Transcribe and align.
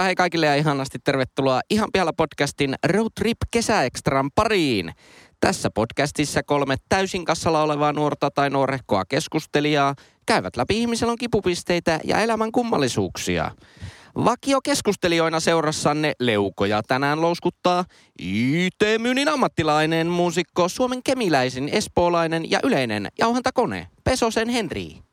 Heipä 0.00 0.06
hei 0.06 0.14
kaikille 0.14 0.46
ja 0.46 0.54
ihanasti 0.54 0.98
tervetuloa 1.04 1.60
Ihan 1.70 1.88
pihalla 1.92 2.12
podcastin 2.12 2.74
Road 2.86 3.10
Trip 3.14 3.36
kesäekstran 3.50 4.30
pariin. 4.34 4.92
Tässä 5.40 5.70
podcastissa 5.74 6.42
kolme 6.42 6.76
täysin 6.88 7.24
kassalla 7.24 7.62
olevaa 7.62 7.92
nuorta 7.92 8.30
tai 8.30 8.50
nuorehkoa 8.50 9.04
keskustelijaa 9.04 9.94
käyvät 10.26 10.56
läpi 10.56 10.80
ihmisen 10.80 11.18
kipupisteitä 11.18 12.00
ja 12.04 12.18
elämän 12.18 12.52
kummallisuuksia. 12.52 13.50
Vakio 14.24 14.60
keskustelijoina 14.64 15.40
seurassanne 15.40 16.12
leukoja 16.20 16.82
tänään 16.88 17.20
louskuttaa 17.20 17.84
IT-myynnin 18.18 19.28
ammattilainen, 19.28 20.06
muusikko, 20.06 20.68
Suomen 20.68 21.02
kemiläisin, 21.02 21.68
espoolainen 21.68 22.50
ja 22.50 22.60
yleinen 22.62 23.08
jauhantakone, 23.18 23.86
Pesosen 24.04 24.48
Henri. 24.48 25.09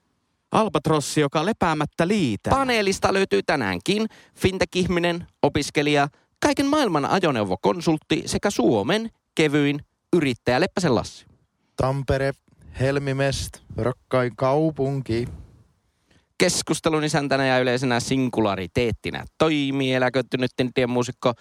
Albatrossi, 0.52 1.22
joka 1.22 1.46
lepäämättä 1.46 2.08
liitää. 2.08 2.52
Paneelista 2.52 3.14
löytyy 3.14 3.44
tänäänkin 3.44 4.06
fintech-ihminen, 4.36 5.28
opiskelija, 5.44 6.08
kaiken 6.40 6.66
maailman 6.66 7.06
ajoneuvokonsultti 7.06 8.23
sekä 8.26 8.50
Suomen 8.50 9.10
kevyin 9.36 9.80
yrittäjä 10.14 10.60
Leppäsen 10.60 10.96
Lassi. 10.96 11.26
Tampere, 11.76 12.32
Helmimest, 12.80 13.50
rakkain 13.78 14.36
kaupunki. 14.36 15.28
Keskustelun 16.38 17.04
isäntänä 17.04 17.45
ja 17.45 17.59
yleisenä 17.59 18.00
singulariteettinä 18.00 19.26
toimii 19.38 19.94
eläköittynyt 19.94 20.52
muusikko 20.88 21.34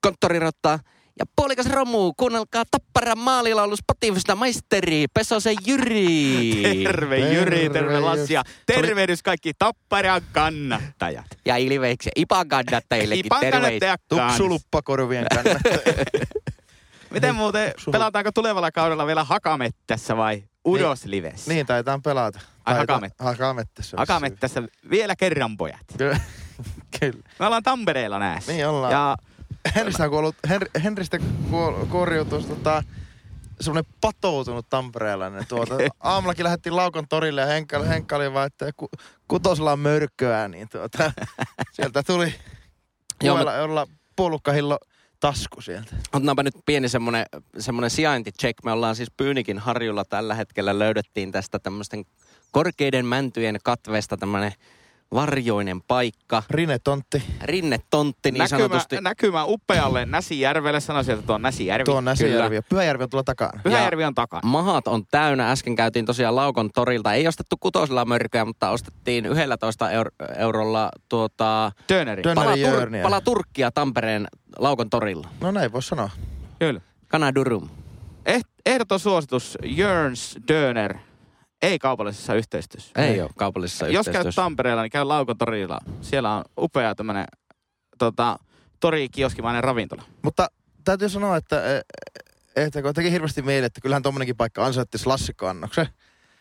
konttorirotta 0.00 0.78
ja 1.18 1.24
puolikas 1.36 1.66
romu, 1.66 2.12
kuunnelkaa 2.16 2.64
Tapparan 2.70 3.18
maalilaulu 3.18 3.76
Spotifysta 3.76 4.34
maisteri 4.36 5.04
Pesosen 5.14 5.56
Jyri. 5.66 6.82
Terve 6.84 7.18
Jyri, 7.18 7.70
terve 7.70 8.00
Lassi 8.00 8.32
ja 8.34 8.42
tervehdys 8.66 9.22
kaikki 9.22 9.52
Tapparan 9.58 10.22
kannattajat. 10.32 11.26
Ja 11.46 11.56
Ilveiksen 11.56 12.12
Ipan 12.16 12.48
kannattajillekin 12.48 13.26
Ipan 13.26 13.40
kannattajat 13.50 14.00
kans. 14.08 14.32
Tupsuluppakorvien 14.32 15.26
kannattajat. 15.34 15.82
Miten 17.10 17.34
muuten, 17.34 17.72
pelataanko 17.92 18.32
tulevalla 18.32 18.72
kaudella 18.72 19.06
vielä 19.06 19.24
Hakamettässä 19.24 20.16
vai 20.16 20.42
Udoslivessä? 20.66 21.50
niin, 21.52 21.66
taitaan 21.66 22.02
pelata. 22.02 22.40
Ai, 22.64 22.74
Taitaa- 22.74 22.94
Hakamettä. 22.94 23.24
Hakamettässä. 23.24 23.96
Hakamettässä 23.96 24.62
vielä 24.90 25.16
kerran 25.16 25.56
pojat. 25.56 25.80
Kyllä. 27.00 27.22
Me 27.38 27.46
ollaan 27.46 27.62
Tampereella 27.62 28.18
näissä. 28.18 28.52
Niin 28.52 28.66
ollaan. 28.68 28.92
Ja 28.92 29.16
Henristä 29.74 30.08
kuollut, 30.08 30.36
Hen, 30.48 30.60
Henristä 30.84 31.18
tota, 32.48 32.82
semmoinen 33.60 33.92
patoutunut 34.00 34.66
tamperelainen. 34.68 35.46
Tuota, 35.48 35.74
aamullakin 36.00 36.44
lähdettiin 36.44 36.76
Laukon 36.76 37.08
torille 37.08 37.40
ja 37.40 37.46
Henkka, 37.46 37.82
Henkka 37.82 38.16
oli 38.16 38.32
vaan, 38.32 38.46
että 38.46 38.70
ku, 38.76 38.88
kutosella 39.28 39.72
on 39.72 39.78
mörköä, 39.78 40.48
niin 40.48 40.68
tuota, 40.68 41.12
sieltä 41.76 42.02
tuli 42.02 42.34
Joo, 43.22 43.34
kuuella 43.34 43.54
jolla 43.54 43.86
puolukkahillo 44.16 44.78
tasku 45.20 45.60
sieltä. 45.60 45.96
Otetaanpa 46.12 46.42
nyt 46.42 46.54
pieni 46.66 46.88
semmonen, 46.88 47.26
semmonen 47.58 47.90
sijainticheck. 47.90 48.64
Me 48.64 48.72
ollaan 48.72 48.96
siis 48.96 49.10
Pyynikin 49.16 49.58
harjulla 49.58 50.04
tällä 50.04 50.34
hetkellä. 50.34 50.78
Löydettiin 50.78 51.32
tästä 51.32 51.58
tämmöisten 51.58 52.04
korkeiden 52.50 53.06
mäntyjen 53.06 53.58
katveesta 53.62 54.16
tämmönen 54.16 54.52
varjoinen 55.14 55.80
paikka. 55.82 56.42
Rine 56.50 56.78
Tontti, 56.78 57.22
Rinnetontti 57.42 58.30
niin 58.30 58.38
näkymä, 58.38 58.58
sanotusti. 58.58 58.96
näkymä 59.00 59.44
upealle 59.44 60.06
Näsijärvelle. 60.06 60.80
Sanoisin, 60.80 61.14
että 61.14 61.26
tuo 61.26 61.34
on 61.34 61.42
Näsijärvi. 61.42 61.84
tuo 61.84 61.96
on 61.96 62.04
Näsijärvi. 62.04 62.60
Pyhäjärvi 62.68 63.04
on 63.04 63.10
tuolla 63.10 63.24
takana. 63.24 63.60
Pyhäjärvi 63.62 64.04
on 64.04 64.14
takana. 64.14 64.40
Mahat 64.44 64.88
on 64.88 65.02
täynnä. 65.10 65.50
Äsken 65.50 65.76
käytiin 65.76 66.04
tosiaan 66.06 66.36
Laukon 66.36 66.70
torilta. 66.74 67.12
Ei 67.14 67.28
ostettu 67.28 67.56
kutosella 67.60 68.04
mörköä, 68.04 68.44
mutta 68.44 68.70
ostettiin 68.70 69.26
11 69.26 69.90
eur- 69.90 70.10
eurolla 70.38 70.90
tuota, 71.08 71.72
Töneri. 71.86 72.22
Tön- 72.22 72.34
pala, 72.34 72.56
Jörniä. 72.56 73.02
pala 73.02 73.20
Turkkia 73.20 73.70
Tampereen 73.70 74.26
Laukon 74.58 74.90
torilla. 74.90 75.28
No 75.40 75.50
näin 75.50 75.72
voi 75.72 75.82
sanoa. 75.82 76.10
Kyllä. 76.58 76.80
Kanadurum. 77.08 77.68
Eh- 78.28 78.40
Ehdoton 78.66 79.00
suositus, 79.00 79.58
Jörns 79.64 80.36
Döner. 80.48 80.94
Ei 81.64 81.78
kaupallisessa 81.78 82.34
yhteistyössä. 82.34 82.92
Ei 82.96 83.08
Ei. 83.08 83.20
ole 83.20 83.30
kaupallisessa 83.36 83.86
Jos 83.86 83.92
käyt 83.92 84.06
yhteistyössä. 84.08 84.42
Tampereella, 84.42 84.82
niin 84.82 84.90
käy 84.90 85.04
Laukon 85.04 85.38
torilla. 85.38 85.78
Siellä 86.00 86.34
on 86.36 86.44
upea 86.58 86.94
tämmönen 86.94 87.24
tota, 87.98 88.38
tori-kioskimainen 88.80 89.64
ravintola. 89.64 90.02
Mutta 90.22 90.48
täytyy 90.84 91.08
sanoa, 91.08 91.36
että, 91.36 91.62
että 92.56 92.82
kun 92.82 92.94
teki 92.94 93.10
hirveästi 93.12 93.42
mieli, 93.42 93.66
että 93.66 93.80
kyllähän 93.80 94.02
tommonenkin 94.02 94.36
paikka 94.36 94.66
ansaittis 94.66 95.06
lassikkoannoksen. 95.06 95.86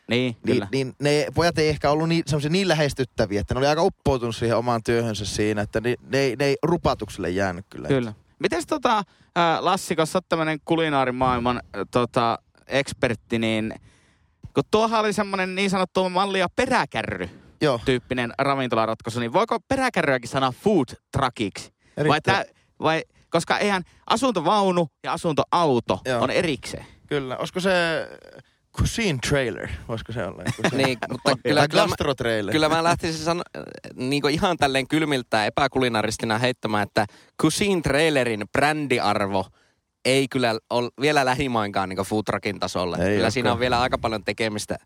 Niin, 0.07 0.35
Niin, 0.44 0.53
kyllä. 0.56 0.67
niin, 0.72 0.94
ne 1.00 1.28
pojat 1.35 1.57
ei 1.57 1.69
ehkä 1.69 1.89
ollut 1.91 2.09
niin, 2.09 2.23
semmoisia 2.25 2.50
niin 2.51 2.67
lähestyttäviä, 2.67 3.41
että 3.41 3.53
ne 3.53 3.57
oli 3.57 3.67
aika 3.67 3.83
uppoutunut 3.83 4.35
siihen 4.35 4.57
omaan 4.57 4.83
työhönsä 4.83 5.25
siinä, 5.25 5.62
että 5.62 5.81
ne, 5.81 5.95
ne, 6.12 6.17
ei- 6.19 6.35
ne 6.35 6.45
ei 6.45 6.56
rupatukselle 6.63 7.29
jäänyt 7.29 7.66
kyllä. 7.69 7.88
Kyllä. 7.88 8.13
Mites 8.39 8.66
tota, 8.67 9.03
Lassi, 9.59 9.95
kun 9.95 10.07
sä 10.07 10.17
oot 10.17 10.25
tämmönen 10.29 10.59
kulinaarimaailman 10.66 11.62
tota, 11.91 12.39
ekspertti, 12.67 13.39
niin 13.39 13.73
kun 14.54 14.64
tuohan 14.72 15.00
oli 15.00 15.14
semmonen 15.14 15.56
niin 15.56 15.70
sanottu 15.70 16.09
malli 16.09 16.40
ja 16.40 16.48
peräkärry 16.56 17.30
Joo, 17.62 17.80
tyyppinen 17.86 18.34
ravintolaratkaisu, 18.38 19.20
niin 19.20 19.34
voiko 19.34 19.58
peräkärryäkin 19.68 20.30
sanoa 20.30 20.52
food 20.52 20.88
truckiksi? 21.12 21.74
Vai, 22.08 22.22
tää, 22.22 22.44
vai, 22.80 23.04
koska 23.30 23.58
eihän 23.58 23.84
asuntovaunu 24.09 24.88
ja 25.04 25.14
asuntoauto 25.14 26.02
Joo. 26.06 26.24
on 26.24 26.31
erikseen. 26.31 26.86
kyllä. 27.08 27.38
Olisiko 27.38 27.59
se 27.59 27.72
cuisine 28.78 29.20
trailer, 29.30 29.70
voisiko 29.88 30.12
se 30.12 30.26
olla? 30.26 30.44
se? 30.70 30.78
Niin, 30.78 30.98
mutta 31.12 31.31
Kyllä, 31.44 31.68
kyllä, 31.68 31.81
mä, 31.81 31.88
gastro 31.88 32.16
trailer. 32.16 32.52
kyllä 32.52 32.70
mä 32.70 32.84
lähtisin 32.84 33.25
sano, 33.25 33.42
niin 33.96 34.30
ihan 34.30 34.58
tälleen 34.58 34.88
kylmiltä 34.88 35.46
epäkulinaristina 35.46 36.38
heittämään, 36.38 36.84
että 36.84 37.06
Cuisine 37.42 37.81
Trailerin 37.81 38.44
brändiarvo 38.52 39.46
ei 40.06 40.28
kyllä 40.28 40.59
ole 40.69 40.90
vielä 41.02 41.25
lähimainkaan 41.25 41.90
niin 41.90 42.00
food 42.06 42.24
truckin 42.25 42.59
tasolla. 42.59 42.97
Ei 42.97 43.03
kyllä 43.03 43.14
olekaan. 43.14 43.31
siinä 43.31 43.52
on 43.52 43.59
vielä 43.59 43.81
aika 43.81 43.97
paljon 43.97 44.24
tekemistä 44.24 44.78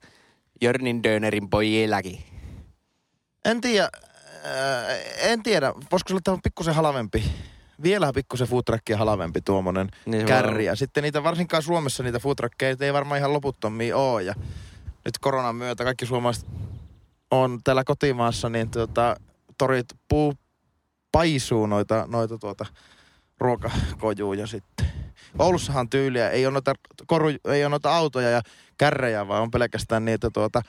Jörnin 0.61 1.03
Dönerin 1.03 1.49
pojielläkin. 1.49 2.19
En 3.45 3.61
tiedä, 3.61 3.89
äh, 4.45 5.31
en 5.31 5.43
tiedä, 5.43 5.73
voisiko 5.91 6.07
se 6.07 6.13
olla 6.13 6.21
tämä 6.23 6.37
pikkusen 6.43 6.75
halavempi, 6.75 7.23
vielä 7.83 8.13
pikkusen 8.13 8.47
food 8.47 8.63
truckia 8.65 8.97
halavempi 8.97 9.41
tuommoinen 9.41 9.89
Niin 10.05 10.25
kärri. 10.25 10.65
Ja 10.65 10.75
sitten 10.75 11.03
niitä, 11.03 11.23
varsinkaan 11.23 11.63
Suomessa 11.63 12.03
niitä 12.03 12.19
food 12.19 12.35
truckeja 12.35 12.75
ei 12.79 12.93
varmaan 12.93 13.19
ihan 13.19 13.33
loputtomia 13.33 13.97
ole. 13.97 14.23
Ja 14.23 14.33
nyt 15.05 15.17
koronan 15.21 15.55
myötä 15.55 15.83
kaikki 15.83 16.05
suomalaiset 16.05 16.45
on 17.31 17.59
täällä 17.63 17.83
kotimaassa, 17.83 18.49
niin 18.49 18.71
tuota, 18.71 19.15
torit 19.57 19.85
puu 20.07 20.33
paisuu 21.11 21.65
noita, 21.65 22.05
noita 22.07 22.37
tuota 22.37 22.65
ruokakojuja 23.39 24.47
sitten. 24.47 24.87
Oulussahan 25.39 25.89
tyyliä, 25.89 26.29
ei 26.29 26.45
ole 26.45 26.53
noita, 26.53 26.73
koru, 27.07 27.29
ei 27.29 27.63
ole 27.63 27.69
noita 27.69 27.95
autoja 27.95 28.29
ja 28.29 28.41
kärrejä, 28.77 29.27
vaan 29.27 29.41
on 29.41 29.51
pelkästään 29.51 30.05
niitä 30.05 30.29
tuota, 30.33 30.61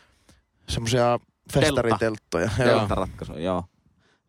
semmoisia 0.68 1.18
festaritelttoja. 1.52 2.50
Joo. 2.58 2.68
Telttaratkaisu, 2.68 3.38
joo. 3.38 3.64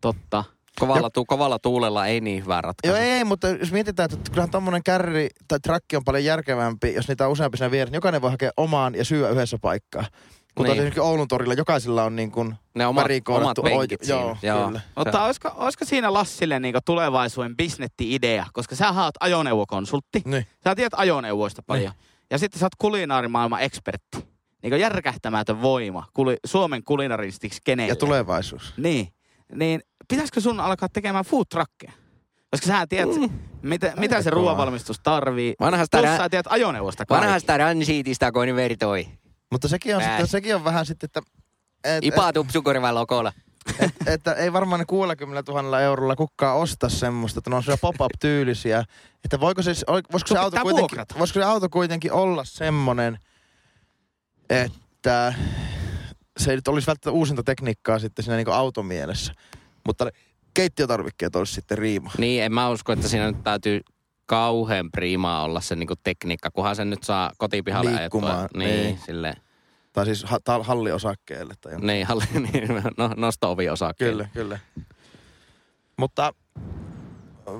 Totta. 0.02 0.44
Kovalla, 0.80 1.10
tu, 1.10 1.26
kovalla 1.26 1.60
tuulella 1.60 2.08
ei 2.08 2.22
niin 2.22 2.44
hyvä 2.44 2.62
ratkaisu. 2.62 2.96
Joo, 2.98 3.06
ei, 3.06 3.24
mutta 3.24 3.48
jos 3.50 3.72
mietitään, 3.72 4.10
että 4.14 4.32
kyllähän 4.32 4.52
tommonen 4.52 4.84
kärri 4.84 5.30
tai 5.48 5.60
trakki 5.60 5.96
on 5.96 6.04
paljon 6.04 6.24
järkevämpi, 6.24 6.94
jos 6.94 7.08
niitä 7.08 7.26
on 7.26 7.32
useampi 7.32 7.58
siinä 7.58 7.72
vieressä. 7.72 7.92
niin 7.92 7.98
Jokainen 7.98 8.22
voi 8.22 8.32
hakea 8.32 8.52
omaan 8.58 8.96
ja 8.96 9.06
syödä 9.06 9.30
yhdessä 9.30 9.58
paikkaa. 9.62 10.06
Kun 10.56 10.64
Niin. 10.64 10.72
niin. 10.72 10.80
esimerkiksi 10.80 11.00
Oulun 11.00 11.28
torilla 11.28 11.54
jokaisella 11.54 12.04
on 12.04 12.16
niin 12.16 12.32
kuin 12.32 12.56
ne 12.76 12.88
omat, 12.88 13.06
omat 13.28 13.58
penkit 13.64 14.04
siinä. 14.04 14.20
Joo, 14.20 14.38
Joo. 14.44 14.68
kyllä. 14.68 14.82
Mutta 14.96 15.26
olisiko, 15.26 15.52
olisiko 15.56 15.86
siinä 15.86 16.14
Lassille 16.14 16.60
niinku 16.60 16.80
tulevaisuuden 16.86 17.58
bisnetti-idea? 17.58 18.46
Koska 18.54 18.76
sä 18.76 18.90
oot 18.92 19.16
ajoneuvokonsultti. 19.20 20.22
Niin. 20.26 20.48
Sä 20.64 20.76
tiedät 20.76 20.94
ajoneuvoista 20.96 21.62
paljon. 21.68 21.94
Ja 22.32 22.38
sitten 22.38 22.60
sä 22.60 22.66
oot 22.66 22.76
kulinaarimaailman 22.78 23.62
ekspertti. 23.62 24.18
Niinku 24.64 24.76
järkähtämätön 24.78 25.62
voima 25.62 26.06
kuli, 26.14 26.38
Suomen 26.46 26.84
kulinaristiksi 26.84 27.62
kenelle. 27.64 27.92
Ja 27.92 27.96
tulevaisuus. 27.96 28.74
Niin. 28.78 29.08
Niin 29.56 29.82
pitäisikö 30.10 30.42
sun 30.42 30.60
alkaa 30.60 30.90
tekemään 30.90 31.26
food 31.26 31.46
truckeja? 31.50 31.92
Koska 32.52 32.68
sä 32.68 32.88
tiedät, 32.88 33.16
mm. 33.16 33.30
mitä, 33.62 33.94
mitä 33.98 34.22
se 34.22 34.30
ruoanvalmistus 34.30 35.00
tarvii. 35.04 35.54
Vanha 35.60 35.86
sitä, 35.86 35.98
Plus 35.98 36.10
rä, 36.10 36.18
sä 36.18 36.30
tiedät 36.30 36.48
ajoneuvosta 36.50 37.06
vanha 37.10 37.26
kaikki. 37.26 37.40
sitä 37.40 37.58
ransiitista, 37.58 38.32
kun 38.32 38.56
vertoi. 38.56 39.08
Mutta 39.52 39.68
sekin 39.68 39.96
on, 39.96 40.02
sitten, 40.02 40.28
sekin 40.28 40.56
on 40.56 40.64
vähän 40.64 40.86
sitten, 40.86 41.08
että, 41.08 41.22
et, 41.84 42.04
Ipa 42.04 42.34
tupsukorvan 42.34 42.96
lokolla. 42.96 43.34
et, 43.80 43.94
että 44.08 44.34
ei 44.34 44.54
varmaan 44.54 44.80
ne 44.80 44.86
60 44.86 45.52
000 45.52 45.82
eurolla 45.82 46.16
kukaan 46.16 46.58
osta 46.58 46.90
semmoista, 46.90 47.40
että 47.40 47.50
ne 47.50 47.56
on 47.56 47.64
siellä 47.64 47.78
pop-up-tyylisiä. 47.82 48.84
Että 49.24 49.40
voiko 49.40 49.62
se, 49.62 49.72
voisiko 50.12 50.28
se, 50.28 50.38
auto 50.38 50.58
kuitenkin, 50.62 50.80
vuokrata. 50.80 51.16
voisiko 51.20 51.40
se 51.40 51.44
auto 51.44 51.70
kuitenkin 51.70 52.12
olla 52.12 52.44
semmonen, 52.44 53.20
että 54.50 55.34
se 56.38 56.50
ei 56.50 56.56
nyt 56.56 56.68
olisi 56.68 56.88
välttämättä 56.88 57.18
uusinta 57.18 57.44
tekniikkaa 57.44 58.00
sitten 58.00 58.26
siinä 58.26 58.38
niin 58.38 58.50
automielessä. 58.50 59.34
Mutta 59.86 60.10
keittiötarvikkeet 60.54 61.36
olisi 61.36 61.54
sitten 61.54 61.78
riima. 61.78 62.12
Niin, 62.18 62.44
en 62.44 62.54
mä 62.54 62.70
usko, 62.70 62.92
että 62.92 63.08
siinä 63.08 63.32
nyt 63.32 63.44
täytyy 63.44 63.82
kauhean 64.30 64.92
priimaa 64.92 65.44
olla 65.44 65.62
se 65.62 65.76
niinku 65.76 65.96
tekniikka, 66.04 66.52
kunhan 66.52 66.76
sen 66.76 66.90
nyt 66.90 67.04
saa 67.04 67.32
kotipihalle 67.38 67.96
Liikkumaan, 67.96 68.40
ajettua. 68.40 68.60
Niin, 68.60 68.84
niin. 68.84 69.00
silleen. 69.06 69.36
Tai 69.94 70.06
siis 70.06 70.24
ha- 70.24 70.64
halliosakkeelle. 70.64 71.54
Tai 71.62 71.72
jonkun. 71.72 71.88
Niin, 71.88 72.08
halli, 72.08 72.24
niin 72.54 72.68
no, 72.98 73.10
nosto-ovi 73.18 73.70
osaa. 73.70 73.94
Kyllä, 73.94 74.30
kyllä. 74.34 74.60
Mutta 75.98 76.34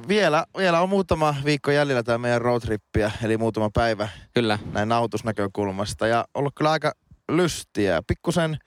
vielä, 0.08 0.46
vielä 0.58 0.82
on 0.82 0.90
muutama 0.90 1.36
viikko 1.46 1.72
jäljellä 1.72 2.04
tämä 2.04 2.18
meidän 2.18 2.42
roadtrippiä, 2.42 3.12
eli 3.24 3.38
muutama 3.38 3.70
päivä 3.74 4.10
Kyllä. 4.34 4.60
näin 4.72 4.90
nautusnäkökulmasta. 4.90 6.08
Ja 6.08 6.26
ollut 6.34 6.56
kyllä 6.56 6.72
aika 6.72 6.92
lystiä. 7.32 8.02
Pikkusen, 8.08 8.58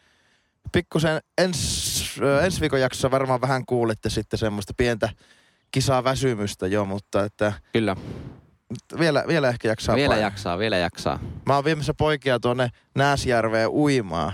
pikkusen 0.72 1.20
ens, 1.38 2.20
ensi 2.42 2.60
viikon 2.60 2.80
jaksossa 2.80 3.10
varmaan 3.10 3.40
vähän 3.40 3.66
kuulitte 3.66 4.10
sitten 4.10 4.38
semmoista 4.38 4.74
pientä 4.76 5.08
kisaa 5.72 6.04
väsymystä 6.04 6.66
jo, 6.66 6.84
mutta 6.84 7.24
että 7.24 7.52
Kyllä. 7.72 7.96
vielä, 8.98 9.24
vielä 9.28 9.48
ehkä 9.48 9.68
jaksaa 9.68 9.96
vielä 9.96 10.08
painaa. 10.08 10.26
jaksaa, 10.26 10.58
vielä 10.58 10.76
jaksaa. 10.76 11.18
Mä 11.46 11.54
oon 11.54 11.64
viemässä 11.64 11.94
poikia 11.94 12.40
tuonne 12.40 12.68
Nääsjärveen 12.94 13.68
uimaan. 13.70 14.32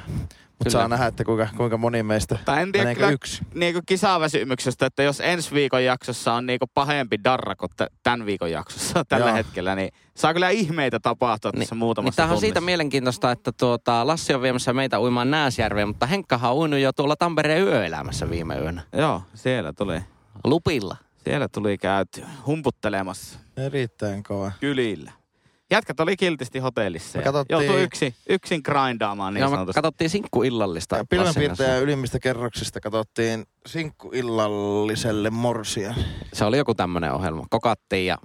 Mutta 0.58 0.70
saa 0.73 0.88
nähdä, 0.88 1.06
että 1.06 1.25
kuinka, 1.25 1.49
kuinka 1.56 1.76
moni 1.76 2.02
meistä 2.02 2.38
Tai 2.44 2.62
en 2.62 2.73
tiedä 2.73 2.94
kyllä 2.94 3.11
yksi. 3.11 3.43
niinku 3.55 3.81
kisaväsymyksestä, 3.87 4.87
että 4.87 5.02
jos 5.02 5.20
ensi 5.20 5.55
viikon 5.55 5.85
jaksossa 5.85 6.32
on 6.35 6.46
niinku 6.46 6.67
pahempi 6.75 7.17
darra 7.25 7.56
kuin 7.56 7.70
tämän 8.02 8.26
viikon 8.26 8.50
jaksossa 8.50 9.05
tällä 9.08 9.26
Joo. 9.26 9.34
hetkellä, 9.37 9.75
niin 9.75 9.91
saa 10.17 10.32
kyllä 10.32 10.49
ihmeitä 10.50 11.00
tapahtua 11.00 11.52
tässä 11.52 11.75
Niin 11.75 11.79
muutamassa 11.79 12.17
tämähän 12.17 12.31
on 12.32 12.37
tunnissa. 12.37 12.46
siitä 12.46 12.61
mielenkiintoista, 12.61 13.31
että 13.31 13.52
tuota, 13.52 14.06
Lassi 14.06 14.34
on 14.34 14.43
viemässä 14.43 14.73
meitä 14.73 15.00
uimaan 15.00 15.31
Nääsjärveen, 15.31 15.88
mutta 15.88 16.06
Henkkahan 16.06 16.50
on 16.50 16.56
uinut 16.58 16.81
jo 16.81 16.93
tuolla 16.93 17.17
Tampereen 17.17 17.62
yöelämässä 17.62 18.31
viime 18.31 18.56
yönä. 18.58 18.82
Joo, 18.93 19.23
siellä 19.34 19.73
tuli. 19.73 20.00
Lupilla. 20.44 20.96
Siellä 21.25 21.49
tuli 21.49 21.79
käyty 21.79 22.23
humputtelemassa 22.47 23.38
Erittäin 23.56 24.23
kova. 24.23 24.53
kylillä. 24.61 25.12
Jätkät 25.70 26.00
oli 26.00 26.17
kiltisti 26.17 26.59
hotellissa 26.59 27.19
Me 27.19 27.25
katsottiin- 27.25 27.61
joutui 27.65 27.82
yksin, 27.82 28.15
yksin 28.29 28.61
grindaamaan 28.65 29.35
niin 29.35 29.44
me 29.44 29.50
sanotusti. 29.50 29.75
katsottiin 29.82 30.11
sinkkuillallista. 30.11 31.05
Kanssa. 31.17 31.76
ylimmistä 31.76 32.19
kerroksista 32.19 32.81
katsottiin 32.81 33.47
sinkkuillalliselle 33.67 35.31
morsia. 35.31 35.94
Se 36.32 36.44
oli 36.44 36.59
joku 36.59 36.75
tämmöinen 36.75 37.12
ohjelma. 37.12 37.47
Kokattiin 37.50 38.06
ja, 38.06 38.19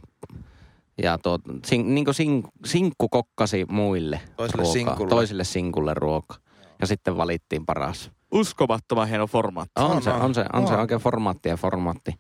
ja 1.03 1.17
tuo, 1.17 1.39
sin, 1.65 1.95
niin 1.95 2.05
kuin 2.05 2.15
sin, 2.15 2.43
sinkku 2.65 3.09
kokkasi 3.09 3.65
muille 3.69 4.19
Toiselle 4.37 4.61
ruokaa. 4.63 4.73
sinkulle. 4.73 5.09
Toisille 5.09 5.43
sinkulle 5.43 5.93
ruoka. 5.93 6.35
Ja 6.81 6.87
sitten 6.87 7.17
valittiin 7.17 7.65
paras. 7.65 8.11
Uskomattoman 8.31 9.07
hieno 9.07 9.27
formaatti. 9.27 9.71
On, 9.75 9.91
On, 9.91 10.01
se, 10.01 10.09
on. 10.09 10.35
se, 10.35 10.45
on 10.53 10.67
se 10.67 10.73
On. 10.73 10.79
oikein 10.79 11.01
formaatti 11.01 11.49
ja 11.49 11.57
formaatti. 11.57 12.11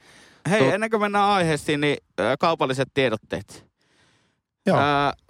Hei, 0.49 0.59
Tuo- 0.59 0.73
ennen 0.73 0.89
kuin 0.89 1.01
mennään 1.01 1.29
aiheeseen, 1.29 1.81
niin 1.81 1.97
kaupalliset 2.39 2.89
tiedotteet. 2.93 3.65
Joo. 4.65 4.77
Ö, 4.77 4.81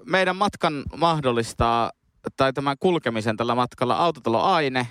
meidän 0.05 0.35
matkan 0.35 0.83
mahdollistaa, 0.97 1.91
tai 2.37 2.53
tämän 2.53 2.75
kulkemisen 2.79 3.37
tällä 3.37 3.55
matkalla 3.55 3.95
autotalo 3.95 4.41
Aine. 4.41 4.87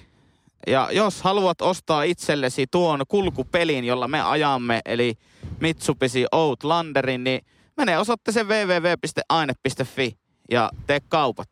Ja 0.66 0.88
jos 0.92 1.22
haluat 1.22 1.62
ostaa 1.62 2.02
itsellesi 2.02 2.66
tuon 2.70 3.00
kulkupelin, 3.08 3.84
jolla 3.84 4.08
me 4.08 4.22
ajamme, 4.22 4.80
eli 4.84 5.14
Mitsubishi 5.60 6.26
Outlanderin, 6.32 7.25
niin 7.25 7.40
mene 7.76 7.98
osoitteeseen 7.98 8.48
www.aine.fi 8.48 10.16
ja 10.50 10.70
tee 10.86 11.00
kaupat. 11.08 11.48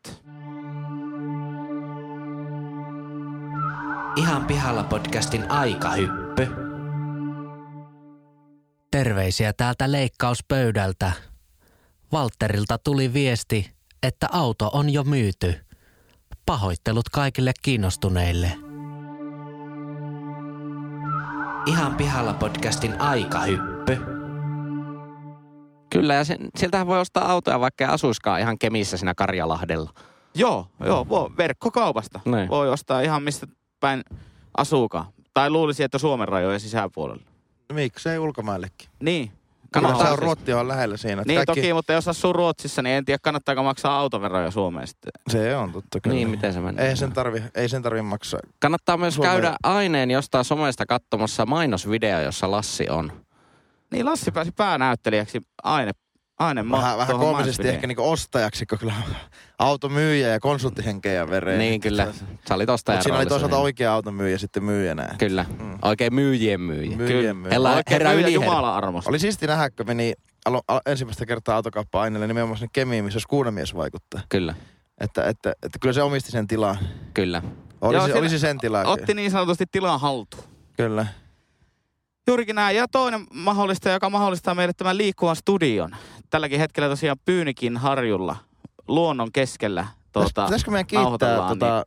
Ihan 4.15 4.45
pihalla 4.45 4.83
podcastin 4.83 5.51
aikahyppy. 5.51 6.70
Terveisiä 8.91 9.53
täältä 9.53 9.91
leikkauspöydältä. 9.91 11.11
Valterilta 12.11 12.77
tuli 12.77 13.13
viesti, 13.13 13.71
että 14.03 14.27
auto 14.31 14.69
on 14.73 14.89
jo 14.89 15.03
myyty. 15.03 15.55
Pahoittelut 16.45 17.09
kaikille 17.09 17.51
kiinnostuneille. 17.61 18.51
Ihan 21.65 21.95
pihalla 21.95 22.33
podcastin 22.33 23.01
aikahyppy. 23.01 23.97
Kyllä, 25.89 26.13
ja 26.13 26.23
sen, 26.23 26.37
sieltähän 26.57 26.87
voi 26.87 26.99
ostaa 26.99 27.31
autoja, 27.31 27.59
vaikka 27.59 27.83
ei 27.83 27.91
asuiskaan 27.91 28.39
ihan 28.39 28.59
Kemissä 28.59 28.97
siinä 28.97 29.13
Karjalahdella. 29.13 29.91
Joo, 30.35 30.67
joo, 30.85 31.09
voi, 31.09 31.29
verkkokaupasta. 31.37 32.19
Niin. 32.25 32.49
Voi 32.49 32.69
ostaa 32.69 33.01
ihan 33.01 33.23
mistä 33.23 33.47
päin 33.79 34.03
asuukaan. 34.57 35.05
Tai 35.33 35.49
luulisi, 35.49 35.83
että 35.83 35.97
Suomen 35.97 36.27
rajojen 36.27 36.59
sisäpuolella. 36.59 37.30
Miksei 37.73 38.19
ulkomaillekin? 38.19 38.89
Niin. 38.99 39.31
Kannattaa, 39.73 40.05
se 40.05 40.11
on 40.11 40.19
Ruotti 40.19 40.53
on 40.53 40.67
lähellä 40.67 40.97
siinä. 40.97 41.23
Niin 41.27 41.41
toki, 41.45 41.73
mutta 41.73 41.93
jos 41.93 42.07
asuu 42.07 42.33
Ruotsissa, 42.33 42.81
niin 42.81 42.95
en 42.95 43.05
tiedä 43.05 43.19
kannattaako 43.21 43.63
maksaa 43.63 43.99
autoveroja 43.99 44.51
Suomeen 44.51 44.87
sitten. 44.87 45.11
Se 45.29 45.55
on 45.55 45.71
totta 45.71 45.99
kyllä. 45.99 46.15
Niin, 46.15 46.29
miten 46.29 46.53
se 46.53 46.59
menee? 46.59 46.89
Ei 46.89 46.97
sen 46.97 47.11
tarvi, 47.13 47.43
ei 47.55 47.69
sen 47.69 47.81
tarvi 47.81 48.01
maksaa. 48.01 48.39
Kannattaa 48.59 48.97
myös 48.97 49.15
Suomeen. 49.15 49.33
käydä 49.33 49.55
aineen 49.63 50.11
jostain 50.11 50.45
somesta 50.45 50.85
katsomassa 50.85 51.45
mainosvideo, 51.45 52.21
jossa 52.21 52.51
Lassi 52.51 52.89
on. 52.89 53.11
Niin 53.91 54.05
Lassi 54.05 54.31
pääsi 54.31 54.51
päänäyttelijäksi 54.51 55.41
aine, 55.63 55.91
aine 56.47 56.63
ma- 56.63 56.77
Vähän, 56.77 56.97
vähän 56.97 57.17
koomisesti 57.17 57.67
ehkä 57.67 57.87
niinku 57.87 58.09
ostajaksi, 58.09 58.65
kun 58.65 58.77
kyllä 58.77 58.93
automyyjä 59.59 60.27
ja 60.27 60.39
konsulttihenkeä 60.39 61.29
vereen. 61.29 61.59
Niin, 61.59 61.81
kyllä. 61.81 62.07
Sä 62.47 62.55
olit 62.55 62.69
ostajan 62.69 62.97
Mutta 62.97 63.03
siinä 63.03 63.17
oli 63.17 63.25
toisaalta 63.25 63.55
niin. 63.55 63.63
oikea 63.63 63.93
automyyjä 63.93 64.37
sitten 64.37 64.63
myyjänä. 64.63 65.15
Kyllä. 65.17 65.45
Mm. 65.59 65.79
Oikein 65.81 66.13
myyjien 66.15 66.61
myyjä. 66.61 66.97
Myyjien 66.97 67.35
myyjä. 67.37 67.53
Hella- 67.53 67.75
Oikein 67.75 67.93
herra 68.01 68.11
myyjä. 68.11 68.27
Jumalan 68.27 68.73
armosta. 68.73 69.09
Oli 69.09 69.19
siisti 69.19 69.47
nähdä, 69.47 69.69
kun 69.69 69.87
meni 69.87 70.13
alo, 70.45 70.61
alo, 70.67 70.81
ensimmäistä 70.85 71.25
kertaa 71.25 71.55
autokauppa 71.55 72.01
aineelle 72.01 72.27
nimenomaan 72.27 72.57
sinne 72.57 72.69
Kemiin, 72.73 73.05
missä 73.05 73.19
skuunamies 73.19 73.75
vaikuttaa. 73.75 74.21
Kyllä, 74.29 74.55
Että, 75.01 75.23
että, 75.23 75.49
että, 75.63 75.79
kyllä 75.79 75.93
se 75.93 76.01
omisti 76.01 76.31
sen 76.31 76.47
tilaa. 76.47 76.77
kyllä. 77.13 77.41
Olisi, 77.81 78.09
Joo, 78.09 78.19
olisi 78.19 78.39
sen 78.39 78.57
tilaa. 78.57 78.83
Otti 78.85 79.13
niin 79.13 79.31
sanotusti 79.31 79.65
tilan 79.71 79.99
haltuun. 79.99 80.43
Kyllä. 80.77 81.05
Juurikin 82.27 82.55
näin. 82.55 82.77
Ja 82.77 82.87
toinen 82.87 83.25
mahdollista, 83.33 83.89
joka 83.89 84.09
mahdollistaa 84.09 84.55
meille 84.55 84.73
tämän 84.77 84.97
liikkuvan 84.97 85.35
studion. 85.35 85.95
Tälläkin 86.31 86.59
hetkellä 86.59 86.89
tosiaan 86.89 87.17
Pyynikin 87.25 87.77
harjulla 87.77 88.35
luonnon 88.87 89.31
keskellä. 89.31 89.87
Tuota, 90.11 90.45
Pitäisikö 90.45 90.71
meidän 90.71 90.85
kiittää 90.85 91.03
nauhoitellaan, 91.03 91.59
tota, 91.59 91.83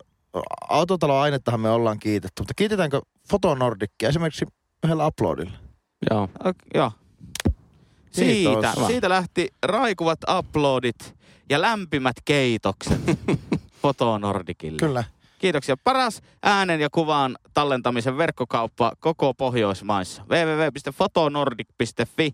autotalon 0.68 1.22
ainettahan 1.22 1.60
me 1.60 1.70
ollaan 1.70 1.98
kiitetty, 1.98 2.42
mutta 2.42 2.54
kiitetäänkö 2.54 3.00
Fotonordikkia 3.30 4.08
esimerkiksi 4.08 4.46
yhdellä 4.84 5.06
uploadilla? 5.06 5.52
Joo. 6.10 6.28
Ok, 6.44 6.56
joo. 6.74 6.92
Siitä, 8.10 8.72
siitä 8.86 9.08
lähti 9.08 9.48
raikuvat 9.62 10.18
uploadit 10.38 11.14
ja 11.50 11.60
lämpimät 11.60 12.16
keitokset 12.24 13.00
Fotonordikille. 13.82 14.78
Kyllä. 14.78 15.04
Kiitoksia. 15.38 15.76
Paras 15.84 16.22
äänen 16.42 16.80
ja 16.80 16.90
kuvan 16.90 17.38
tallentamisen 17.54 18.18
verkkokauppa 18.18 18.92
koko 19.00 19.34
Pohjoismaissa. 19.34 20.22
www.fotonordic.fi 20.22 22.32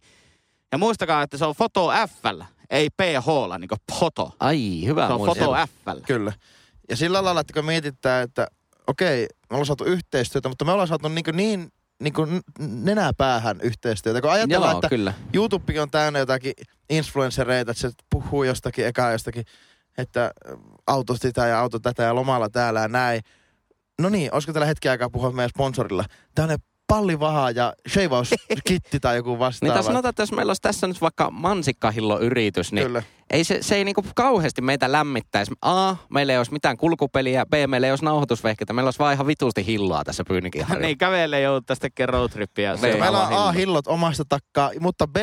Ja 0.73 0.79
muistakaa, 0.79 1.23
että 1.23 1.39
se 1.39 1.45
on 1.45 1.55
Foto 1.55 1.91
F, 2.09 2.25
ei 2.71 2.91
PH, 2.91 3.27
niin 3.59 3.69
kuin 3.69 3.99
foto. 3.99 4.33
Ai, 4.41 4.83
hyvä 4.87 5.07
Se 5.07 5.13
on 5.13 5.21
muistaa. 5.21 5.47
Foto 5.47 5.67
F. 6.01 6.07
Kyllä. 6.07 6.33
Ja 6.89 6.97
sillä 6.97 7.25
lailla, 7.25 7.41
että 7.41 7.53
kun 7.53 7.65
mietitään, 7.65 8.25
että 8.25 8.47
okei, 8.87 9.21
me 9.23 9.55
ollaan 9.55 9.67
saatu 9.67 9.85
yhteistyötä, 9.85 10.49
mutta 10.49 10.65
me 10.65 10.73
ollaan 10.73 10.89
saatu 10.89 11.09
niin, 11.09 11.25
niin, 11.33 11.73
niin 12.03 12.13
kuin 12.13 12.41
nenäpäähän 12.59 13.61
yhteistyötä. 13.61 14.21
Kun 14.21 14.31
ajatellaan, 14.31 14.71
Joo, 14.71 14.79
että 14.79 14.89
kyllä. 14.89 15.15
YouTube 15.35 15.81
on 15.81 15.91
täynnä 15.91 16.19
jotakin 16.19 16.53
influenssereita, 16.91 17.71
että 17.71 17.81
se 17.81 17.91
puhuu 18.11 18.45
jostakin 18.45 18.87
eka 18.87 19.11
jostakin, 19.11 19.45
että 19.99 20.31
auto 20.87 21.17
sitä 21.17 21.47
ja 21.47 21.61
auto 21.61 21.79
tätä 21.79 22.03
ja 22.03 22.15
lomalla 22.15 22.49
täällä 22.49 22.81
ja 22.81 22.89
näin. 22.89 23.23
No 24.01 24.09
niin, 24.09 24.35
olisiko 24.35 24.53
tällä 24.53 24.67
hetki 24.67 24.89
aikaa 24.89 25.11
puhua 25.11 25.33
meidän 25.33 25.51
sponsorilla? 25.51 26.05
Tällainen 26.35 26.65
pallivaha 26.91 27.51
ja 27.51 27.73
sheivauskitti 27.89 29.01
tai 29.01 29.17
joku 29.17 29.31
Niin 29.31 29.39
vastaava. 29.39 29.75
tässä 29.75 29.87
sanotaan, 29.87 30.11
että 30.11 30.23
jos 30.23 30.33
meillä 30.33 30.51
olisi 30.51 30.63
tässä 30.63 30.87
nyt 30.87 31.01
vaikka 31.01 31.31
mansikkahillo-yritys, 31.31 32.73
niin 32.73 32.87
Kyllä. 32.87 33.03
ei 33.31 33.45
se, 33.45 33.59
se 33.61 33.75
ei 33.75 33.85
niinku 33.85 34.05
kauheasti 34.15 34.63
meitä 34.63 34.93
lämmittäisi. 34.93 35.53
A, 35.63 35.95
meillä 36.09 36.33
ei 36.33 36.39
olisi 36.39 36.53
mitään 36.53 36.77
kulkupeliä, 36.77 37.47
B, 37.47 37.53
meillä 37.67 37.87
ei 37.87 37.91
olisi 37.93 38.05
nauhoitusvehkeitä, 38.05 38.73
meillä 38.73 38.87
olisi 38.87 38.99
vaan 38.99 39.15
ihan 39.15 39.27
vitusti 39.27 39.67
hilloa 39.67 40.05
tässä 40.05 40.25
pyynikin 40.29 40.67
niin 40.81 40.99
kävelee 40.99 41.41
jouduttaisiin 41.41 41.81
tekemään 41.83 42.13
roadtrippiä. 42.15 42.75
Niin. 42.75 43.01
Meillä 43.01 43.27
on 43.27 43.33
A, 43.49 43.53
hillot 43.53 43.87
omasta 43.87 44.25
takkaa, 44.29 44.71
mutta 44.81 45.07
B, 45.09 45.17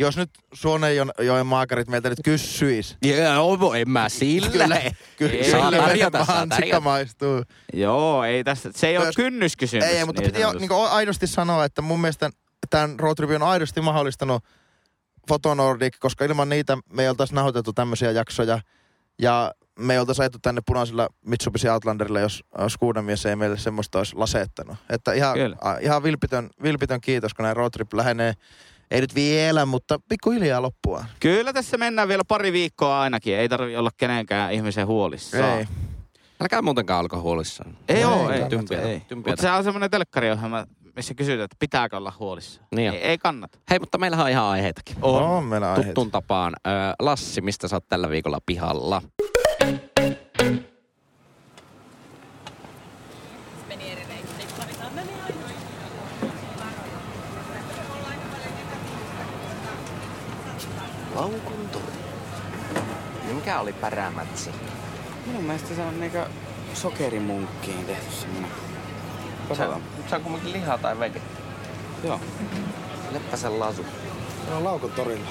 jos 0.00 0.16
nyt 0.16 0.30
Suonenjoen 0.52 1.46
maakarit 1.46 1.88
meiltä 1.88 2.08
nyt 2.08 2.18
kysyis. 2.24 2.96
Joo, 3.02 3.74
en 3.74 3.90
mä 3.90 4.08
sillä. 4.08 4.50
Kyllä, 4.50 4.80
kyllä 5.16 5.32
Ei, 5.32 5.50
saa 5.50 5.70
tarjota, 5.70 6.24
saa 6.24 6.46
tarjota. 6.46 6.80
maistuu. 6.80 7.42
Joo, 7.72 8.24
ei 8.24 8.44
tässä, 8.44 8.70
se 8.74 8.86
ei 8.86 8.98
ole 8.98 9.10
kynnyskysymys. 9.16 9.84
Ei, 9.84 10.04
mutta 10.04 10.22
niin 10.22 10.32
piti 10.32 10.42
jo, 10.42 10.52
niin 10.52 10.70
aidosti 10.90 11.26
sanoa, 11.26 11.64
että 11.64 11.82
mun 11.82 12.00
mielestä 12.00 12.30
tämän 12.70 13.00
roadtripin 13.00 13.42
on 13.42 13.48
aidosti 13.48 13.80
mahdollistanut 13.80 14.44
Fotonordic, 15.28 15.98
koska 15.98 16.24
ilman 16.24 16.48
niitä 16.48 16.78
me 16.92 17.02
ei 17.02 17.08
oltaisi 17.08 17.34
nauhoitettu 17.34 17.72
tämmöisiä 17.72 18.10
jaksoja. 18.10 18.60
Ja 19.18 19.52
me 19.78 19.92
ei 19.92 19.98
oltaisi 19.98 20.22
ajettu 20.22 20.38
tänne 20.42 20.60
punaisilla 20.66 21.08
Mitsubishi 21.24 21.68
Outlanderilla, 21.68 22.20
jos 22.20 22.44
Skuudamies 22.68 23.26
ei 23.26 23.36
meille 23.36 23.58
semmoista 23.58 23.98
olisi 23.98 24.16
lasettanut. 24.16 24.76
Että 24.90 25.12
ihan, 25.12 25.36
a, 25.60 25.76
ihan 25.80 26.02
vilpitön, 26.02 26.50
vilpitön 26.62 27.00
kiitos, 27.00 27.34
kun 27.34 27.42
näin 27.42 27.56
roadtrip 27.56 27.92
lähenee. 27.92 28.34
Ei 28.90 29.00
nyt 29.00 29.14
vielä, 29.14 29.66
mutta 29.66 29.98
pikkuhiljaa 30.08 30.62
loppua. 30.62 31.04
Kyllä 31.20 31.52
tässä 31.52 31.78
mennään 31.78 32.08
vielä 32.08 32.22
pari 32.28 32.52
viikkoa 32.52 33.00
ainakin. 33.00 33.36
Ei 33.36 33.48
tarvi 33.48 33.76
olla 33.76 33.90
kenenkään 33.96 34.52
ihmisen 34.52 34.86
huolissa. 34.86 35.56
Ei. 35.56 35.66
Älkää 36.40 36.62
muutenkaan 36.62 37.00
alko 37.00 37.20
huolissaan. 37.20 37.76
Ei 37.88 37.96
Ei, 37.96 38.04
oo, 38.04 38.12
ei. 38.20 38.26
kannata. 38.28 38.48
Tympiä, 38.48 38.80
ei. 38.82 39.00
Tympiä. 39.08 39.32
Mutta 39.32 39.42
se 39.42 39.50
on 39.50 39.64
semmoinen 39.64 39.90
telkkariohjelma, 39.90 40.64
missä 40.96 41.14
kysytään, 41.14 41.44
että 41.44 41.56
pitääkö 41.58 41.96
olla 41.96 42.12
huolissa. 42.18 42.60
Niin 42.74 42.92
ei, 42.92 42.98
ei 43.00 43.18
kannata. 43.18 43.58
Hei, 43.70 43.78
mutta 43.78 43.98
meillähän 43.98 44.24
on 44.24 44.30
ihan 44.30 44.44
aiheitakin. 44.44 44.96
On, 45.02 45.22
on 45.22 45.44
meillä 45.44 45.66
aiheita. 45.70 45.86
Tuttuun 45.86 46.10
tapaan. 46.10 46.54
Lassi, 47.02 47.40
mistä 47.40 47.68
sä 47.68 47.76
oot 47.76 47.88
tällä 47.88 48.10
viikolla 48.10 48.38
pihalla? 48.46 49.02
Mikä 63.48 63.60
oli 63.60 63.72
pärämätsi? 63.72 64.50
Minun 65.26 65.44
mielestä 65.44 65.74
se 65.74 65.82
on 65.82 66.00
niinku 66.00 66.18
sokerimunkkiin 66.74 67.86
tehty 67.86 68.14
semmonen. 68.14 68.50
Se, 69.48 69.66
se 70.08 70.14
on 70.14 70.22
kumminkin 70.22 70.52
lihaa 70.52 70.78
tai 70.78 70.98
vege. 70.98 71.20
Joo. 72.04 72.20
Leppäsen 73.10 73.60
lasu. 73.60 73.86
Se 74.48 74.54
on 74.54 74.64
Laukun 74.64 74.92
torilla. 74.92 75.28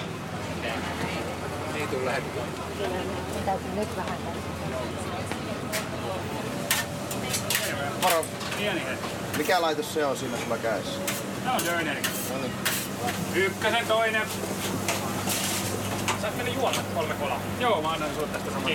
Moro. 8.02 8.26
Mikä 9.38 9.62
laitos 9.62 9.94
se 9.94 10.06
on 10.06 10.18
siinä 10.18 10.38
sulla 10.38 10.58
kädessä? 10.58 11.00
Se 11.44 11.50
on 11.50 11.66
Döneri. 11.66 12.02
Ykkösen 13.36 13.88
toinen. 13.88 14.28
Sä 16.28 16.34
meni 16.38 16.54
juoda 16.54 16.78
kolme 16.94 17.14
kolaa. 17.14 17.40
Joo, 17.60 17.82
mä 17.82 17.92
annan 17.92 18.10
sulle 18.16 18.28
tästä 18.28 18.52
saman. 18.52 18.72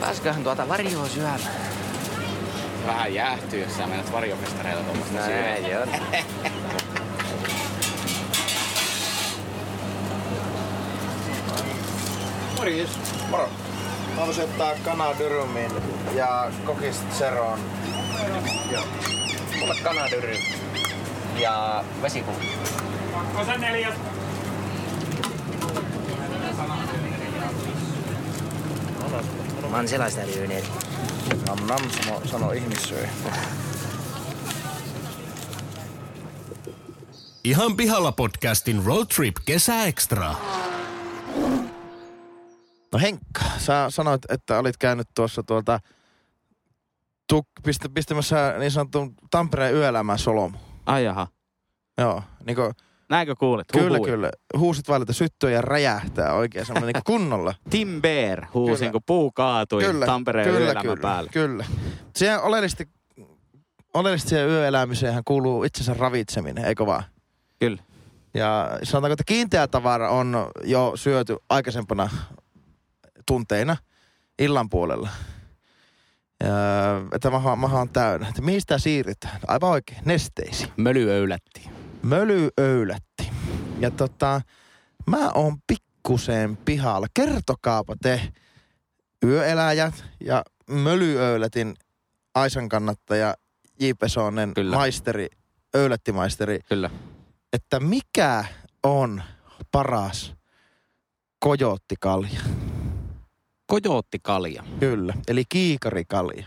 Pääsköhän 0.00 0.42
tuota 0.42 0.68
varjoa 0.68 1.08
syömään? 1.08 1.40
Vähän 2.86 3.14
jäähtyy, 3.14 3.62
jos 3.62 3.76
sä 3.76 3.86
menet 3.86 4.12
varjofestareilla 4.12 4.82
tuommoista 4.82 5.14
no, 5.14 5.26
Näin 5.26 5.64
on. 5.82 5.88
Morjes. 12.56 12.90
Moro. 13.30 13.48
Mä 14.16 14.26
voisin 14.26 14.44
ottaa 14.44 14.72
kanadyrumin 14.84 15.70
ja 16.14 16.50
kokist 16.64 17.12
seron. 17.12 17.58
Mulle 19.60 19.74
kanadyry. 19.82 20.36
Ja 21.38 21.84
vesipullo. 22.02 22.38
Osa 23.34 23.56
neljä. 23.58 23.94
Mä 29.70 29.76
oon 29.76 29.88
sellaista 29.88 30.20
ryyneet. 30.36 30.70
Nam 31.46 31.66
nam 31.66 31.90
sano, 31.90 32.20
sano 32.24 32.52
ihmissyöjä. 32.52 33.10
Ihan 37.44 37.76
pihalla 37.76 38.12
podcastin 38.12 38.84
Road 38.84 39.06
Trip 39.16 39.36
Kesäekstra. 39.44 40.34
No 42.92 42.98
Henkka, 43.00 43.40
sä 43.58 43.86
sanoit, 43.88 44.22
että 44.28 44.58
olit 44.58 44.76
käynyt 44.76 45.08
tuossa 45.14 45.42
tuolta 45.42 45.80
tuk, 47.28 47.46
pistä, 47.62 47.88
pistämässä 47.88 48.54
niin 48.58 48.70
sanotun 48.70 49.14
Tampereen 49.30 49.74
yöelämän 49.74 50.18
solmu. 50.18 50.58
Ai 50.86 51.04
jaha. 51.04 51.26
Joo, 51.98 52.22
niin 52.46 52.56
kuin, 52.56 52.74
Näinkö 53.08 53.34
kuulit? 53.38 53.66
kyllä, 53.72 53.98
Huhuin. 53.98 54.12
kyllä. 54.12 54.30
Huusit 54.58 54.88
vaan, 54.88 55.02
että 55.02 55.12
syttyy 55.12 55.50
ja 55.50 55.62
räjähtää 55.62 56.34
oikein 56.34 56.66
semmoinen 56.66 56.92
niin 56.94 57.04
kunnolla. 57.04 57.54
Tim 57.70 58.02
Bear 58.02 58.46
huusin, 58.54 58.78
Kyllä. 58.78 58.92
kun 58.92 59.02
puu 59.06 59.32
kaatui 59.32 59.82
Tampereen 60.06 60.46
kyllä, 60.46 60.58
yöelämän 60.58 60.82
kyllä, 60.82 60.96
päälle. 61.02 61.30
Kyllä. 61.32 61.64
Siihen 62.16 62.40
oleellisesti, 62.40 62.88
oleellisesti 63.94 64.28
siihen 64.28 64.48
yöelämiseen 64.48 65.22
kuuluu 65.24 65.64
itsensä 65.64 65.94
ravitseminen, 65.94 66.64
eikö 66.64 66.86
vaan? 66.86 67.04
Kyllä. 67.60 67.82
Ja 68.34 68.78
sanotaanko, 68.82 69.12
että 69.12 69.24
kiinteä 69.26 69.66
tavara 69.68 70.10
on 70.10 70.50
jo 70.64 70.92
syöty 70.94 71.36
aikaisempana 71.48 72.10
tunteina 73.26 73.76
illan 74.38 74.70
puolella. 74.70 75.08
Ja, 76.44 76.48
että 77.12 77.30
maha, 77.30 77.56
maha 77.56 77.80
on 77.80 77.88
täynnä. 77.88 78.28
Että 78.28 78.42
mihin 78.42 78.60
sitä 78.60 78.78
siirrytään? 78.78 79.40
Aivan 79.46 79.70
oikein, 79.70 80.00
nesteisiin. 80.04 80.70
Mölyöylätti. 82.02 82.52
Mölyöylätti. 82.60 83.30
Ja 83.80 83.90
tota, 83.90 84.40
mä 85.06 85.30
oon 85.30 85.56
pikkusen 85.66 86.56
pihalla. 86.56 87.06
Kertokaapa 87.14 87.96
te 88.02 88.32
yöeläjät 89.24 90.04
ja 90.20 90.44
mölyöylätin 90.70 91.74
Aisan 92.34 92.68
kannattaja 92.68 93.34
J. 93.80 93.90
Pesonen, 93.98 94.54
Kyllä. 94.54 94.76
maisteri, 94.76 95.28
öylättimaisteri, 95.76 96.60
Kyllä. 96.68 96.90
että 97.52 97.80
mikä 97.80 98.44
on 98.82 99.22
paras 99.72 100.34
kojoottikalja? 101.38 102.40
Kojoottikalja. 103.66 104.64
Kyllä, 104.80 105.14
eli 105.28 105.44
kiikarikalja, 105.48 106.46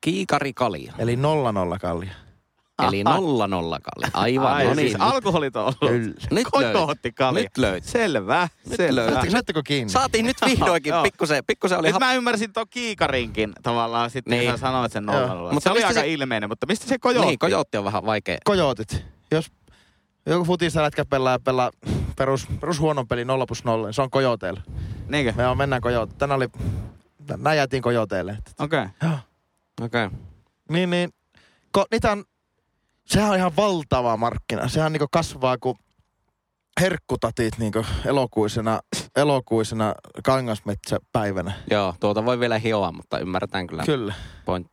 Kiikarikalja. 0.00 0.92
eli 0.98 1.16
00 1.16 1.78
kalja. 1.78 2.12
Eli 2.88 3.04
nolla 3.04 3.48
nolla 3.48 3.78
kalja. 3.80 4.08
Aivan. 4.14 4.52
Ai, 4.52 4.64
no 4.64 4.74
siis 4.74 4.92
niin. 4.92 5.00
alkoholit 5.00 5.56
on 5.56 5.62
ollut. 5.62 5.78
Kyllä. 5.80 6.14
Nyt 6.30 6.46
Kotootti 6.50 7.12
kalja. 7.12 7.42
Nyt 7.42 7.58
löyt. 7.58 7.84
Selvä, 7.84 8.48
selvä. 8.76 8.94
löytyi. 8.96 9.12
Saatteko, 9.14 9.32
saatteko 9.32 9.62
kiinni? 9.62 9.92
Saatiin 9.92 10.26
nyt 10.26 10.36
vihdoinkin. 10.46 10.94
Pikkusen, 11.02 11.44
pikkusen 11.46 11.78
oli 11.78 11.86
Nyt 11.88 11.92
hap... 11.92 12.00
mä 12.00 12.14
ymmärsin 12.14 12.52
tuon 12.52 12.66
kiikarinkin 12.70 13.52
tavallaan 13.62 14.10
sitten, 14.10 14.30
Niin. 14.30 14.40
niin. 14.40 14.50
sä 14.52 14.56
sanoit 14.60 14.92
sen 14.92 15.04
Joo. 15.06 15.26
nollalla. 15.26 15.52
Mutta 15.52 15.64
se 15.64 15.70
oli 15.70 15.84
aika 15.84 16.00
se- 16.00 16.12
ilmeinen, 16.12 16.48
mutta 16.50 16.66
mistä 16.66 16.86
se 16.86 16.98
kojootti? 16.98 17.26
Niin, 17.26 17.38
kojootti 17.38 17.78
on 17.78 17.84
vähän 17.84 18.06
vaikea. 18.06 18.38
Kojootit. 18.44 19.04
Jos 19.30 19.46
joku 20.26 20.44
futista 20.44 20.82
lätkä 20.82 21.04
pelaa 21.04 21.32
ja 21.32 21.38
pelaa 21.38 21.70
perus, 22.16 22.46
perus 22.60 22.80
huonon 22.80 23.08
peli 23.08 23.24
0 23.24 23.46
plus 23.46 23.64
0, 23.64 23.86
niin 23.86 23.94
se 23.94 24.02
on 24.02 24.10
kojooteilla. 24.10 24.60
Niinkö? 25.08 25.32
Me 25.36 25.46
on 25.48 25.58
mennään 25.58 25.82
kojoote. 25.82 26.14
Tänään 26.18 26.36
oli, 26.36 26.48
näin 27.36 27.56
jäätiin 27.56 27.82
kojooteille. 27.82 28.38
Okei. 28.58 28.82
Okay. 28.82 29.18
Okei. 29.82 30.04
Okay. 30.06 30.18
Niin, 30.68 30.90
niin. 30.90 31.10
Ko, 31.72 31.86
niitä 31.90 32.12
on, 32.12 32.24
sehän 33.06 33.30
on 33.30 33.36
ihan 33.36 33.56
valtava 33.56 34.16
markkina. 34.16 34.68
Sehän 34.68 34.92
niinku 34.92 35.06
kasvaa 35.10 35.58
kuin 35.58 35.76
herkkutatit 36.80 37.58
niinku 37.58 37.86
elokuisena, 38.06 38.80
elokuisena 39.16 39.94
kangasmetsäpäivänä. 40.24 41.52
Joo, 41.70 41.94
tuota 42.00 42.24
voi 42.24 42.40
vielä 42.40 42.58
hioa, 42.58 42.92
mutta 42.92 43.18
ymmärretään 43.18 43.66
kyllä. 43.66 43.82
Kyllä. 43.86 44.14
Point. 44.44 44.66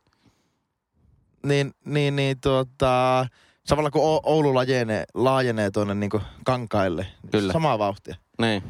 Niin, 1.46 1.72
niin, 1.84 2.16
niin 2.16 2.40
tuota, 2.40 3.26
samalla 3.66 3.90
kun 3.90 4.02
O- 4.04 4.20
Oulu 4.22 4.54
laajenee, 4.54 5.04
laajenee 5.14 5.70
tuonne 5.70 5.94
niinku 5.94 6.20
kankaille. 6.44 7.02
niin 7.22 7.30
Kyllä. 7.30 7.52
Samaa 7.52 7.78
vauhtia. 7.78 8.16
Niin. 8.40 8.62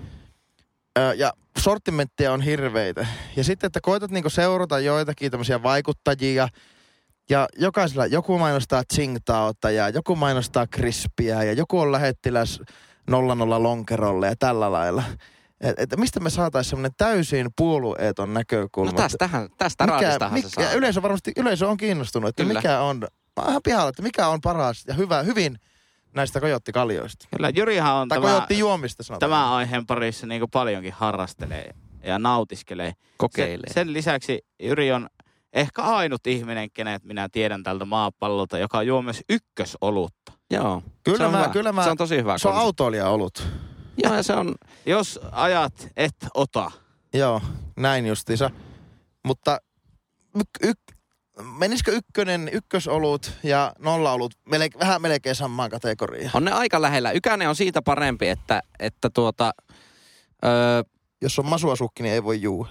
Ö, 0.98 1.14
ja 1.14 1.32
sortimentteja 1.58 2.32
on 2.32 2.40
hirveitä. 2.40 3.06
Ja 3.36 3.44
sitten, 3.44 3.66
että 3.66 3.80
koetat 3.82 4.10
niinku 4.10 4.30
seurata 4.30 4.78
joitakin 4.78 5.30
tämmöisiä 5.30 5.62
vaikuttajia, 5.62 6.48
ja 7.30 7.48
jokaisella 7.58 8.06
joku 8.06 8.38
mainostaa 8.38 8.82
Tsingtaota 8.84 9.70
ja 9.70 9.88
joku 9.88 10.16
mainostaa 10.16 10.66
Krispiä 10.66 11.42
ja 11.42 11.52
joku 11.52 11.78
on 11.80 11.92
lähettiläs 11.92 12.62
00 13.10 13.62
lonkerolle 13.62 14.26
ja 14.26 14.34
tällä 14.38 14.72
lailla. 14.72 15.02
Et, 15.60 15.78
et 15.78 15.96
mistä 15.96 16.20
me 16.20 16.30
saataisiin 16.30 16.70
semmoinen 16.70 16.92
täysin 16.96 17.48
puolueeton 17.56 18.34
näkökulma. 18.34 18.90
No 18.90 18.96
tästähän, 18.96 19.48
tästä 19.58 19.86
mikä, 19.86 20.30
mikä, 20.32 20.48
se 20.48 20.54
saa. 20.54 20.64
ja 20.64 20.72
yleisö 20.72 21.02
varmasti, 21.02 21.32
yleisö 21.36 21.68
on 21.68 21.76
kiinnostunut, 21.76 22.28
että 22.28 22.42
Kyllä. 22.42 22.58
mikä 22.60 22.80
on, 22.80 23.06
ihan 23.48 23.62
pihalla, 23.64 23.88
että 23.88 24.02
mikä 24.02 24.28
on 24.28 24.40
paras 24.40 24.84
ja 24.86 24.94
hyvä, 24.94 25.22
hyvin 25.22 25.58
näistä 26.14 26.40
kojottikaljoista. 26.40 27.28
Kyllä 27.36 27.50
Jyrihan 27.50 27.94
on 27.94 28.08
Tai 28.08 28.20
tämä, 28.20 28.32
kojottijuomista 28.32 29.02
sanotaan. 29.02 29.30
tämä 29.30 29.54
aiheen 29.54 29.86
parissa 29.86 30.26
niin 30.26 30.50
paljonkin 30.52 30.92
harrastelee 30.92 31.74
ja 32.04 32.18
nautiskelee. 32.18 32.92
Kokeilee. 33.16 33.66
Sen, 33.66 33.74
sen 33.74 33.92
lisäksi 33.92 34.46
Jyri 34.62 34.92
on 34.92 35.08
ehkä 35.52 35.82
ainut 35.82 36.26
ihminen, 36.26 36.70
kenet 36.70 37.04
minä 37.04 37.28
tiedän 37.32 37.62
tältä 37.62 37.84
maapallolta, 37.84 38.58
joka 38.58 38.82
juo 38.82 39.02
myös 39.02 39.20
ykkösolutta. 39.28 40.32
Joo. 40.50 40.82
Kyllä 41.04 41.18
se 41.18 41.24
on 41.24 41.32
mä- 41.32 41.38
hyvä. 41.38 41.48
kyllä 41.52 41.72
mä- 41.72 41.84
Se 41.84 41.90
on 41.90 41.96
tosi 41.96 42.16
hyvä. 42.16 42.38
Se 42.38 42.48
on 42.48 42.54
autoilija 42.56 43.08
ollut. 43.08 43.46
Joo, 44.04 44.14
ja 44.14 44.22
se 44.22 44.32
on... 44.34 44.54
Jos 44.86 45.20
ajat, 45.32 45.88
et 45.96 46.16
ota. 46.34 46.70
Joo, 47.14 47.40
näin 47.76 48.06
justiinsa. 48.06 48.50
Mutta 49.24 49.58
yk, 50.36 50.48
yk, 50.62 50.78
menisikö 51.58 51.92
ykkönen, 51.92 52.48
ykkösolut 52.52 53.32
ja 53.42 53.72
nollaolut 53.78 54.32
melke, 54.44 54.78
vähän 54.78 55.02
melkein 55.02 55.34
samaan 55.34 55.70
kategoriaan? 55.70 56.30
On 56.34 56.44
ne 56.44 56.52
aika 56.52 56.82
lähellä. 56.82 57.10
Ykänen 57.12 57.48
on 57.48 57.56
siitä 57.56 57.82
parempi, 57.82 58.28
että, 58.28 58.62
että 58.78 59.10
tuota... 59.14 59.52
Öö, 60.44 60.82
Jos 61.22 61.38
on 61.38 61.46
masuasukki, 61.46 62.02
niin 62.02 62.12
ei 62.14 62.24
voi 62.24 62.42
juua. 62.42 62.68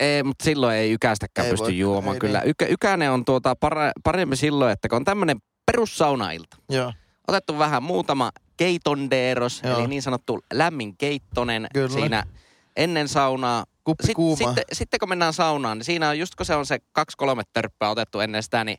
Ei, 0.00 0.22
mutta 0.22 0.44
silloin 0.44 0.76
ei 0.76 0.92
ykäistäkään 0.92 1.46
Ei 1.46 1.50
pysty 1.50 1.64
voi, 1.64 1.78
juomaan. 1.78 2.16
ei 2.16 2.20
Kyllä 2.20 2.40
niin. 2.40 2.54
Ykä, 2.70 2.98
on 3.12 3.24
tuota 3.24 3.56
pare, 3.56 3.92
parempi 4.04 4.36
silloin, 4.36 4.72
että 4.72 4.88
kun 4.88 4.96
on 4.96 5.04
tämmöinen 5.04 5.36
perussaunailta. 5.66 6.56
Joo. 6.68 6.92
Otettu 7.28 7.58
vähän 7.58 7.82
muutama 7.82 8.30
keitondeeros, 8.56 9.62
Joo. 9.64 9.78
eli 9.78 9.88
niin 9.88 10.02
sanottu 10.02 10.38
lämmin 10.52 10.96
keittonen 10.96 11.66
Kyllä. 11.74 11.88
siinä 11.88 12.24
ennen 12.76 13.08
saunaa. 13.08 13.64
kuppi 13.84 14.06
sit, 14.06 14.14
kuumaa. 14.14 14.36
sitten, 14.36 14.64
sitten 14.72 15.00
kun 15.00 15.08
mennään 15.08 15.32
saunaan, 15.32 15.78
niin 15.78 15.84
siinä 15.84 16.08
on 16.08 16.18
just 16.18 16.34
kun 16.34 16.46
se 16.46 16.54
on 16.54 16.66
se 16.66 16.78
kaksi-kolme 16.92 17.42
törppää 17.52 17.90
otettu 17.90 18.20
ennen 18.20 18.42
sitä, 18.42 18.64
niin 18.64 18.78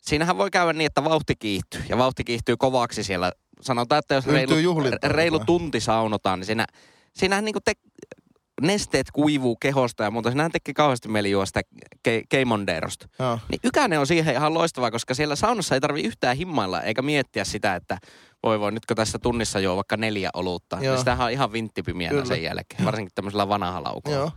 siinähän 0.00 0.38
voi 0.38 0.50
käydä 0.50 0.72
niin, 0.72 0.86
että 0.86 1.04
vauhti 1.04 1.36
kiihtyy. 1.36 1.82
Ja 1.88 1.98
vauhti 1.98 2.24
kiihtyy 2.24 2.56
kovaksi 2.56 3.04
siellä. 3.04 3.32
Sanotaan, 3.60 3.98
että 3.98 4.14
jos 4.14 4.26
Yltyy 4.26 4.56
reilu, 4.56 4.98
reilu 5.02 5.38
tunti 5.38 5.80
saunotaan, 5.80 6.38
niin 6.38 6.46
siinä, 6.46 6.66
siinähän 7.14 7.44
niinku 7.44 7.60
te, 7.64 7.72
nesteet 8.60 9.10
kuivuu 9.10 9.56
kehosta 9.56 10.04
ja 10.04 10.10
muuta. 10.10 10.30
Siinähän 10.30 10.52
tekee 10.52 10.74
kauheasti 10.74 11.08
mieli 11.08 11.30
juosta 11.30 11.60
ke, 12.02 12.22
keimondeerosta. 12.28 13.08
Niin 13.48 13.60
Ykänen 13.64 14.00
on 14.00 14.06
siihen 14.06 14.34
ihan 14.34 14.54
loistava, 14.54 14.90
koska 14.90 15.14
siellä 15.14 15.36
saunassa 15.36 15.74
ei 15.74 15.80
tarvi 15.80 16.02
yhtään 16.02 16.36
himmailla 16.36 16.82
eikä 16.82 17.02
miettiä 17.02 17.44
sitä, 17.44 17.74
että 17.74 17.98
voi 18.42 18.60
voi, 18.60 18.72
nytkö 18.72 18.94
tässä 18.94 19.18
tunnissa 19.18 19.60
juo 19.60 19.76
vaikka 19.76 19.96
neljä 19.96 20.30
olutta. 20.34 20.78
Joo. 20.80 20.92
Niin 20.94 20.98
sitähän 20.98 21.26
on 21.26 21.32
ihan 21.32 21.52
vinttipimienä 21.52 22.10
Kyllä. 22.10 22.24
sen 22.24 22.42
jälkeen, 22.42 22.84
varsinkin 22.84 23.14
tämmöisellä 23.14 23.48
vanhalla. 23.48 24.00
Joo. 24.08 24.30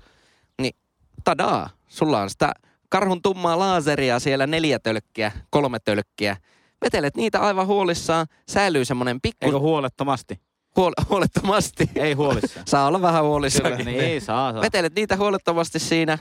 Niin 0.62 0.75
tadaa, 1.24 1.70
sulla 1.88 2.22
on 2.22 2.30
sitä 2.30 2.54
karhun 2.90 3.22
tummaa 3.22 3.60
laaseria 3.60 4.20
siellä 4.20 4.48
neljä 4.48 4.80
tölkkiä, 4.80 5.32
kolme 5.50 5.80
tölkkiä. 5.80 6.38
Vetelet 6.82 7.16
niitä 7.16 7.40
aivan 7.40 7.68
huolissaan, 7.68 8.28
säilyy 8.50 8.86
semmoinen 8.86 9.22
pikku 9.22 9.46
Eikö 9.46 9.60
huolettomasti? 9.60 10.40
Huol- 10.80 11.06
huolettomasti. 11.10 11.90
Ei 11.96 12.13
huolissa. 12.13 12.60
Saa 12.70 12.88
olla 12.88 13.01
vähän 13.01 13.24
huolissakin. 13.24 13.86
niin, 13.86 14.22
saa, 14.22 14.51
saa. 14.54 14.62
Vetelet 14.62 14.96
niitä 14.96 15.18
huolettomasti 15.18 15.80
siinä. 15.80 16.18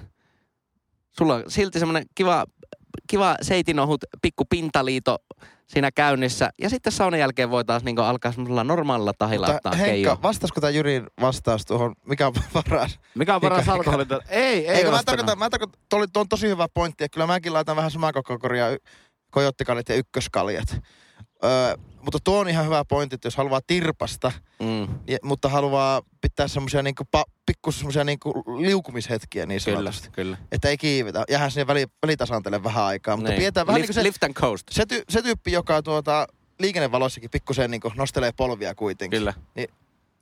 Sulla 1.19 1.35
on 1.35 1.43
silti 1.49 1.79
semmoinen 1.79 2.05
kiva, 2.15 2.45
kiva 3.11 3.37
seitinohut 3.43 4.05
pikku 4.23 4.45
pintaliito 4.45 5.19
siinä 5.67 5.91
käynnissä. 5.93 6.51
Ja 6.63 6.71
sitten 6.71 6.93
saunan 6.93 7.21
jälkeen 7.21 7.51
voi 7.51 7.65
taas 7.65 7.83
niinku 7.85 8.03
alkaa 8.03 8.33
semmoisella 8.33 8.65
normaalilla 8.65 9.13
tahilla 9.19 9.47
Mutta 9.47 9.57
ottaa 9.57 9.73
Henkka, 9.73 9.91
keijoa. 9.91 10.23
vastasko 10.23 10.61
tämä 10.61 10.71
Jyrin 10.71 11.07
vastaus 11.21 11.67
tuohon, 11.67 11.95
mikä 12.07 12.27
on 12.27 12.33
paras? 12.55 12.99
Mikä 13.15 13.35
on 13.35 13.41
paras 13.41 13.69
alkoholi? 13.69 14.07
Ei, 14.29 14.69
ei 14.69 14.77
Eikö 14.77 14.91
mä 14.91 15.03
tarkoitan, 15.07 15.39
mä 15.39 15.51
tarkoitan, 15.51 15.81
tuo 15.89 16.07
on 16.15 16.29
tosi 16.29 16.49
hyvä 16.49 16.69
pointti, 16.75 17.05
että 17.05 17.15
kyllä 17.15 17.27
mäkin 17.27 17.53
laitan 17.53 17.77
vähän 17.77 17.91
samaa 17.91 18.13
kokoria 18.13 18.67
kojottikaljat 19.31 19.89
ja 19.89 19.95
ykköskaljat. 19.95 20.77
Öö, 21.45 21.75
mutta 22.03 22.19
tuo 22.25 22.39
on 22.39 22.49
ihan 22.49 22.65
hyvä 22.65 22.85
pointti, 22.85 23.15
että 23.15 23.27
jos 23.27 23.37
haluaa 23.37 23.61
tirpasta, 23.67 24.33
Mm, 24.63 24.89
ja, 25.07 25.19
mutta 25.23 25.49
haluaa 25.49 26.03
pitää 26.21 26.49
semmoisia 26.49 26.83
niinku, 26.83 27.05
pa, 27.11 27.25
pikku 27.47 27.73
semmoisia 27.73 28.05
niinku 28.05 28.31
liukumishetkiä 28.61 29.47
niin 29.47 29.61
kyllä, 29.65 29.77
sanotusti. 29.79 30.09
kyllä. 30.13 30.37
Että 30.53 30.69
ei 30.69 30.77
kiivetä. 30.77 31.25
Jäähän 31.31 31.51
sinne 31.51 31.67
väli, 31.67 31.87
välitasantele 32.03 32.63
vähän 32.63 32.85
aikaa. 32.85 33.17
Mutta 33.17 33.31
Niin. 33.31 33.39
pidetään 33.39 33.67
vähän 33.67 33.81
lift, 33.81 33.89
niin 33.89 33.95
se, 33.95 34.03
lift 34.03 34.25
and 34.25 34.35
coast. 34.35 34.67
se, 34.71 34.87
ty, 34.87 35.03
se 35.09 35.23
tyyppi, 35.23 35.53
joka 35.53 35.83
tuota, 35.83 36.27
liikennevaloissakin 36.59 37.31
pikkusen 37.31 37.71
niinku 37.71 37.93
nostelee 37.97 38.33
polvia 38.37 38.75
kuitenkin. 38.75 39.19
Kyllä. 39.19 39.35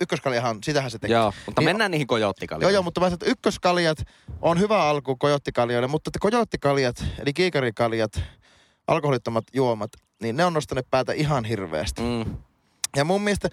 Ykköskaljahan, 0.01 0.59
sitähän 0.65 0.91
se 0.91 0.99
tekee. 0.99 1.17
Joo, 1.17 1.33
mutta 1.47 1.61
Niin- 1.61 1.69
mennään 1.69 1.91
niihin 1.91 2.07
kojoottikaljoihin. 2.07 2.63
Joo, 2.73 2.77
joo, 2.79 2.83
mutta 2.83 3.01
mä 3.01 3.07
että 3.07 3.27
ykköskaljat 3.27 3.99
on 4.43 4.61
hyvä 4.61 4.83
alku 4.89 5.17
kojottikaljoille, 5.17 5.87
mutta 5.89 6.09
että 6.09 6.19
kojottikaljat, 6.19 7.05
eli 7.19 7.33
kiikarikaljat, 7.33 8.21
alkoholittomat 8.87 9.45
juomat, 9.55 9.91
niin 10.23 10.37
ne 10.37 10.45
on 10.45 10.53
nostaneet 10.53 10.91
päätä 10.91 11.13
ihan 11.13 11.45
hirveästi. 11.45 12.03
Mm, 12.03 12.37
Ja 12.97 13.05
mun 13.05 13.23
mielestä 13.23 13.49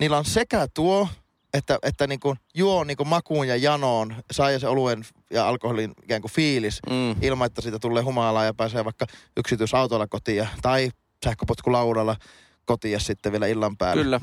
niillä 0.00 0.18
on 0.18 0.24
sekä 0.24 0.66
tuo, 0.74 1.08
että, 1.54 1.78
että 1.82 2.06
niin 2.06 2.20
kuin 2.20 2.38
juo 2.54 2.84
niin 2.84 2.96
kuin 2.96 3.08
makuun 3.08 3.48
ja 3.48 3.56
janoon, 3.56 4.14
saa 4.30 4.58
se 4.58 4.68
oluen 4.68 5.04
ja 5.30 5.48
alkoholin 5.48 5.92
ikään 6.02 6.20
kuin 6.20 6.32
fiilis, 6.32 6.80
mm. 6.90 7.16
ilman, 7.22 7.46
että 7.46 7.60
siitä 7.62 7.78
tulee 7.78 8.02
humalaa 8.02 8.44
ja 8.44 8.54
pääsee 8.54 8.84
vaikka 8.84 9.06
yksityisautolla 9.36 10.06
kotiin 10.06 10.36
ja- 10.36 10.46
tai 10.62 10.90
sähköpotkulaudalla 11.24 12.16
kotiin 12.64 12.92
ja 12.92 13.00
sitten 13.00 13.32
vielä 13.32 13.46
illan 13.46 13.76
päälle. 13.76 14.02
Kyllä. 14.02 14.20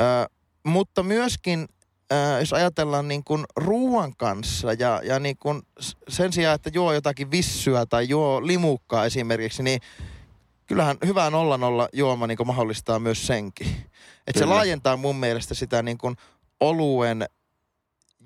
Ö, 0.00 0.30
mutta 0.64 1.02
myöskin, 1.02 1.68
ö, 2.12 2.40
jos 2.40 2.52
ajatellaan 2.52 3.08
niin 3.08 3.24
kuin 3.24 3.44
ruoan 3.56 4.16
kanssa 4.16 4.72
ja, 4.72 5.00
ja 5.04 5.18
niin 5.18 5.36
kuin 5.36 5.62
sen 6.08 6.32
sijaan, 6.32 6.54
että 6.54 6.70
juo 6.74 6.92
jotakin 6.92 7.30
vissyä 7.30 7.86
tai 7.86 8.08
juo 8.08 8.46
limukkaa 8.46 9.04
esimerkiksi, 9.04 9.62
niin 9.62 9.80
kyllähän 10.68 10.96
hyvä 11.06 11.30
nolla 11.30 11.58
nolla 11.58 11.88
juoma 11.92 12.26
niin 12.26 12.36
kuin 12.36 12.46
mahdollistaa 12.46 12.98
myös 12.98 13.26
senkin. 13.26 13.66
Että 14.26 14.38
se 14.38 14.44
laajentaa 14.44 14.96
mun 14.96 15.16
mielestä 15.16 15.54
sitä 15.54 15.82
niin 15.82 15.98
kuin 15.98 16.16
oluen 16.60 17.26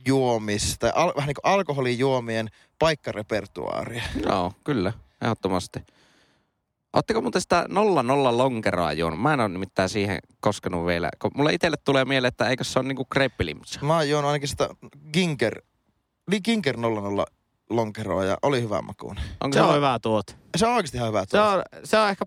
juomista, 0.07 0.92
al, 0.94 1.12
vähän 1.16 1.28
niin 1.28 1.37
kuin 1.42 1.52
alkoholijuomien 1.52 2.48
paikkarepertuaaria. 2.78 4.02
Joo, 4.26 4.52
kyllä. 4.64 4.92
Ehdottomasti. 5.22 5.81
Oletteko 6.92 7.20
muuten 7.20 7.42
sitä 7.42 7.66
nolla 7.68 8.02
nolla 8.02 8.38
lonkeroa 8.38 8.92
juonut? 8.92 9.20
Mä 9.20 9.35
en 9.35 9.40
ole 9.40 9.48
nimittäin 9.48 9.88
siihen 9.88 10.18
koskenut 10.40 10.87
vielä. 10.87 11.11
Mulle 11.35 11.52
itselle 11.52 11.76
tulee 11.85 12.05
mieleen, 12.05 12.28
että 12.28 12.48
eikö 12.48 12.64
se 12.64 12.78
ole 12.78 12.88
niinku 12.88 13.05
kreppilimpsa? 13.05 13.81
Mä 13.83 13.96
oon 13.96 14.09
juonut 14.09 14.28
ainakin 14.28 14.48
sitä 14.48 14.68
Ginker, 15.12 15.62
li 16.28 16.40
Ginker 16.40 16.76
00 16.76 17.26
lonkeroa 17.76 18.24
ja 18.24 18.37
oli 18.42 18.62
hyvä 18.62 18.82
makuun. 18.82 19.16
Onko 19.40 19.54
Se 19.54 19.62
on 19.62 19.76
hyvä 19.76 19.98
tuote. 20.02 20.35
Se 20.56 20.66
on 20.66 20.74
oikeasti 20.74 20.96
ihan 20.96 21.08
hyvä. 21.08 21.20
Se 21.20 21.26
tuote. 21.30 21.48
on, 21.48 21.62
se 21.85 21.98
on 21.98 22.08
ehkä 22.08 22.24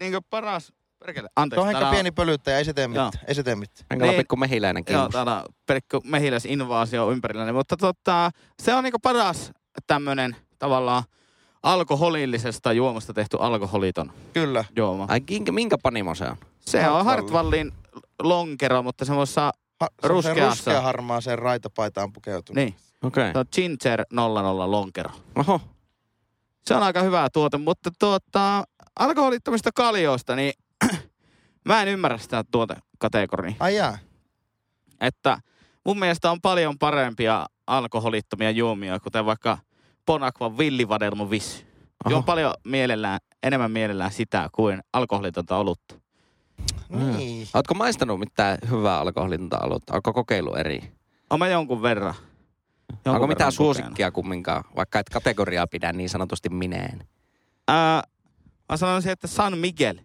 niin 0.00 0.14
paras... 0.30 0.72
Perkele, 0.98 1.28
Se 1.28 1.32
anteeksi. 1.36 1.60
on 1.62 1.68
ehkä 1.68 1.80
täällä 1.80 1.94
pieni 1.94 2.10
pölyttäjä, 2.10 2.58
ei 2.58 2.64
se 2.64 2.72
tee 2.72 2.88
mitään. 2.88 3.10
Joo. 3.14 3.24
Ei 3.28 3.34
se 3.34 3.42
tee 3.42 3.54
mitään. 3.54 3.98
Niin. 3.98 4.14
pikku 4.14 4.36
mehiläinen 4.36 4.80
Joo, 4.80 4.84
kiinnostaa. 4.84 5.24
täällä 5.24 5.42
on 5.42 5.48
pelkkä 5.66 6.00
mehiläisinvaasio 6.04 7.10
ympärilläni, 7.10 7.52
mutta 7.52 7.76
tota, 7.76 8.30
se 8.62 8.74
on 8.74 8.84
niinku 8.84 8.98
paras 8.98 9.52
tämmönen 9.86 10.36
tavallaan 10.58 11.02
alkoholillisesta 11.62 12.72
juomasta 12.72 13.12
tehty 13.14 13.36
alkoholiton 13.40 14.12
Kyllä. 14.32 14.64
juoma. 14.76 15.06
Ai 15.08 15.20
minkä, 15.30 15.52
minkä 15.52 15.78
panimo 15.82 16.14
se 16.14 16.24
on? 16.24 16.36
Se 16.60 16.88
on 16.88 17.04
Hartwallin. 17.04 17.72
Lonkero, 18.22 18.82
mutta 18.82 19.04
semmoisessa, 19.04 19.52
Ha, 19.80 19.86
se 20.00 20.12
on 20.12 20.22
se 20.22 20.28
Ruskeassa. 20.28 20.48
ruskea 20.48 20.80
harmaaseen 20.80 21.38
raitapaitaan 21.38 22.12
pukeutunut. 22.12 22.56
niin, 22.56 22.74
Okei. 23.02 23.32
se 23.32 23.38
on 23.38 23.44
Ginger 23.52 24.04
00 24.12 24.70
lonkero. 24.70 25.10
Oho. 25.36 25.60
Se 26.66 26.74
on 26.74 26.82
aika 26.82 27.02
hyvä 27.02 27.28
tuote, 27.32 27.58
mutta 27.58 27.90
tuota, 27.98 28.64
alkoholittomista 28.98 29.70
kaljoista, 29.74 30.36
niin 30.36 30.52
mä 31.68 31.82
en 31.82 31.88
ymmärrä 31.88 32.18
sitä 32.18 32.44
tuotekategoriaa. 32.50 33.56
Ai 33.60 33.76
jaa. 33.76 33.98
Että 35.00 35.38
mun 35.84 35.98
mielestä 35.98 36.30
on 36.30 36.40
paljon 36.40 36.78
parempia 36.78 37.46
alkoholittomia 37.66 38.50
juomia, 38.50 39.00
kuten 39.00 39.26
vaikka 39.26 39.58
Bonakvan 40.06 40.58
villivadelmu 40.58 41.30
vissy. 41.30 41.66
Juon 42.08 42.18
Oho. 42.18 42.22
paljon 42.22 42.54
mielellään, 42.64 43.20
enemmän 43.42 43.70
mielellään 43.70 44.12
sitä 44.12 44.48
kuin 44.52 44.80
alkoholitonta 44.92 45.56
olutta. 45.56 45.94
Mm. 46.88 47.16
Niin. 47.16 47.48
Ootko 47.54 47.74
maistanut 47.74 48.18
mitään 48.18 48.58
hyvää 48.70 49.00
alkoholinta 49.00 49.58
olutta? 49.58 49.94
Onko 49.94 50.12
kokeilu 50.12 50.54
eri? 50.54 50.92
On 51.30 51.38
mä 51.38 51.48
jonkun 51.48 51.82
verran. 51.82 52.14
Jonkun 52.92 53.14
Onko 53.14 53.26
mitään 53.26 53.52
suosikkia 53.52 54.10
kumminkaan, 54.10 54.64
vaikka 54.76 54.98
et 54.98 55.08
kategoriaa 55.08 55.66
pidä 55.66 55.92
niin 55.92 56.08
sanotusti 56.08 56.48
mineen? 56.48 57.06
Ää, 57.68 58.02
mä 58.68 58.76
sanoisin, 58.76 59.12
että 59.12 59.26
San 59.26 59.58
Miguel 59.58 59.98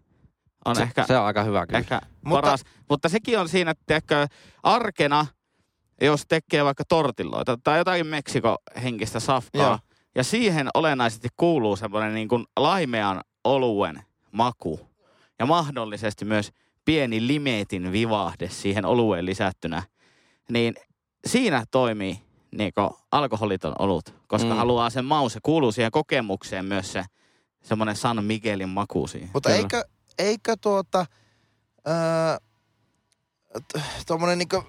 on 0.65 0.75
se, 0.75 0.81
ehkä, 0.81 1.03
se 1.07 1.17
on 1.17 1.25
aika 1.25 1.43
hyvä 1.43 1.65
kyllä. 1.65 1.79
ehkä 1.79 2.01
Mutta- 2.25 2.41
paras. 2.41 2.63
Mutta 2.89 3.09
sekin 3.09 3.39
on 3.39 3.49
siinä, 3.49 3.73
että 3.89 4.27
arkena, 4.63 5.25
jos 6.01 6.23
tekee 6.27 6.65
vaikka 6.65 6.83
tortilloita 6.89 7.57
tai 7.63 7.77
jotakin 7.77 8.07
Meksiko-henkistä 8.07 9.19
safkaa, 9.19 9.61
Joo. 9.67 9.79
ja 10.15 10.23
siihen 10.23 10.69
olennaisesti 10.73 11.27
kuuluu 11.37 11.75
semmoinen 11.75 12.13
niin 12.13 12.27
kuin 12.27 12.45
laimean 12.59 13.21
oluen 13.43 14.03
maku. 14.31 14.79
Ja 15.39 15.45
mahdollisesti 15.45 16.25
myös 16.25 16.51
pieni 16.85 17.27
limetin 17.27 17.91
vivahde 17.91 18.49
siihen 18.49 18.85
olueen 18.85 19.25
lisättynä. 19.25 19.83
Niin 20.49 20.75
siinä 21.27 21.65
toimii 21.71 22.26
niin 22.51 22.73
alkoholiton 23.11 23.75
olut, 23.79 24.15
koska 24.27 24.49
Mm. 24.49 24.55
haluaa 24.55 24.89
sen 24.89 25.05
maun. 25.05 25.31
Se 25.31 25.39
kuuluu 25.43 25.71
siihen 25.71 25.91
kokemukseen 25.91 26.65
myös 26.65 26.91
se 26.93 27.03
semmoinen 27.63 27.95
San 27.95 28.23
Miguelin 28.25 28.69
maku 28.69 29.07
siihen. 29.07 29.29
Mutta 29.33 29.49
Kyllä. 29.49 29.59
eikö, 29.61 29.83
eikö 30.19 30.55
tuota, 30.61 31.05
öö, 31.87 32.37
tuommoinen 34.07 34.37
niinku 34.37 34.63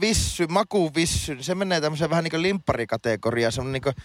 vissy, 0.00 0.46
makuvissy, 0.46 1.34
niin 1.34 1.44
se 1.44 1.54
menee 1.54 1.80
tämmöiseen 1.80 2.10
vähän 2.10 2.24
niinku 2.24 2.42
limpparikategoriaan, 2.42 3.52
semmoinen 3.52 3.82
niinku 3.84 4.00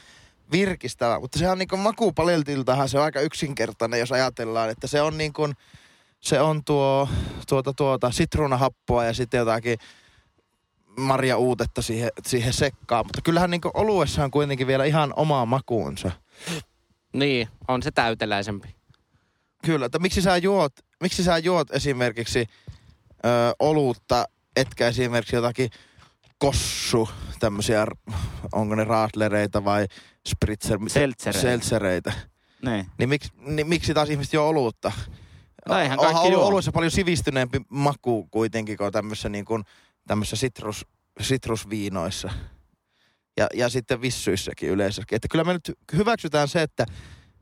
virkistävä. 0.51 1.19
Mutta 1.19 1.39
sehän 1.39 1.51
on 1.51 1.57
niinku 1.57 1.77
makupaleltiltahan 1.77 2.89
se 2.89 2.97
on 2.97 3.03
aika 3.03 3.21
yksinkertainen, 3.21 3.99
jos 3.99 4.11
ajatellaan, 4.11 4.69
että 4.69 4.87
se 4.87 5.01
on 5.01 5.17
niin 5.17 5.33
kuin, 5.33 5.53
se 6.19 6.41
on 6.41 6.63
tuo, 6.63 7.09
tuota, 7.49 7.73
tuota, 7.73 8.11
sitruunahappoa 8.11 9.05
ja 9.05 9.13
sitten 9.13 9.37
jotakin 9.37 9.77
marja 10.97 11.37
uutetta 11.37 11.81
siihen, 11.81 12.09
siihen 12.25 12.53
sekkaan. 12.53 13.05
Mutta 13.05 13.21
kyllähän 13.21 13.51
niinku 13.51 13.71
oluessa 13.73 14.23
on 14.23 14.31
kuitenkin 14.31 14.67
vielä 14.67 14.85
ihan 14.85 15.13
oma 15.15 15.45
makuunsa. 15.45 16.11
Niin, 17.13 17.47
on 17.67 17.83
se 17.83 17.91
täyteläisempi. 17.91 18.75
Kyllä, 19.65 19.85
että 19.85 19.99
miksi 19.99 20.21
sä 20.21 20.37
juot, 20.37 20.73
miksi 21.01 21.23
sä 21.23 21.37
juot 21.37 21.71
esimerkiksi 21.71 22.45
ö, 23.25 23.29
olutta, 23.59 24.25
etkä 24.55 24.87
esimerkiksi 24.87 25.35
jotakin 25.35 25.69
kossu, 26.37 27.09
tämmöisiä, 27.39 27.87
onko 28.51 28.75
ne 28.75 28.83
raatlereita 28.83 29.65
vai 29.65 29.85
spritzer, 30.27 30.79
Seltsereitä. 30.87 31.41
seltsereitä. 31.41 32.13
Niin. 32.65 32.85
Niin, 32.97 33.09
miksi, 33.09 33.29
niin 33.37 33.67
miksi 33.67 33.93
taas 33.93 34.09
ihmiset 34.09 34.33
juo 34.33 34.43
olutta? 34.47 34.91
No 35.69 35.77
eihän 35.79 35.99
Onhan 35.99 36.13
kaikki 36.13 36.27
ollut 36.27 36.39
juo. 36.41 36.47
oluessa 36.49 36.71
paljon 36.71 36.91
sivistyneempi 36.91 37.61
maku 37.69 38.27
kuitenkin 38.31 38.77
kuin 38.77 38.91
tämmöisessä 38.91 39.29
niin 39.29 39.45
kuin, 39.45 39.63
tämmöisessä 40.07 40.35
sitrus, 40.35 40.85
sitrusviinoissa. 41.21 42.29
Ja, 43.37 43.47
ja 43.53 43.69
sitten 43.69 44.01
vissyissäkin 44.01 44.69
yleensäkin. 44.69 45.15
Että 45.15 45.27
kyllä 45.31 45.43
me 45.43 45.53
nyt 45.53 45.71
hyväksytään 45.93 46.47
se, 46.47 46.61
että, 46.61 46.85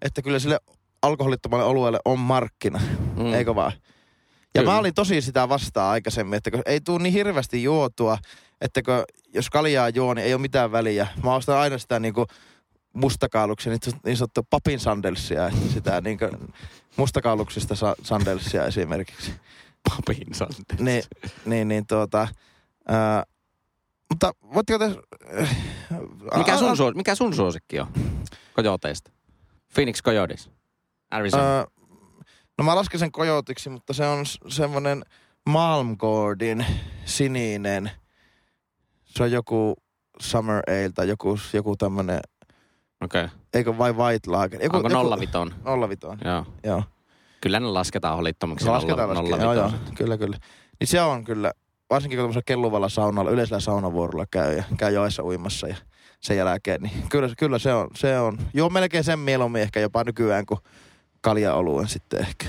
että 0.02 0.22
kyllä 0.22 0.40
sille 0.40 0.60
alkoholittomalle 1.02 1.66
olueelle 1.66 2.00
on 2.06 2.20
markkina, 2.20 2.82
Mm. 3.18 3.34
eikö 3.34 3.56
vaan? 3.56 3.72
Ja 4.56 4.62
Kyllä. 4.62 4.72
mä 4.72 4.80
olin 4.80 4.94
tosi 4.94 5.22
sitä 5.22 5.50
vastaan 5.50 5.92
aikaisemmin, 5.92 6.38
että 6.38 6.52
kun 6.52 6.62
ei 6.66 6.82
tule 6.82 7.04
niin 7.04 7.14
hirveästi 7.14 7.64
juotua, 7.64 8.18
että 8.62 8.82
kun, 8.82 9.04
jos 9.34 9.50
kaljaa 9.50 9.90
juo, 9.90 10.14
niin 10.14 10.26
ei 10.26 10.34
ole 10.34 10.42
mitään 10.42 10.72
väliä. 10.72 11.08
Mä 11.24 11.36
ostan 11.36 11.58
aina 11.58 11.78
sitä 11.78 12.00
niinku 12.00 12.28
mustakaaluksia, 12.94 13.72
niin, 13.72 14.00
niin 14.06 14.18
sanottu 14.18 14.48
papin 14.50 14.80
sandelsia, 14.80 15.52
sitä 15.74 16.02
niinku 16.02 16.26
mustakauluksista 16.98 17.76
sa- 17.76 17.96
sandelsia 18.04 18.66
esimerkiksi. 18.66 19.32
Papin 19.90 20.28
sante. 20.34 20.76
Niin, 20.80 21.04
niin, 21.46 21.68
niin 21.68 21.88
tuota, 21.88 22.28
mutta 24.10 24.32
voitteko 24.54 24.80
te... 24.80 24.96
Mikä 26.38 26.58
sun, 26.58 26.78
suos, 26.78 26.96
mikä 26.96 27.16
sun 27.16 27.36
suosikki 27.36 27.80
on 27.80 27.88
kojoteista? 28.54 29.12
Phoenix 29.74 30.02
Coyotes. 30.04 30.52
Arizona. 31.12 31.44
Ää, 31.44 31.66
no 32.58 32.64
mä 32.64 32.76
lasken 32.76 33.00
sen 33.00 33.12
kojotiksi, 33.12 33.70
mutta 33.70 33.94
se 33.94 34.08
on 34.08 34.26
semmonen 34.48 35.04
Malmgordin 35.50 36.66
sininen. 37.06 37.92
Se 39.06 39.24
on 39.24 39.32
joku 39.32 39.76
Summer 40.20 40.64
Ale 40.68 40.90
tai 40.96 41.08
joku, 41.08 41.40
joku 41.54 41.76
tämmönen, 41.76 42.20
Okei. 43.04 43.24
Okay. 43.26 43.38
eikö 43.54 43.78
vai 43.78 43.94
White 43.94 44.32
Lager? 44.32 44.64
Joku, 44.64 44.78
Onko 44.78 44.90
nolla 44.90 45.20
viton? 45.20 45.56
Nolla 45.64 45.90
viton, 45.90 46.18
Joo. 46.26 46.46
joo. 46.64 46.84
Kyllä 47.42 47.60
ne 47.60 47.66
lasketaan 47.66 48.16
holittomiksi. 48.18 48.64
Se 48.64 48.72
lasketaan, 48.72 49.10
nolla, 49.10 49.22
lasketaan. 49.22 49.58
Joo, 49.58 49.68
joo, 49.68 49.80
kyllä, 49.96 50.18
kyllä. 50.18 50.38
Niin 50.80 50.88
se 50.88 51.02
on 51.02 51.24
kyllä, 51.24 51.52
varsinkin 51.92 52.18
kun 52.18 52.24
tämmöisellä 52.24 52.44
kelluvalla 52.46 52.90
saunalla, 52.90 53.32
yleisellä 53.32 53.60
saunavuorolla 53.60 54.26
käy 54.32 54.58
ja 54.58 54.64
käy 54.78 54.94
joessa 54.94 55.24
uimassa 55.24 55.68
ja 55.68 55.76
sen 56.20 56.38
jälkeen, 56.38 56.82
niin 56.82 56.94
kyllä, 57.10 57.30
kyllä 57.38 57.60
se 57.60 57.74
on, 57.74 57.88
se 57.96 58.20
on. 58.20 58.38
Joo, 58.54 58.70
melkein 58.70 59.04
sen 59.04 59.20
mieluummin 59.20 59.62
ehkä 59.62 59.80
jopa 59.80 60.04
nykyään 60.04 60.46
kuin 60.46 60.60
kaljaoluen 61.22 61.88
sitten 61.88 62.20
ehkä. 62.20 62.46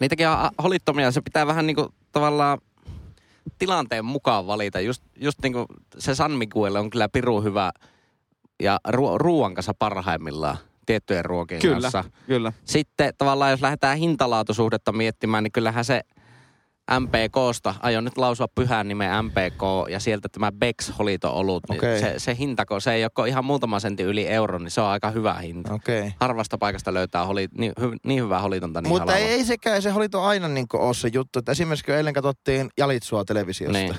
Niitäkin 0.00 0.28
on 0.28 0.50
holittomia. 0.62 1.10
Se 1.10 1.20
pitää 1.20 1.46
vähän 1.46 1.66
niinku 1.66 1.94
tavallaan 2.12 2.58
tilanteen 3.58 4.04
mukaan 4.04 4.46
valita. 4.46 4.80
Just, 4.80 5.02
just 5.16 5.38
niinku 5.42 5.66
se 5.98 6.14
San 6.14 6.32
Miguel 6.32 6.76
on 6.76 6.90
kyllä 6.90 7.08
piru 7.08 7.40
hyvä 7.42 7.72
ja 8.62 8.78
ruo- 8.88 9.18
ruoan 9.18 9.54
kanssa 9.54 9.74
parhaimmillaan 9.78 10.56
tiettyjen 10.86 11.24
ruokien 11.24 11.60
Kyllä, 11.60 11.80
kanssa. 11.80 12.04
kyllä. 12.26 12.52
Sitten 12.64 13.12
tavallaan 13.18 13.50
jos 13.50 13.62
lähdetään 13.62 13.98
hintalaatusuhdetta 13.98 14.92
miettimään, 14.92 15.44
niin 15.44 15.52
kyllähän 15.52 15.84
se 15.84 16.00
MPKsta, 17.00 17.74
aion 17.80 18.04
nyt 18.04 18.18
lausua 18.18 18.46
pyhän 18.54 18.88
nimen 18.88 19.24
MPK 19.24 19.62
ja 19.90 20.00
sieltä 20.00 20.28
tämä 20.28 20.52
Bex 20.52 20.92
holito 20.98 21.38
olut, 21.38 21.62
niin 21.68 21.78
Okei. 21.78 22.00
se, 22.00 22.14
se 22.16 22.36
hintako, 22.38 22.80
se 22.80 22.92
ei 22.92 23.04
ole 23.04 23.28
ihan 23.28 23.44
muutama 23.44 23.80
sentin 23.80 24.06
yli 24.06 24.26
euron, 24.28 24.62
niin 24.62 24.70
se 24.70 24.80
on 24.80 24.86
aika 24.86 25.10
hyvä 25.10 25.34
hinta. 25.34 25.74
Okay. 25.74 26.10
Harvasta 26.20 26.58
paikasta 26.58 26.94
löytää 26.94 27.26
holi, 27.26 27.48
niin, 27.58 27.72
hy, 27.80 27.90
niin 28.06 28.22
hyvää 28.22 28.40
holitonta 28.40 28.80
niin 28.80 28.88
Mutta 28.88 29.16
ei, 29.16 29.22
halvalla. 29.22 29.36
ei 29.38 29.44
sekään, 29.44 29.82
se 29.82 29.90
holito 29.90 30.22
aina 30.22 30.48
niin 30.48 30.66
ole 30.72 30.94
se 30.94 31.10
juttu. 31.12 31.38
Että 31.38 31.52
esimerkiksi 31.52 31.84
kun 31.84 31.94
eilen 31.94 32.14
katsottiin 32.14 32.70
Jalitsua 32.78 33.24
televisiosta, 33.24 33.78
Niin. 33.78 33.94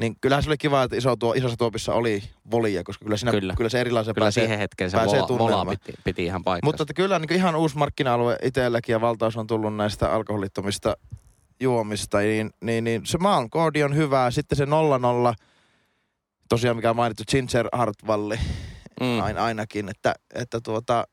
niin. 0.00 0.14
kyllähän 0.20 0.42
se 0.42 0.50
oli 0.50 0.56
kiva, 0.58 0.82
että 0.82 0.96
iso 0.96 1.16
tuo, 1.16 1.32
isossa 1.34 1.56
tuopissa 1.56 1.94
oli 1.94 2.22
volia, 2.50 2.84
koska 2.84 3.04
kyllä, 3.04 3.16
siinä, 3.16 3.30
Kyllä. 3.32 3.54
kyllä. 3.56 3.70
se 3.70 3.80
erilaisen 3.80 4.14
Kyllä 4.14 4.24
pääsee. 4.24 4.42
siihen 4.44 4.58
hetkeen 4.58 4.90
se 4.90 4.96
pääsee 4.96 5.20
vola, 5.20 5.38
vola 5.38 5.64
piti, 5.66 5.92
piti 6.04 6.24
ihan 6.24 6.44
paikkansa. 6.44 6.66
Mutta 6.66 6.82
että 6.82 6.94
kyllä 6.94 7.18
niin 7.18 7.32
ihan 7.32 7.56
uusi 7.56 7.78
markkina-alue 7.78 8.36
itselläkin 8.42 8.92
ja 8.92 9.00
valtaus 9.00 9.36
on 9.36 9.46
tullut 9.46 9.76
näistä 9.76 10.12
alkoholittomista 10.12 10.96
juomista, 11.64 12.18
niin, 12.18 12.50
niin, 12.60 12.84
niin 12.84 13.06
se 13.06 13.18
Malmgordi 13.18 13.82
on 13.82 13.96
hyvä. 13.96 14.30
Sitten 14.30 14.58
se 14.58 14.66
00, 14.66 15.34
tosiaan 16.48 16.76
mikä 16.76 16.90
on 16.90 16.96
mainittu, 16.96 17.22
Ginger 17.30 17.68
Hartwalli 17.72 18.38
mm. 19.00 19.20
ain, 19.20 19.38
ainakin, 19.38 19.88
että, 19.88 20.14
että 20.34 20.60
tuota, 20.60 21.04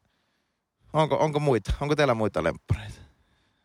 onko, 0.94 1.16
onko 1.16 1.40
muita, 1.40 1.74
onko 1.82 1.96
teillä 1.96 2.14
muita 2.14 2.44
lemppareita? 2.44 3.02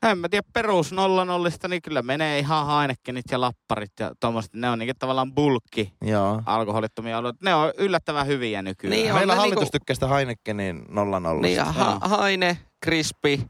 En 0.02 0.18
mä 0.18 0.28
tiedä, 0.28 0.48
perus 0.52 0.92
nolla 0.92 1.24
nollista, 1.24 1.68
niin 1.68 1.82
kyllä 1.82 2.02
menee 2.02 2.38
ihan 2.38 2.78
Heinekenit 2.78 3.24
ja 3.30 3.40
lapparit 3.40 3.92
ja 4.00 4.12
tommoset. 4.20 4.54
Ne 4.54 4.70
on 4.70 4.78
niin 4.78 4.94
tavallaan 4.98 5.34
bulkki 5.34 5.92
Joo. 6.02 6.42
alkoholittomia 6.46 7.18
alueita. 7.18 7.38
Ne 7.42 7.54
on 7.54 7.72
yllättävän 7.78 8.26
hyviä 8.26 8.62
nykyään. 8.62 8.90
Niin 8.90 9.12
on. 9.12 9.18
Meillä 9.18 9.34
hallitus 9.34 9.60
niinku- 9.60 9.72
tykkää 9.72 9.94
sitä 9.94 10.08
Heinekenin 10.08 10.84
00. 10.88 11.34
Niin, 11.34 11.64
ha, 11.64 11.98
Haine, 12.02 12.58
Krispi, 12.80 13.46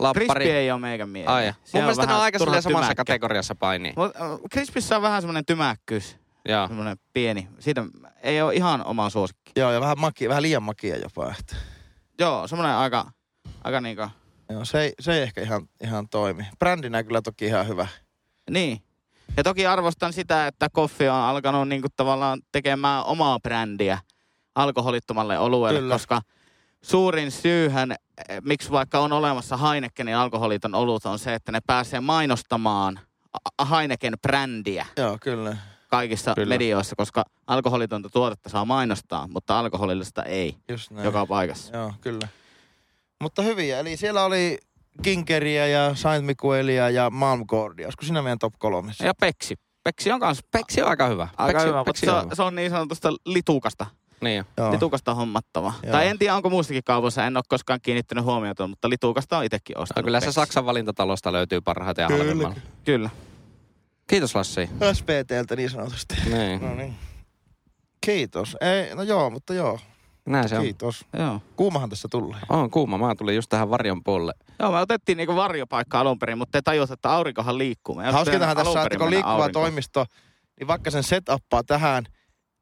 Lappari. 0.00 0.26
Crispy 0.26 0.50
ei 0.50 0.70
ole 0.70 0.80
meikän 0.80 1.08
mielestä. 1.08 1.34
Ai. 1.34 1.52
Se 1.64 1.70
Mun 1.78 1.82
mielestä 1.82 2.06
ne 2.06 2.14
on 2.14 2.20
aika 2.20 2.38
samassa 2.38 2.68
tymäkkä. 2.68 2.94
kategoriassa 2.94 3.54
painii. 3.54 3.92
Mut, 3.96 4.16
äh, 4.16 4.22
Crispissä 4.52 4.96
on 4.96 5.02
vähän 5.02 5.22
semmoinen 5.22 5.46
tymäkkyys. 5.46 6.16
Joo. 6.48 6.66
Semmoinen 6.66 6.96
pieni. 7.12 7.48
Siitä 7.58 7.84
ei 8.22 8.42
ole 8.42 8.54
ihan 8.54 8.84
oma 8.84 9.10
suosikki. 9.10 9.52
Joo, 9.56 9.72
ja 9.72 9.80
vähän, 9.80 10.00
makia, 10.00 10.28
vähän 10.28 10.42
liian 10.42 10.62
makia 10.62 10.96
jopa. 10.96 11.34
Että. 11.40 11.56
Joo, 12.18 12.46
semmoinen 12.48 12.76
aika, 12.76 13.10
aika 13.64 13.80
niinku, 13.80 14.02
Joo, 14.50 14.64
se, 14.64 14.80
ei, 14.80 14.92
se 15.00 15.12
ei 15.12 15.22
ehkä 15.22 15.40
ihan, 15.40 15.68
ihan 15.84 16.08
toimi. 16.08 16.46
Brändinä 16.58 17.02
kyllä 17.02 17.22
toki 17.22 17.44
ihan 17.46 17.68
hyvä. 17.68 17.88
niin. 18.50 18.82
Ja 19.36 19.42
toki 19.42 19.66
arvostan 19.66 20.12
sitä, 20.12 20.46
että 20.46 20.68
Koffi 20.72 21.08
on 21.08 21.16
alkanut 21.16 21.68
niinku 21.68 21.88
tavallaan 21.96 22.40
tekemään 22.52 23.04
omaa 23.04 23.40
brändiä 23.40 23.98
alkoholittomalle 24.54 25.38
olueelle, 25.38 25.80
Kyllä. 25.80 25.94
koska 25.94 26.22
suurin 26.82 27.30
syyhän, 27.30 27.94
miksi 28.44 28.70
vaikka 28.70 28.98
on 28.98 29.12
olemassa 29.12 29.56
Heinekenin 29.56 30.16
alkoholiton 30.16 30.74
olut, 30.74 31.06
on 31.06 31.18
se, 31.18 31.34
että 31.34 31.52
ne 31.52 31.60
pääsee 31.66 32.00
mainostamaan 32.00 33.00
Heineken 33.70 34.14
brändiä 34.22 34.86
Joo, 34.96 35.18
kyllä. 35.20 35.56
kaikissa 35.88 36.34
Kyllä. 36.34 36.54
Medioissa, 36.54 36.96
koska 36.96 37.24
alkoholitonta 37.46 38.08
tuotetta 38.08 38.48
saa 38.48 38.64
mainostaa, 38.64 39.28
mutta 39.32 39.58
alkoholillista 39.58 40.22
ei 40.22 40.56
Just 40.68 40.90
näin. 40.90 41.04
joka 41.04 41.26
paikassa. 41.26 41.76
Joo, 41.76 41.92
kyllä. 42.00 42.28
Mutta 43.22 43.42
hyviä. 43.42 43.78
Eli 43.78 43.96
siellä 43.96 44.24
oli 44.24 44.58
Kinkeriä 45.02 45.66
ja 45.66 45.94
Saint 45.94 46.26
Miguelia 46.26 46.90
ja 46.90 47.10
Malmgordia. 47.10 47.86
Olisiko 47.86 48.02
siinä 48.04 48.22
meidän 48.22 48.38
top 48.38 48.54
kolmessa? 48.58 49.04
Ja 49.06 49.12
Peksi. 49.20 49.54
Peksi 49.84 50.12
on 50.12 50.20
kans 50.20 50.40
Peksi 50.50 50.82
on 50.82 50.88
aika 50.88 51.06
hyvä. 51.08 51.28
aika 51.36 51.52
Peksi, 51.58 51.68
hyvä, 51.68 51.78
mutta 51.78 51.90
Peksi 51.92 52.06
se, 52.06 52.10
on 52.12 52.18
on, 52.18 52.24
hyvä. 52.24 52.34
se 52.34 52.42
on 52.42 52.54
niin 52.54 52.70
sanotusta 52.70 53.12
litukasta. 53.26 53.86
Niin. 54.22 54.44
Joo. 54.56 54.72
Litukasta 54.72 55.14
hommattava. 55.14 55.72
Joo. 55.82 55.92
Tai 55.92 56.08
en 56.08 56.18
tiedä, 56.18 56.34
onko 56.36 56.50
muistakin 56.50 56.84
kaupoissa, 56.84 57.26
en 57.26 57.36
ole 57.36 57.44
koskaan 57.48 57.80
kiinnittänyt 57.82 58.24
huomiota, 58.24 58.66
mutta 58.66 58.90
litukasta 58.90 59.38
on 59.38 59.44
itsekin 59.44 59.74
No, 59.74 59.82
ostanut. 59.82 60.04
kyllä 60.04 60.20
se 60.20 60.26
Peksi. 60.26 60.34
Saksan 60.34 60.66
valintatalosta 60.66 61.32
löytyy 61.32 61.60
parhaiten 61.60 62.02
ja 62.02 62.08
Kyllä. 62.08 62.54
Kyllä. 62.84 63.10
Kiitos 64.06 64.34
Lassi. 64.34 64.70
SPTltä 64.92 65.56
niin 65.56 65.70
sanotusti. 65.70 66.14
Niin. 66.32 66.60
No 66.62 66.74
niin. 66.74 66.94
Kiitos. 68.00 68.56
Ei, 68.60 68.94
no 68.94 69.02
joo, 69.02 69.30
mutta 69.30 69.54
joo. 69.54 69.78
Näin 70.26 70.48
se 70.48 70.56
on. 70.58 70.62
Kiitos. 70.64 71.04
Joo. 71.18 71.40
Kuumahan 71.56 71.90
tässä 71.90 72.08
tulee. 72.10 72.38
On 72.48 72.70
kuuma. 72.70 72.98
Mä 72.98 73.14
tulin 73.18 73.34
just 73.34 73.48
tähän 73.48 73.70
varjon 73.70 74.04
puolelle. 74.04 74.32
Joo, 74.58 74.72
me 74.72 74.78
otettiin 74.80 75.16
niinku 75.18 75.36
varjopaikka 75.36 76.00
alun 76.00 76.18
perin, 76.18 76.38
mutta 76.38 76.52
te 76.58 76.62
tajus, 76.62 76.90
että 76.90 77.12
aurinkohan 77.12 77.58
liikkuu. 77.58 78.00
Hauskintahan 78.12 78.56
tässä 78.56 78.70
on, 78.80 78.86
että 78.86 78.98
kun 78.98 79.10
liikkuva 79.10 79.32
aurinkoon. 79.34 79.52
toimisto, 79.64 80.06
niin 80.60 80.66
vaikka 80.68 80.90
sen 80.90 81.02
setuppaa 81.02 81.62
tähän, 81.64 82.04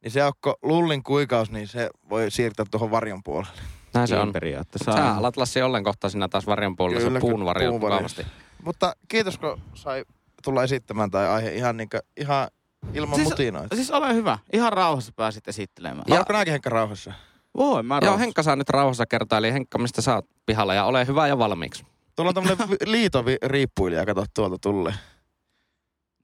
niin 0.04 0.12
se 0.12 0.24
onko 0.24 0.54
lullin 0.62 1.02
kuikaus, 1.02 1.50
niin 1.50 1.68
se 1.68 1.90
voi 2.10 2.30
siirtää 2.30 2.66
tuohon 2.70 2.90
varjon 2.90 3.22
puolelle. 3.22 3.52
Näin 3.94 4.08
se 4.08 4.14
Niin 4.14 4.22
on. 4.22 4.32
periaatteessa. 4.32 4.92
Sä 4.92 5.14
alat 5.14 5.36
Lassi 5.36 5.62
ollen 5.62 5.84
kohta 5.84 6.08
sinä 6.10 6.28
taas 6.28 6.46
varjon 6.46 6.76
puolelle. 6.76 7.00
Se 7.00 7.04
Kyllä, 7.06 7.20
varjo 7.44 7.70
puun 7.70 7.80
varjo. 7.80 7.96
mukavasti. 7.96 8.26
Mutta 8.64 8.96
kiitos, 9.08 9.38
kun 9.38 9.60
sai 9.74 10.04
tulla 10.44 10.64
esittämään 10.64 11.10
tai 11.10 11.28
aihe 11.28 11.52
ihan, 11.54 11.76
niinkö, 11.76 12.00
ihan 12.16 12.48
ilman 12.94 13.14
Siis- 13.16 13.28
mutinoita. 13.28 13.76
Siis 13.76 13.90
ole 13.90 14.14
hyvä. 14.14 14.38
Ihan 14.52 14.72
rauhassa 14.72 15.12
pääsit 15.16 15.48
esittelemään. 15.48 16.04
Ja... 16.08 16.18
Onko 16.18 16.32
nääkin 16.32 16.52
Henkka 16.52 16.70
rauhassa? 16.70 17.12
Voi, 17.56 17.82
mä 17.82 17.94
Joo, 17.94 18.00
rauhassa. 18.00 18.18
Henkka 18.20 18.42
saa 18.42 18.56
nyt 18.56 18.68
rauhassa 18.70 19.06
kertoa. 19.06 19.38
Eli 19.38 19.52
Henkka, 19.52 19.78
mistä 19.78 20.02
sä 20.02 20.14
oot 20.14 20.26
pihalla 20.46 20.74
ja 20.74 20.84
ole 20.84 21.06
hyvä 21.06 21.26
ja 21.26 21.38
valmiiksi. 21.38 21.84
Tuolla 22.16 22.28
on 22.30 22.34
tämmönen 22.34 22.70
vi- 22.70 22.76
liitoviriippuilija, 22.92 24.06
kato 24.06 24.24
tuolta 24.34 24.56
tulee. 24.58 24.94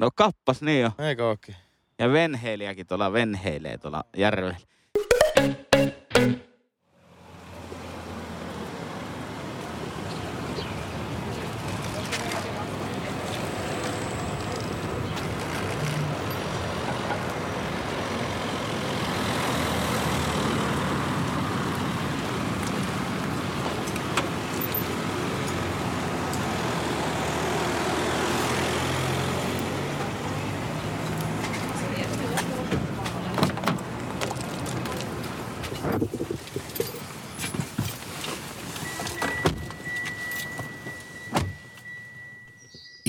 No 0.00 0.10
kappas 0.14 0.62
niin 0.62 0.82
jo. 0.82 0.90
Eikö 0.98 1.28
ookin? 1.28 1.56
Ja 1.98 2.12
venheiliäkin 2.12 2.87
tuolla 2.87 3.12
venheilee 3.12 3.78
tuolla 3.78 4.04
järvellä. 4.16 4.57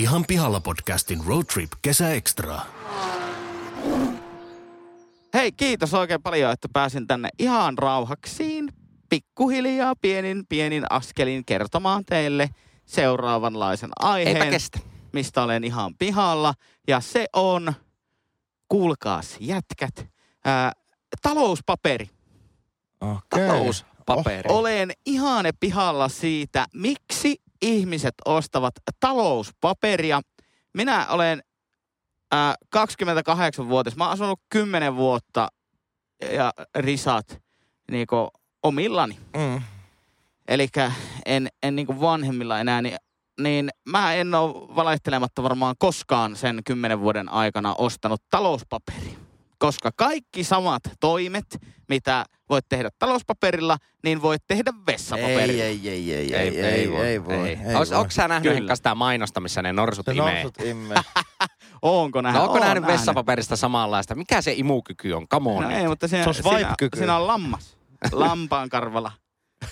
Ihan 0.06 0.26
pihalla 0.28 0.60
podcastin 0.60 1.26
Road 1.26 1.44
Trip 1.44 1.72
kesäekstra. 1.82 2.60
Hei, 5.34 5.42
hei, 5.42 5.52
kiitos 5.52 5.94
oikein 5.94 6.22
paljon, 6.22 6.52
että 6.52 6.68
pääsin 6.74 7.08
tänne 7.08 7.30
ihan 7.40 7.78
rauhaksiin, 7.78 8.70
pikkuhiljaa, 9.10 9.96
pienin, 10.02 10.44
pienin 10.50 10.84
askelin 10.90 11.46
kertomaan 11.46 12.06
teille 12.06 12.50
seuraavanlaisen 12.86 13.90
aiheen, 14.00 14.38
Eipä 14.38 14.50
kestä. 14.50 14.80
mistä 15.14 15.44
olen 15.44 15.64
ihan 15.64 15.96
pihalla. 15.96 16.54
Ja 16.88 17.00
se 17.00 17.26
on, 17.34 17.74
kuulkaas 18.70 19.38
jätkät, 19.40 20.08
ää, 20.46 20.72
talouspaperi. 21.22 22.10
Okei. 23.02 23.48
Talouspaperi. 23.48 24.50
Olen 24.50 24.92
ihan 25.06 25.46
pihalla 25.60 26.10
siitä, 26.10 26.66
miksi 26.74 27.45
ihmiset 27.66 28.14
ostavat 28.26 28.74
talouspaperia. 29.00 30.22
Minä 30.74 31.08
olen 31.08 31.44
äh, 32.34 32.54
28-vuotias. 32.76 33.96
Mä 33.96 34.04
oon 34.04 34.14
asunut 34.14 34.40
10 34.50 34.96
vuotta 34.96 35.48
ja 36.34 36.54
risat 36.76 37.42
niinku 37.92 38.30
omillani. 38.64 39.20
Mm. 39.38 39.62
Eli 40.48 40.68
en, 41.26 41.48
en 41.64 41.76
niinku 41.76 42.02
vanhemmilla 42.02 42.60
enää, 42.60 42.82
niin, 42.82 42.98
niin 43.42 43.70
mä 43.90 44.14
en 44.14 44.36
ole 44.36 44.76
valehtelematta 44.76 45.44
varmaan 45.44 45.76
koskaan 45.80 46.36
sen 46.36 46.62
10 46.66 47.00
vuoden 47.00 47.30
aikana 47.30 47.76
ostanut 47.78 48.24
talouspaperia. 48.30 49.25
Koska 49.60 49.92
kaikki 49.96 50.44
samat 50.44 50.84
toimet, 51.00 51.58
mitä 51.90 52.26
voit 52.50 52.66
tehdä 52.70 52.90
talouspaperilla, 53.00 53.78
niin 54.04 54.22
voit 54.22 54.44
tehdä 54.48 54.74
vessapaperilla. 54.88 55.64
Ei, 55.64 55.90
ei, 55.90 55.90
ei, 55.90 56.14
ei, 56.14 56.36
ei, 56.36 56.60
ei, 56.62 56.92
voi, 56.92 57.08
ei 57.08 57.26
voi. 57.26 57.50
Ei. 57.50 57.60
Ei 57.68 57.76
Ois, 57.76 57.92
voi. 57.92 57.98
onko 58.00 58.12
sä 58.12 58.28
nähnyt. 58.28 58.54
Henkka 58.54 58.76
sitä 58.76 58.96
mainosta, 58.96 59.40
missä 59.40 59.62
ne 59.62 59.74
norsut 59.74 60.08
imee? 60.08 60.34
nousut 60.34 60.62
imee. 60.62 60.98
Onko 61.82 62.22
nähnyt? 62.22 62.40
No 62.40 62.44
onko 62.44 62.58
Oon 62.58 62.68
nähnyt 62.68 62.88
vessapaperista 62.88 63.56
samanlaista? 63.56 64.16
Mikä 64.16 64.42
se 64.42 64.54
imukyky 64.54 65.12
on? 65.12 65.28
Come 65.28 65.50
on. 65.50 65.64
No 65.64 65.70
nyt. 65.70 65.78
ei, 65.78 65.88
mutta 65.88 66.08
siinä, 66.08 66.24
Se 66.24 66.30
on 66.30 66.36
siinä, 66.36 66.76
siinä 66.96 67.18
on 67.18 67.28
lammas. 67.28 67.78
Lampaan 68.12 68.70
karvala. 68.70 69.12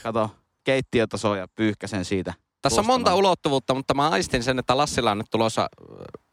Kato, 0.04 0.36
keittiötaso 0.63 1.36
ja 1.36 1.48
pyyhkäsen 1.56 2.06
siitä. 2.06 2.34
Tässä 2.62 2.82
on 2.82 2.88
monta 2.88 3.15
ulottuvuutta, 3.15 3.74
mutta 3.74 3.93
mä 3.93 4.10
aistin 4.10 4.43
sen, 4.43 4.60
että 4.60 4.78
Lassilla 4.78 5.12
on 5.12 5.17
nyt 5.17 5.28
tulossa 5.32 5.69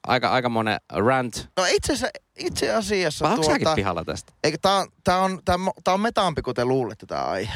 äh, 0.09 0.13
aika, 0.13 0.29
aikamoinen 0.31 0.79
rant. 0.93 1.49
No 1.57 1.65
itse 1.69 1.93
asiassa, 1.93 2.09
itse 2.39 2.75
asiassa 2.75 3.25
Vai 3.25 3.33
onko 3.33 3.47
tuota, 3.47 3.75
pihalla 3.75 4.05
tästä? 4.05 4.33
Eikö 4.45 4.59
tää 4.63 4.77
on, 4.77 4.89
tää 5.05 5.19
on, 5.19 5.41
tää, 5.45 5.55
on- 5.55 5.73
tää 5.85 5.95
on 5.95 6.01
metaampi 6.01 6.43
kuin 6.43 6.55
te 6.55 6.65
luulette 6.65 7.07
tää 7.07 7.25
aihe. 7.31 7.53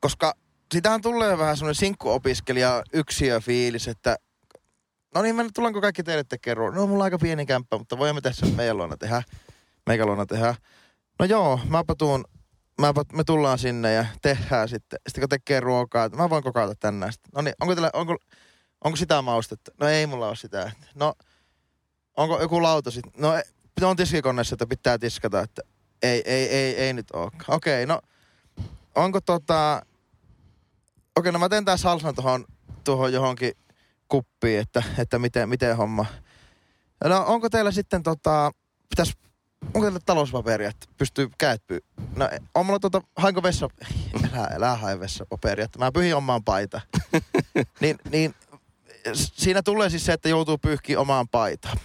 Koska 0.00 0.34
sitähän 0.74 1.00
tulee 1.02 1.38
vähän 1.38 1.56
semmoinen 1.56 1.74
sinkkuopiskelija 1.74 2.82
yksiöfiilis, 2.92 3.88
että 3.88 4.16
no 5.14 5.22
niin, 5.22 5.36
me 5.36 5.42
nyt 5.42 5.52
tullaanko 5.54 5.80
kaikki 5.80 6.02
teille 6.02 6.24
tekemään 6.24 6.74
No 6.74 6.86
mulla 6.86 7.02
on 7.02 7.06
aika 7.06 7.18
pieni 7.18 7.46
kämppä, 7.46 7.78
mutta 7.78 7.98
voimme 7.98 8.20
tässä 8.20 8.46
meidän 8.46 8.76
luona 8.76 8.96
tehdä. 8.96 9.22
Meikä 9.86 10.06
luona 10.06 10.26
tehdä. 10.26 10.54
No 11.18 11.24
joo, 11.26 11.60
mäpä 11.68 11.94
tuun, 11.98 12.24
mäpä, 12.80 13.02
me 13.12 13.24
tullaan 13.24 13.58
sinne 13.58 13.92
ja 13.92 14.06
tehdään 14.22 14.68
sitten. 14.68 14.98
Sitten 15.08 15.22
kun 15.22 15.28
tekee 15.28 15.60
ruokaa, 15.60 16.08
mä 16.08 16.30
voin 16.30 16.42
kokata 16.42 16.74
tänään. 16.74 17.12
No 17.34 17.42
niin, 17.42 17.54
onko, 17.60 17.74
teillä, 17.74 17.90
onko, 17.92 18.16
onko 18.84 18.96
sitä 18.96 19.22
maustetta? 19.22 19.72
No 19.80 19.88
ei 19.88 20.06
mulla 20.06 20.28
ole 20.28 20.36
sitä. 20.36 20.72
No, 20.94 21.14
onko 22.16 22.40
joku 22.40 22.62
lauta 22.62 22.90
sitten? 22.90 23.12
No, 23.16 23.36
e- 23.36 23.42
no 23.80 23.90
on 23.90 23.96
tiskikoneessa, 23.96 24.54
että 24.54 24.66
pitää 24.66 24.98
tiskata, 24.98 25.40
että 25.40 25.62
ei, 26.02 26.22
ei, 26.24 26.48
ei, 26.48 26.76
ei 26.76 26.92
nyt 26.92 27.10
ole. 27.10 27.30
Okei, 27.48 27.86
no 27.86 28.00
onko 28.94 29.20
tota... 29.20 29.82
Okei, 31.16 31.32
no 31.32 31.38
mä 31.38 31.48
teen 31.48 31.64
tää 31.64 31.76
salsan 31.76 32.14
tuohon 32.14 32.44
tuohon 32.84 33.12
johonkin 33.12 33.52
kuppiin, 34.08 34.60
että, 34.60 34.82
että 34.98 35.18
miten, 35.18 35.48
miten 35.48 35.76
homma. 35.76 36.06
No 37.04 37.24
onko 37.26 37.50
teillä 37.50 37.70
sitten 37.70 38.02
tota, 38.02 38.50
pitäis, 38.88 39.16
onko 39.74 39.80
teillä 39.80 40.00
talouspaperia, 40.06 40.68
että 40.68 40.86
pystyy 40.98 41.30
käet 41.38 41.66
pyy... 41.66 41.80
No 42.16 42.28
on 42.54 42.66
mulla 42.66 42.78
tota, 42.78 43.02
hainko 43.16 43.42
vessa... 43.42 43.68
Älä, 44.34 44.48
älä 44.54 44.76
hae 44.76 45.00
vessapaperia, 45.00 45.64
että 45.64 45.78
mä 45.78 45.92
pyhin 45.92 46.16
omaan 46.16 46.44
paita. 46.44 46.80
niin, 47.80 47.98
niin 48.10 48.34
siinä 49.14 49.62
tulee 49.62 49.90
siis 49.90 50.06
se, 50.06 50.12
että 50.12 50.28
joutuu 50.28 50.58
pyyhkiä 50.58 51.00
omaan 51.00 51.28
paitaan. 51.28 51.78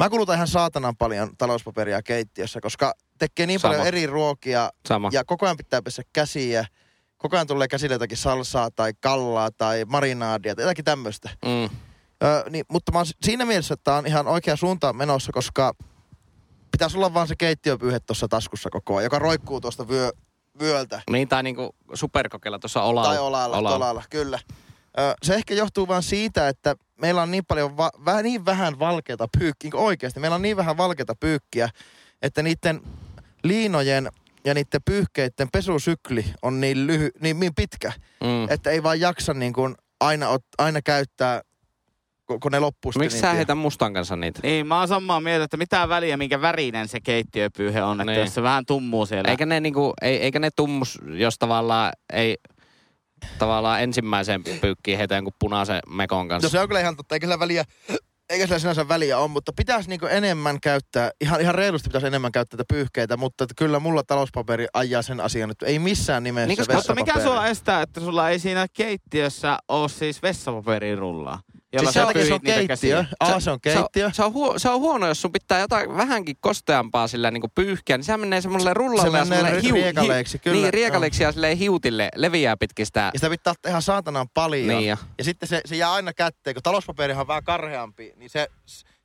Mä 0.00 0.10
kulutan 0.10 0.34
ihan 0.34 0.48
saatanan 0.48 0.96
paljon 0.96 1.36
talouspaperia 1.38 2.02
keittiössä, 2.02 2.60
koska 2.60 2.94
tekee 3.18 3.46
niin 3.46 3.60
Sama. 3.60 3.72
paljon 3.72 3.86
eri 3.88 4.06
ruokia 4.06 4.70
Sama. 4.88 5.08
ja 5.12 5.24
koko 5.24 5.46
ajan 5.46 5.56
pitää 5.56 5.82
pestä 5.82 6.02
käsiä. 6.12 6.64
Koko 7.16 7.36
ajan 7.36 7.46
tulee 7.46 7.68
käsille 7.68 7.94
jotakin 7.94 8.16
salsaa 8.16 8.70
tai 8.70 8.92
kallaa 9.00 9.50
tai 9.50 9.84
marinaadia 9.84 10.54
tai 10.54 10.62
jotakin 10.64 10.84
tämmöistä. 10.84 11.30
Mm. 11.44 11.76
Öö, 12.24 12.50
niin, 12.50 12.64
mutta 12.68 12.92
mä 12.92 12.98
oon 12.98 13.06
si- 13.06 13.14
siinä 13.22 13.44
mielessä, 13.44 13.74
että 13.74 13.94
on 13.94 14.06
ihan 14.06 14.26
oikea 14.26 14.56
suuntaan 14.56 14.96
menossa, 14.96 15.32
koska 15.32 15.72
pitäisi 16.70 16.96
olla 16.96 17.14
vaan 17.14 17.28
se 17.28 17.36
keittiöpyyhe 17.36 18.00
tuossa 18.00 18.28
taskussa 18.28 18.70
koko 18.70 18.96
ajan, 18.96 19.04
joka 19.04 19.18
roikkuu 19.18 19.60
tuosta 19.60 19.88
vyö, 19.88 20.10
vyöltä. 20.60 21.02
Niin, 21.10 21.28
tai 21.28 21.42
niinku 21.42 21.74
superkokeilla 21.94 22.58
tuossa 22.58 22.82
olalla. 22.82 23.08
Tai 23.08 23.18
olalla, 23.18 23.56
olalla. 23.58 23.76
olalla 23.76 24.02
kyllä. 24.10 24.38
Se 25.22 25.34
ehkä 25.34 25.54
johtuu 25.54 25.88
vaan 25.88 26.02
siitä, 26.02 26.48
että 26.48 26.76
meillä 27.00 27.22
on 27.22 27.30
niin 27.30 27.44
paljon, 27.48 27.76
va- 27.76 27.90
vähän 28.04 28.24
niin 28.24 28.44
vähän 28.44 28.78
valkeata 28.78 29.28
pyykkiä, 29.38 29.70
niin 29.72 29.82
oikeasti 29.82 30.20
meillä 30.20 30.34
on 30.34 30.42
niin 30.42 30.56
vähän 30.56 30.76
valkeata 30.76 31.14
pyykkiä, 31.20 31.68
että 32.22 32.42
niiden 32.42 32.80
liinojen 33.44 34.08
ja 34.44 34.54
niiden 34.54 34.80
pyyhkeiden 34.84 35.48
pesusykli 35.52 36.24
on 36.42 36.60
niin, 36.60 36.86
lyhy, 36.86 37.10
niin, 37.20 37.40
niin 37.40 37.54
pitkä, 37.54 37.92
Mm. 38.20 38.50
että 38.50 38.70
ei 38.70 38.82
vaan 38.82 39.00
jaksa 39.00 39.34
niin 39.34 39.52
kuin 39.52 39.74
aina, 40.00 40.28
ot, 40.28 40.44
aina 40.58 40.82
käyttää, 40.82 41.40
kun 42.26 42.52
ne 42.52 42.58
loppuu 42.60 42.92
Miksi 42.98 43.14
niin 43.16 43.20
sä 43.20 43.32
heitä 43.32 43.54
mustan 43.54 43.92
kanssa 43.94 44.16
niitä? 44.16 44.40
Niin, 44.42 44.66
mä 44.66 44.78
oon 44.78 44.88
samaa 44.88 45.20
mieltä, 45.20 45.44
että 45.44 45.56
mitä 45.56 45.88
väliä, 45.88 46.16
minkä 46.16 46.40
värinen 46.40 46.88
se 46.88 47.00
keittiöpyyhe 47.00 47.82
on, 47.82 48.00
että 48.00 48.12
Niin. 48.12 48.20
jos 48.20 48.34
se 48.34 48.42
vähän 48.42 48.66
tummuu 48.66 49.06
siellä. 49.06 49.30
Eikä 49.30 49.46
ne, 49.46 49.60
niinku, 49.60 49.92
ei, 50.02 50.16
eikä 50.16 50.38
ne 50.38 50.50
tummus, 50.56 50.98
jos 51.06 51.38
tavallaan 51.38 51.92
ei 52.12 52.36
tavallaan 53.38 53.82
ensimmäiseen 53.82 54.42
pyykkiin 54.60 54.98
heitä 54.98 55.14
jonkun 55.14 55.32
punaisen 55.38 55.80
mekon 55.88 56.28
kanssa. 56.28 56.46
No 56.46 56.50
se 56.50 56.60
on 56.60 56.68
kyllä 56.68 56.80
ihan 56.80 56.96
totta, 56.96 57.14
eikä 57.14 57.26
sillä 57.26 57.38
väliä, 57.38 57.64
eikä 58.30 58.46
sillä 58.46 58.58
sinänsä 58.58 58.88
väliä 58.88 59.18
ole, 59.18 59.28
mutta 59.28 59.52
pitäisi 59.56 59.88
niinku 59.88 60.06
enemmän 60.06 60.60
käyttää, 60.60 61.10
ihan, 61.20 61.40
ihan 61.40 61.54
reilusti 61.54 61.88
pitäisi 61.88 62.06
enemmän 62.06 62.32
käyttää 62.32 62.56
tätä 62.56 62.74
pyyhkeitä, 62.74 63.16
mutta 63.16 63.44
että 63.44 63.54
kyllä 63.58 63.78
mulla 63.78 64.02
talouspaperi 64.02 64.66
ajaa 64.74 65.02
sen 65.02 65.20
asian, 65.20 65.50
että 65.50 65.66
ei 65.66 65.78
missään 65.78 66.22
nimessä 66.22 66.46
Niin, 66.48 66.56
koska- 66.58 66.74
Mutta 66.74 66.94
mikä 66.94 67.20
sua 67.20 67.46
estää, 67.46 67.82
että 67.82 68.00
sulla 68.00 68.30
ei 68.30 68.38
siinä 68.38 68.66
keittiössä 68.72 69.58
ole 69.68 69.88
siis 69.88 70.22
vessapaperirullaa? 70.22 71.40
Jolla 71.72 71.92
Siis 71.92 71.94
sä 71.94 72.06
takia 72.06 72.26
se 72.26 72.34
on 72.34 72.40
pyyhit 72.40 72.56
niitä 72.56 72.68
keittiö. 72.68 72.96
käsiä? 72.96 73.16
A, 73.36 73.40
se 73.40 73.50
on 73.50 73.60
keittiö. 73.60 74.02
Se 74.04 74.08
on, 74.08 74.12
se, 74.14 74.22
on 74.24 74.32
huo, 74.32 74.58
se 74.58 74.68
on 74.68 74.80
huono, 74.80 75.06
jos 75.06 75.22
sun 75.22 75.32
pitää 75.32 75.60
jotain 75.60 75.96
vähänkin 75.96 76.36
kosteampaa 76.40 77.08
sillä 77.08 77.30
niin 77.30 77.42
pyyhkiä, 77.54 77.96
niin 77.96 78.04
se 78.04 78.16
menee 78.16 78.40
semmoiselle 78.40 78.74
rullalle 78.74 79.10
Se 79.10 79.18
ja 79.18 79.24
menee 79.24 79.42
semmoiselle 79.44 79.80
ri- 79.80 79.82
riekaleiksi, 79.84 80.38
kyllä. 80.38 80.60
Niin, 80.60 80.72
riekaleiksi 80.74 81.22
ja 81.22 81.32
silleen 81.32 81.58
hiutille 81.58 82.08
leviää 82.16 82.56
pitkin 82.56 82.86
sitä. 82.86 83.00
Ja 83.00 83.18
sitä 83.18 83.30
pitää 83.30 83.54
tehdä 83.62 83.80
saatanan 83.80 84.26
paljon. 84.34 84.68
Niin 84.68 84.88
ja. 84.88 84.96
Ja 85.18 85.24
sitten 85.24 85.48
se, 85.48 85.60
se 85.64 85.76
jää 85.76 85.92
aina 85.92 86.12
kätteen, 86.12 86.54
kun 86.54 86.62
talouspaperihan 86.62 87.20
on 87.20 87.28
vähän 87.28 87.44
karheampi, 87.44 88.12
niin 88.16 88.30
se, 88.30 88.48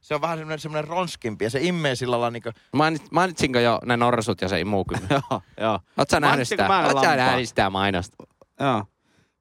se 0.01 0.15
on 0.15 0.21
vähän 0.21 0.37
semmoinen, 0.37 0.59
semmoinen 0.59 0.87
ronskimpi 0.89 1.45
ja 1.45 1.49
se 1.49 1.59
immee 1.61 1.95
sillä 1.95 2.11
lailla 2.11 2.31
niin 2.31 2.43
kuin, 2.43 2.53
Mainit, 2.73 3.11
mainitsinko 3.11 3.59
jo 3.59 3.79
ne 3.85 3.97
norsut 3.97 4.41
ja 4.41 4.47
se 4.47 4.59
imukyky? 4.59 5.07
Joo, 5.31 5.41
joo. 5.61 5.79
Oot 5.97 6.09
sä 6.09 6.19
nähnyt 6.19 6.47
sitä? 6.47 6.67
mä 6.67 6.79
Oot 6.79 6.89
sä 6.89 6.95
lampaan? 6.95 7.17
nähnyt 7.17 7.49
sitä 7.49 7.69
mainosta? 7.69 8.15
Joo. 8.59 8.83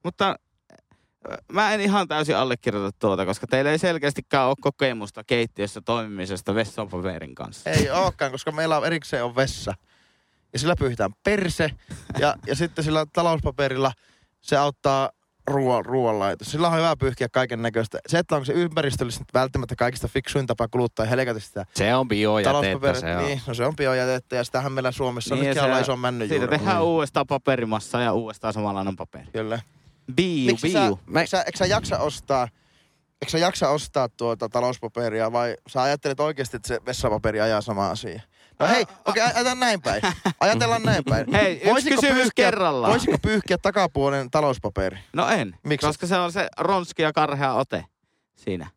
Mutta 0.03 0.35
mä 1.51 1.73
en 1.73 1.81
ihan 1.81 2.07
täysin 2.07 2.37
allekirjoita 2.37 2.97
tuota, 2.99 3.25
koska 3.25 3.47
teillä 3.47 3.71
ei 3.71 3.77
selkeästikään 3.77 4.47
ole 4.47 4.55
kokemusta 4.61 5.23
keittiössä 5.23 5.81
toimimisesta 5.81 6.55
vessapaperin 6.55 7.35
kanssa. 7.35 7.69
ei 7.69 7.89
olekaan, 7.89 8.31
koska 8.31 8.51
meillä 8.51 8.77
on 8.77 8.85
erikseen 8.85 9.23
on 9.23 9.35
vessa. 9.35 9.73
Ja 10.53 10.59
sillä 10.59 10.75
pyyhitään 10.79 11.11
perse 11.23 11.71
ja, 12.19 12.35
ja 12.47 12.55
sitten 12.55 12.83
sillä 12.83 13.05
talouspaperilla 13.13 13.91
se 14.41 14.57
auttaa 14.57 15.09
ruoan, 15.47 15.85
ruoanlaitos. 15.85 16.51
Sillä 16.51 16.67
on 16.67 16.77
hyvä 16.77 16.95
pyyhkiä 16.99 17.27
kaiken 17.31 17.61
näköistä. 17.61 17.99
Se, 18.07 18.19
että 18.19 18.35
onko 18.35 18.45
se 18.45 18.53
ympäristöllisesti 18.53 19.25
välttämättä 19.33 19.75
kaikista 19.75 20.07
fiksuin 20.07 20.47
tapa 20.47 20.67
kuluttaa 20.67 21.05
ja 21.05 21.09
helkätä 21.09 21.39
sitä 21.39 21.65
Se 21.73 21.95
on 21.95 22.07
biojätettä, 22.07 22.93
se 22.93 23.15
on. 23.17 23.25
Niin, 23.25 23.41
no 23.47 23.53
se 23.53 23.65
on 23.65 23.75
biojätettä 23.75 24.35
ja 24.35 24.43
sitähän 24.43 24.71
meillä 24.71 24.91
Suomessa 24.91 25.35
on 25.35 25.41
Niin, 25.41 25.53
se- 25.53 25.61
ollaan 25.61 25.81
ison 25.81 25.99
männyn 25.99 26.29
Siitä 26.29 26.47
tehdään 26.47 26.83
uudestaan 26.83 27.27
paperimassa 27.27 28.01
ja 28.01 28.13
uudestaan 28.13 28.53
samanlainen 28.53 28.95
paperi. 28.95 29.27
Kyllä. 29.33 29.59
Biu, 30.15 30.45
Miksi 30.51 30.71
sä, 30.71 30.79
biu. 30.85 30.99
Me- 31.05 31.19
eikö, 31.19 31.29
sä, 31.29 31.41
eikö 31.41 31.57
sä 31.57 31.65
jaksa 31.65 31.99
ostaa, 31.99 32.47
eikö 33.21 33.31
sä 33.31 33.37
jaksa 33.37 33.69
ostaa 33.69 34.09
tuota 34.09 34.49
talouspaperia 34.49 35.31
vai 35.31 35.55
sä 35.67 35.81
ajattelet 35.81 36.19
oikeasti, 36.19 36.57
että 36.57 36.67
se 36.67 36.79
vessapaperi 36.85 37.41
ajaa 37.41 37.61
sama 37.61 37.89
asia? 37.89 38.21
No 38.59 38.67
hei, 38.67 38.81
okei, 38.81 38.93
okay, 39.05 39.23
ajatellaan 39.23 39.59
näin 39.59 39.81
päin. 39.81 40.01
Ajatellaan 40.39 40.83
näin 40.83 41.03
päin. 41.09 41.31
Hei, 41.33 41.53
yksi 41.55 41.69
Voisiko 41.71 41.95
kysymys 42.01 42.17
pyyhkiä- 42.23 42.31
kerrallaan. 42.35 42.91
Voisiko 42.91 43.17
pyyhkiä 43.21 43.57
takapuolen 43.57 44.31
talouspaperi? 44.31 44.97
No 45.13 45.29
en, 45.29 45.55
Miksi? 45.63 45.87
koska 45.87 46.07
se 46.07 46.17
on 46.17 46.31
se 46.31 46.47
ronski 46.57 47.01
ja 47.01 47.13
karhea 47.13 47.53
ote 47.53 47.85
siinä. 48.35 48.67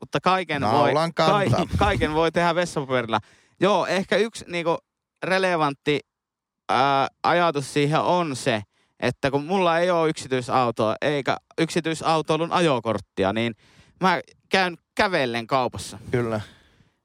Mutta 0.00 0.20
kaiken, 0.20 0.62
voi, 0.62 0.92
kantaa. 1.14 1.42
kaiken 1.78 2.14
voi 2.14 2.32
tehdä 2.32 2.54
vessapaperilla. 2.54 3.20
Joo, 3.60 3.86
ehkä 3.86 4.16
yksi 4.16 4.44
niinku 4.48 4.78
relevantti 5.22 6.00
ää, 6.68 7.08
ajatus 7.22 7.72
siihen 7.72 8.00
on 8.00 8.36
se, 8.36 8.62
että 9.00 9.30
kun 9.30 9.44
mulla 9.44 9.78
ei 9.78 9.90
ole 9.90 10.08
yksityisautoa 10.08 10.96
eikä 11.02 11.36
yksityisautoilun 11.58 12.52
ajokorttia, 12.52 13.32
niin 13.32 13.54
mä 14.00 14.20
käyn 14.48 14.78
kävellen 14.94 15.46
kaupassa. 15.46 15.98
Kyllä. 16.10 16.40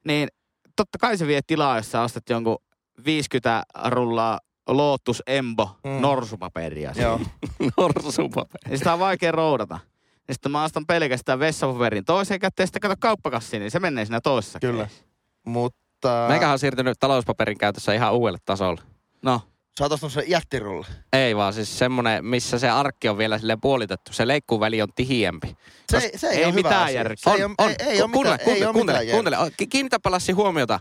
Niin 0.05 0.27
totta 0.75 0.97
kai 0.97 1.17
se 1.17 1.27
vie 1.27 1.41
tilaa, 1.47 1.77
jos 1.77 1.91
sä 1.91 2.01
ostat 2.01 2.29
jonkun 2.29 2.57
50 3.05 3.63
rullaa 3.85 4.39
Lotus 4.67 5.23
Embo 5.27 5.69
Mm. 5.83 5.89
norsupaperia. 6.01 6.93
Joo. 6.95 7.19
Norsupaperi. 7.77 8.69
Niin 8.69 8.77
sitä 8.77 8.93
on 8.93 8.99
vaikea 8.99 9.31
roudata. 9.31 9.79
Ja 10.27 10.33
sitten 10.33 10.51
mä 10.51 10.63
ostan 10.63 10.85
pelkästään 10.85 11.39
vessapaperin 11.39 12.05
toiseen 12.05 12.39
käteen, 12.39 12.67
sitten 12.67 12.81
kato 12.81 12.95
kauppakassiin, 12.99 13.59
niin 13.59 13.71
se 13.71 13.79
menee 13.79 14.05
siinä 14.05 14.21
toisessa 14.21 14.59
Kyllä. 14.59 14.83
kädessä. 14.83 15.03
Mutta 15.47 16.25
Meikähän 16.27 16.53
on 16.53 16.59
siirtynyt 16.59 16.99
talouspaperin 16.99 17.57
käytössä 17.57 17.93
ihan 17.93 18.13
uudelle 18.13 18.39
tasolle. 18.45 18.81
No, 19.21 19.41
sä 19.79 19.83
oot 19.85 19.91
ostanut 19.91 20.13
sen 20.13 20.23
jättirulle. 20.29 20.87
Ei 21.13 21.35
vaan 21.35 21.53
siis 21.53 21.79
semmonen, 21.79 22.25
missä 22.25 22.59
se 22.59 22.69
arkki 22.69 23.09
on 23.09 23.17
vielä 23.17 23.37
silleen 23.37 23.61
puolitettu. 23.61 24.13
Se 24.13 24.27
leikkuuväli 24.27 24.81
on 24.81 24.87
tihiempi. 24.95 25.57
Se, 25.91 25.97
ei- 25.97 26.17
se 26.17 26.27
ei, 26.27 26.37
ei 26.37 26.45
ole 26.45 26.53
hyvä 26.53 26.69
mitään 26.69 26.83
asia. 26.83 26.95
järkeä. 26.95 27.15
Se 27.17 27.29
ei, 27.31 27.43
ole, 27.43 27.53
ei, 27.59 27.75
ei 27.87 28.01
ole 28.01 28.11
kuuntele, 28.11 28.33
mitään, 28.37 28.55
ei 28.55 28.61
kuuntele, 28.61 28.73
kuuntele, 28.73 28.99
mitään 28.99 29.11
kuuntele. 29.11 29.51
Ki- 29.57 29.67
Kiinnitä 29.67 29.99
lassi 30.05 30.31
huomiota. 30.31 30.79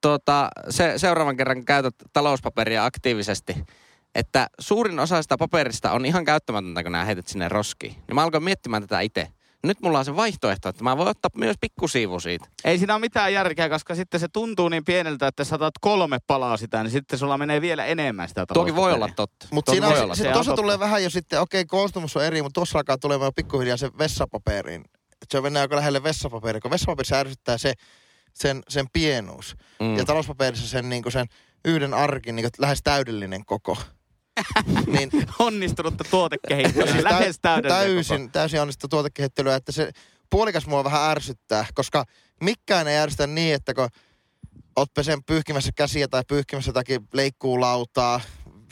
Tuota, 0.00 0.48
se, 0.70 0.92
seuraavan 0.96 1.36
kerran 1.36 1.56
kun 1.56 1.64
käytät 1.64 1.94
talouspaperia 2.12 2.84
aktiivisesti, 2.84 3.54
että 4.14 4.46
suurin 4.60 4.98
osa 5.00 5.22
sitä 5.22 5.36
paperista 5.38 5.92
on 5.92 6.06
ihan 6.06 6.24
käyttämätöntä, 6.24 6.82
kun 6.82 6.92
nämä 6.92 7.04
heität 7.04 7.26
sinne 7.26 7.48
roskiin. 7.48 7.92
Niin 7.92 8.14
mä 8.14 8.22
alkoin 8.22 8.44
miettimään 8.44 8.82
tätä 8.82 9.00
itse. 9.00 9.28
Nyt 9.64 9.80
mulla 9.82 9.98
on 9.98 10.04
se 10.04 10.16
vaihtoehto, 10.16 10.68
että 10.68 10.84
mä 10.84 10.96
voin 10.96 11.08
ottaa 11.08 11.30
myös 11.36 11.56
pikkusiivu 11.60 12.20
siitä. 12.20 12.46
ei 12.64 12.78
siinä 12.78 12.94
ole 12.94 13.00
mitään 13.00 13.32
järkeä, 13.32 13.68
koska 13.68 13.94
sitten 13.94 14.20
se 14.20 14.28
tuntuu 14.28 14.68
niin 14.68 14.84
pieneltä, 14.84 15.26
että 15.26 15.44
sä 15.44 15.54
otat 15.54 15.74
kolme 15.80 16.18
palaa 16.26 16.56
sitä, 16.56 16.82
niin 16.82 16.90
sitten 16.90 17.18
sulla 17.18 17.38
menee 17.38 17.60
vielä 17.60 17.84
enemmän 17.84 18.28
sitä 18.28 18.46
Tuokin 18.52 18.76
voi 18.76 18.92
olla 18.92 19.08
totta. 19.16 19.46
Mutta 19.52 19.72
siinä 19.72 19.86
voi 19.86 19.98
on, 19.98 20.04
olla 20.04 20.14
sit 20.14 20.26
se 20.26 20.32
tuossa 20.32 20.52
on 20.52 20.56
tulee 20.56 20.72
totta. 20.72 20.84
vähän 20.84 21.02
jo 21.04 21.10
sitten, 21.10 21.40
okei, 21.40 21.64
koostumus 21.64 22.16
on 22.16 22.24
eri, 22.24 22.42
mutta 22.42 22.54
tuossa 22.54 22.78
alkaa 22.78 22.98
tulemaan 22.98 23.26
jo 23.26 23.32
pikkuhiljaa 23.32 23.76
se 23.76 23.90
vessapaperiin. 23.98 24.84
Et 25.22 25.30
se 25.30 25.40
mennään 25.40 25.62
aika 25.62 25.76
lähelle 25.76 26.02
vessapaperia, 26.02 26.60
kun 26.60 26.70
vessapaperissa 26.70 27.16
ärsyttää 27.16 27.58
se, 27.58 27.72
sen, 28.34 28.62
sen 28.68 28.86
pienuus. 28.92 29.56
Mm. 29.80 29.96
Ja 29.96 30.04
talouspaperissa 30.04 30.68
sen, 30.68 30.88
niin 30.88 31.12
sen 31.12 31.26
yhden 31.64 31.94
arkin 31.94 32.36
niin 32.36 32.48
lähes 32.58 32.80
täydellinen 32.84 33.44
koko. 33.44 33.76
niin 34.92 35.10
Onnistunutta 35.38 36.04
tuotekehittelyä, 36.10 36.92
Siis 36.92 37.04
lähes 37.04 37.38
täydellinen 37.42 37.94
koko. 37.94 38.08
täysin, 38.08 38.30
täysin 38.30 38.60
onnistunut 38.60 38.90
tuotekehittelyä, 38.90 39.54
että 39.54 39.72
se 39.72 39.90
puolikas 40.30 40.66
mua 40.66 40.84
vähän 40.84 41.10
ärsyttää, 41.10 41.66
koska 41.74 42.04
mikään 42.40 42.88
ei 42.88 42.98
ärsytä 42.98 43.26
niin, 43.26 43.54
että 43.54 43.74
kun 43.74 43.88
oot 44.76 44.94
pesen 44.94 45.24
pyyhkimässä 45.24 45.70
käsiä 45.76 46.08
tai 46.08 46.22
pyyhkimässä 46.28 46.68
jotakin 46.68 47.08
leikkuulautaa 47.12 48.20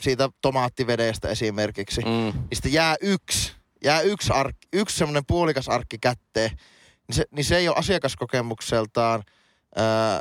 siitä 0.01 0.29
tomaattivedestä 0.41 1.29
esimerkiksi, 1.29 2.01
mm. 2.01 2.09
Niin 2.09 2.73
jää 2.73 2.95
yksi, 3.01 3.53
jää 3.83 4.01
yksi, 4.01 4.33
ark, 4.33 4.55
yksi 4.73 4.97
semmoinen 4.97 5.23
puolikas 5.27 5.69
arkki 5.69 5.97
kätteen, 6.01 6.51
niin 7.07 7.15
se, 7.15 7.25
niin 7.31 7.45
se 7.45 7.57
ei 7.57 7.67
ole 7.67 7.77
asiakaskokemukseltaan 7.77 9.23
ää, 9.75 10.19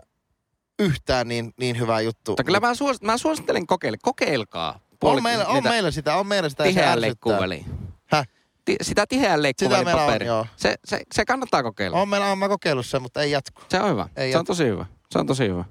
yhtään 0.78 1.28
niin, 1.28 1.52
niin 1.61 1.78
hyvä 1.78 2.00
juttu. 2.00 2.31
Mutta 2.33 2.44
kyllä 2.44 2.61
mä, 2.61 2.74
suos, 2.74 3.02
mä 3.02 3.18
suosittelen 3.18 3.66
kokeile. 3.66 3.96
Kokeilkaa. 4.02 4.81
On, 5.02 5.22
meillä, 5.22 5.46
on 5.46 5.54
niitä 5.54 5.68
meillä 5.68 5.90
sitä, 5.90 6.16
on 6.16 6.26
meillä 6.26 6.48
sitä. 6.48 6.62
ärsyttää. 6.64 7.00
leikkuväliin. 7.00 7.66
Häh? 8.06 8.28
Ti, 8.64 8.76
sitä 8.82 9.06
tiheän 9.06 9.30
Sitä 9.38 9.42
leikkuvälin 9.42 9.84
meillä 9.84 10.00
on, 10.02 10.06
paperi. 10.06 10.26
joo. 10.26 10.46
Se, 10.56 10.74
se, 10.84 11.00
se 11.14 11.24
kannattaa 11.24 11.62
kokeilla. 11.62 12.00
On 12.00 12.08
meillä, 12.08 12.26
on 12.26 12.38
mä 12.38 12.48
kokeillut 12.48 12.86
sen, 12.86 13.02
mutta 13.02 13.22
ei 13.22 13.30
jatku. 13.30 13.62
Se 13.68 13.80
on 13.80 13.90
hyvä. 13.90 14.08
Ei 14.16 14.32
se 14.32 14.38
on 14.38 14.42
jat- 14.42 14.46
tosi 14.46 14.64
hyvä. 14.64 14.86
Se 15.10 15.18
on 15.18 15.26
tosi 15.26 15.48
hyvä. 15.48 15.64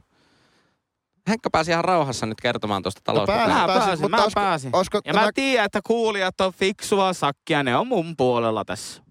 Henkka 1.29 1.49
pääsi 1.49 1.71
ihan 1.71 1.85
rauhassa 1.85 2.25
nyt 2.25 2.41
kertomaan 2.41 2.83
tuosta 2.83 3.01
talouspaperista. 3.03 3.53
Mä 3.59 3.67
pääsin, 3.67 3.83
pääsin, 3.85 4.03
mutta 4.03 4.17
mä 4.17 4.23
olisiko- 4.23 4.39
pääsin. 4.39 4.69
olisiko 4.75 5.01
ja 5.05 5.13
tämä- 5.13 5.25
mä 5.25 5.31
tiedän, 5.35 5.65
että 5.65 5.79
kuulijat 5.87 6.41
on 6.41 6.53
fiksua 6.53 7.13
sakkia, 7.13 7.63
ne 7.63 7.75
on 7.77 7.87
mun 7.87 8.17
puolella 8.17 8.65
tässä. 8.65 9.01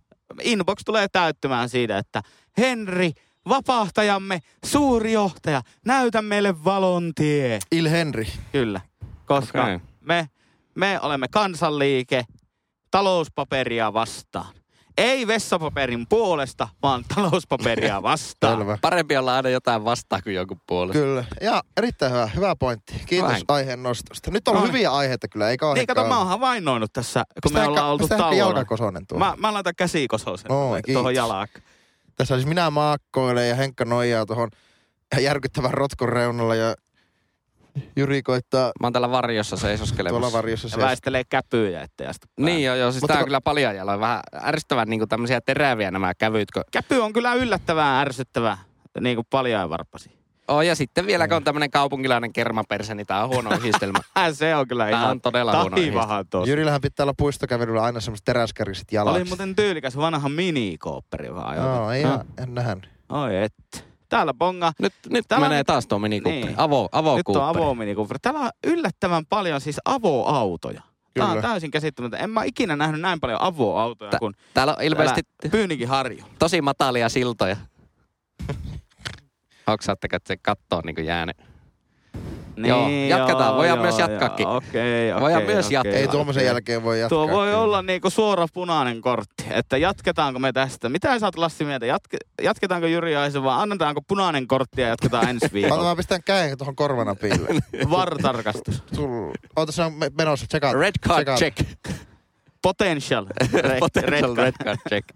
Inbox 0.42 0.78
tulee 0.84 1.08
täyttymään 1.12 1.68
siitä, 1.68 1.98
että 1.98 2.22
Henri, 2.58 3.12
vapahtajamme, 3.48 4.40
suuri 4.64 5.12
johtaja, 5.12 5.62
näytä 5.86 6.22
meille 6.22 6.64
valon 6.64 7.12
tie. 7.14 7.58
Il 7.72 7.88
Henry. 7.90 8.26
Kyllä, 8.52 8.80
koska 9.26 9.62
okay. 9.62 9.80
Me, 10.10 10.28
me 10.74 11.00
olemme 11.02 11.28
kansanliike 11.28 12.24
talouspaperia 12.90 13.92
vastaan. 13.92 14.54
Ei 14.98 15.26
vessapaperin 15.26 16.06
puolesta, 16.08 16.68
vaan 16.82 17.04
talouspaperia 17.14 18.02
vastaan. 18.12 18.58
Selvä. 18.58 18.78
Parempi 18.80 19.16
olla 19.16 19.36
aina 19.36 19.48
jotain 19.48 19.84
vastaan 19.84 20.22
kuin 20.22 20.34
jonkun 20.34 20.60
puolesta. 20.66 20.98
Kyllä. 21.02 21.24
Ja 21.40 21.62
erittäin 21.76 22.12
hyvä, 22.12 22.26
hyvä 22.26 22.56
pointti. 22.56 22.94
Kiitos 23.06 23.30
Vain. 23.30 23.42
aiheen 23.48 23.82
nostosta. 23.82 24.30
Nyt 24.30 24.48
on 24.48 24.52
ollut 24.52 24.64
Noin. 24.64 24.72
hyviä 24.72 24.92
aiheita 24.92 25.28
kyllä, 25.28 25.50
eikä 25.50 25.66
ole 25.66 25.74
Niin, 25.74 25.86
kato, 25.86 26.04
mä 26.08 26.18
oon 26.18 26.26
havainnoinut 26.26 26.92
tässä, 26.92 27.24
kun 27.42 27.52
me 27.52 27.66
ollaan 27.66 27.86
oltu 27.86 28.08
tauolla. 28.08 28.34
jalkakosonen. 28.34 29.02
Mä, 29.16 29.34
mä 29.38 29.52
laitan 29.54 29.74
käsikososen 29.76 30.48
Noin, 30.48 30.82
tuohon 30.92 31.14
jalaan. 31.14 31.48
Tässä 32.16 32.34
siis 32.34 32.46
minä 32.46 32.70
maakkoilen 32.70 33.48
ja 33.48 33.54
Henkka 33.54 33.84
nojaa 33.84 34.26
tuohon 34.26 34.48
järkyttävän 35.20 35.74
rotkon 35.74 36.08
reunalla 36.08 36.54
ja 36.54 36.74
Jyri 37.96 38.22
koittaa 38.22 38.72
Mä 38.80 38.86
oon 38.86 38.92
täällä 38.92 39.10
varjossa 39.10 39.56
tuolla 39.56 39.68
seisoskelemassa. 39.68 40.32
varjossa 40.32 40.66
Ja 40.66 40.70
se. 40.70 40.78
väistelee 40.80 41.22
käpyjä, 41.28 41.82
ettei 41.82 42.06
astu 42.06 42.26
päälle. 42.36 42.50
Niin 42.50 42.64
joo, 42.66 42.76
joo. 42.76 42.92
Siis 42.92 43.02
Mutta 43.02 43.14
tää 43.14 43.20
on 43.20 43.26
kyllä 43.26 43.40
paljon 43.40 43.76
jaloin. 43.76 44.00
Vähän 44.00 44.20
ärsyttävän 44.42 44.88
niinku 44.88 45.06
tämmöisiä 45.06 45.40
teräviä 45.40 45.90
nämä 45.90 46.14
kävyt. 46.14 46.50
Kun... 46.50 46.62
Käpy 46.72 46.98
on 46.98 47.12
kyllä 47.12 47.34
yllättävän 47.34 47.94
ärsyttävä, 48.00 48.58
niin 49.00 49.16
kuin 49.16 49.26
paljon 49.30 49.70
varpasi. 49.70 50.20
Oh, 50.48 50.60
ja 50.62 50.74
sitten 50.74 51.06
vielä 51.06 51.28
kun 51.28 51.36
on 51.36 51.44
tämmönen 51.44 51.70
kaupunkilainen 51.70 52.32
kermaperse, 52.32 52.94
niin 52.94 53.06
tää 53.06 53.22
on 53.24 53.28
huono 53.28 53.54
yhdistelmä. 53.56 53.98
Se 54.32 54.56
on 54.56 54.68
kyllä 54.68 54.84
Tää 54.84 54.98
ihan 55.00 55.10
on 55.10 55.20
todella 55.20 55.60
huono 55.60 55.76
tuossa. 56.30 56.50
Jyrillähän 56.50 56.80
pitää 56.80 57.04
olla 57.04 57.14
puistokävelyllä 57.18 57.82
aina 57.82 58.00
semmoiset 58.00 58.24
teräskärkiset 58.24 58.92
jalat. 58.92 59.14
Oli 59.16 59.24
muuten 59.24 59.56
tyylikäs 59.56 59.96
vanha. 59.96 60.28
Joo, 61.54 61.90
ei 61.90 62.02
No. 62.02 62.08
ihan, 62.08 62.24
en 62.42 62.54
nähnyt. 62.54 62.90
Oi 63.08 63.36
et. 63.36 63.89
Täällä 64.10 64.34
bonga. 64.34 64.72
Nyt, 64.78 64.92
nyt 65.08 65.24
Täällä 65.28 65.44
menee 65.48 65.58
on- 65.58 65.64
taas 65.66 65.86
tuo 65.86 65.98
minikupperi. 65.98 66.44
Niin. 66.44 66.54
Avo, 66.60 66.82
Nyt 66.82 66.88
avokuupperi. 66.92 67.38
on 67.38 67.48
avominikoopperi. 67.48 68.18
Täällä 68.22 68.40
on 68.40 68.50
yllättävän 68.66 69.26
paljon 69.26 69.60
siis 69.60 69.80
avoautoja. 69.84 70.82
Tää 71.14 71.24
on 71.26 71.30
Kyllä. 71.30 71.42
täysin 71.48 71.70
käsittämätöntä. 71.70 72.24
En 72.24 72.30
mä 72.30 72.44
ikinä 72.44 72.76
nähnyt 72.76 73.00
näin 73.00 73.20
paljon 73.20 73.42
avoautoja 73.42 74.10
Tä- 74.10 74.18
kuin 74.18 74.34
Täällä 74.54 74.74
on 74.78 74.84
ilmeisesti 74.84 75.22
täällä 75.22 75.50
Pyynikin 75.52 75.88
harju. 75.88 76.24
tosi 76.38 76.62
matalia 76.62 77.08
siltoja. 77.08 77.56
Hoksaatteko, 79.66 80.16
että 80.16 80.28
se 80.28 80.36
katto 80.36 80.76
on 80.76 80.82
niinku 80.86 81.00
jäänyt? 82.66 83.08
Joo, 83.10 83.18
jatketaan. 83.18 83.56
Voidaan 83.56 83.78
myös 83.78 83.98
jatkaakin. 83.98 84.46
Okei, 84.46 85.12
okei. 85.12 85.20
Voidaan 85.20 85.42
myös 85.42 85.66
okei, 85.66 85.74
jatkaa. 85.74 85.92
Ei 85.94 86.08
tuommoisen 86.08 86.44
jälkeen 86.44 86.82
voi 86.82 87.00
jatkaa. 87.00 87.18
Tuo 87.18 87.28
voi 87.30 87.54
olla 87.54 87.82
niinku 87.82 88.10
suora 88.10 88.46
punainen 88.52 89.00
kortti, 89.00 89.44
että 89.50 89.76
jatketaanko 89.76 90.38
me 90.38 90.52
tästä. 90.52 90.88
Mitä 90.88 91.18
sä 91.18 91.26
oot 91.26 91.36
Lassi 91.38 91.64
mieltä? 91.64 91.86
Jatke, 91.86 92.16
jatketaanko 92.42 92.86
Jyri 92.86 93.16
Aisen 93.16 93.42
vai 93.42 93.62
annetaanko 93.62 94.00
punainen 94.08 94.46
kortti 94.46 94.80
ja 94.80 94.88
jatketaan 94.88 95.28
ensi 95.28 95.48
viikolla? 95.52 95.84
mä 95.84 95.96
pistän 95.96 96.22
käen 96.24 96.58
tuohon 96.58 96.76
korvanapiille. 96.76 97.48
VAR-tarkastus. 97.90 98.82
Sul... 98.94 99.32
Oota 99.56 99.72
se 99.72 99.82
on 99.82 99.92
me- 99.92 100.10
menossa, 100.18 100.46
tsekaat. 100.46 100.74
Red 100.74 100.92
card 101.08 101.16
tsekaat. 101.24 101.38
check. 101.38 101.58
Potential. 102.62 103.26
Red, 103.52 103.78
Potential 103.78 104.36
red 104.36 104.44
red 104.44 104.54
card 104.64 104.78
check. 104.88 105.08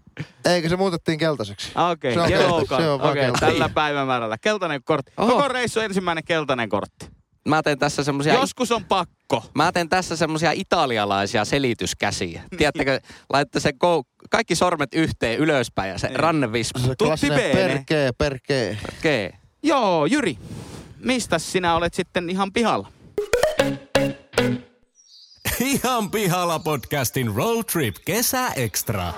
Eikö 0.45 0.69
se 0.69 0.77
muutettiin 0.77 1.19
keltaiseksi? 1.19 1.73
Okei, 1.93 2.15
Se 2.15 2.21
on 2.21 2.27
okay, 2.27 2.39
kelta- 2.39 2.77
se 2.77 2.89
on 2.91 2.99
vaan 3.01 3.11
Okei, 3.11 3.23
keltainen. 3.25 3.51
tällä 3.59 3.69
päivämäärällä. 3.75 4.37
Keltainen 4.41 4.81
kortti. 4.85 5.13
Oho. 5.17 5.33
Koko 5.33 5.49
reissu 5.49 5.81
ensimmäinen 5.81 6.25
keltainen 6.25 6.69
kortti. 6.69 7.07
Mä 7.49 7.63
teen 7.63 7.79
tässä 7.79 8.05
semmosia... 8.05 8.35
Joskus 8.35 8.73
on 8.73 8.85
pakko. 8.85 9.45
Mä 9.55 9.73
teen 9.73 9.89
tässä 9.89 10.17
semmosia 10.17 10.53
italialaisia 10.53 11.45
selityskäsiä. 11.45 12.43
Tiedättekö, 12.57 13.01
laitte 13.33 13.61
sen 13.61 13.75
kou- 13.75 14.27
kaikki 14.31 14.55
sormet 14.55 14.95
yhteen 14.95 15.39
ylöspäin 15.39 15.91
ja 15.91 15.99
se 15.99 16.09
Niin. 16.09 16.21
ranne 16.21 16.53
vispuu. 16.53 16.83
Se 16.83 16.95
Tutti 16.97 17.29
perkee, 17.53 18.13
perkee. 18.19 18.79
Okei. 18.99 19.31
Joo, 19.63 20.07
Jyri. 20.07 20.39
Mistä 20.99 21.39
sinä 21.39 21.75
olet 21.77 21.95
sitten 21.95 22.31
ihan 22.31 22.53
pihalla? 22.53 22.89
Ihan 25.61 26.11
pihalla 26.11 26.59
podcastin 26.59 27.35
Road 27.35 27.65
Trip 27.73 27.97
Kesäekstra. 28.05 29.13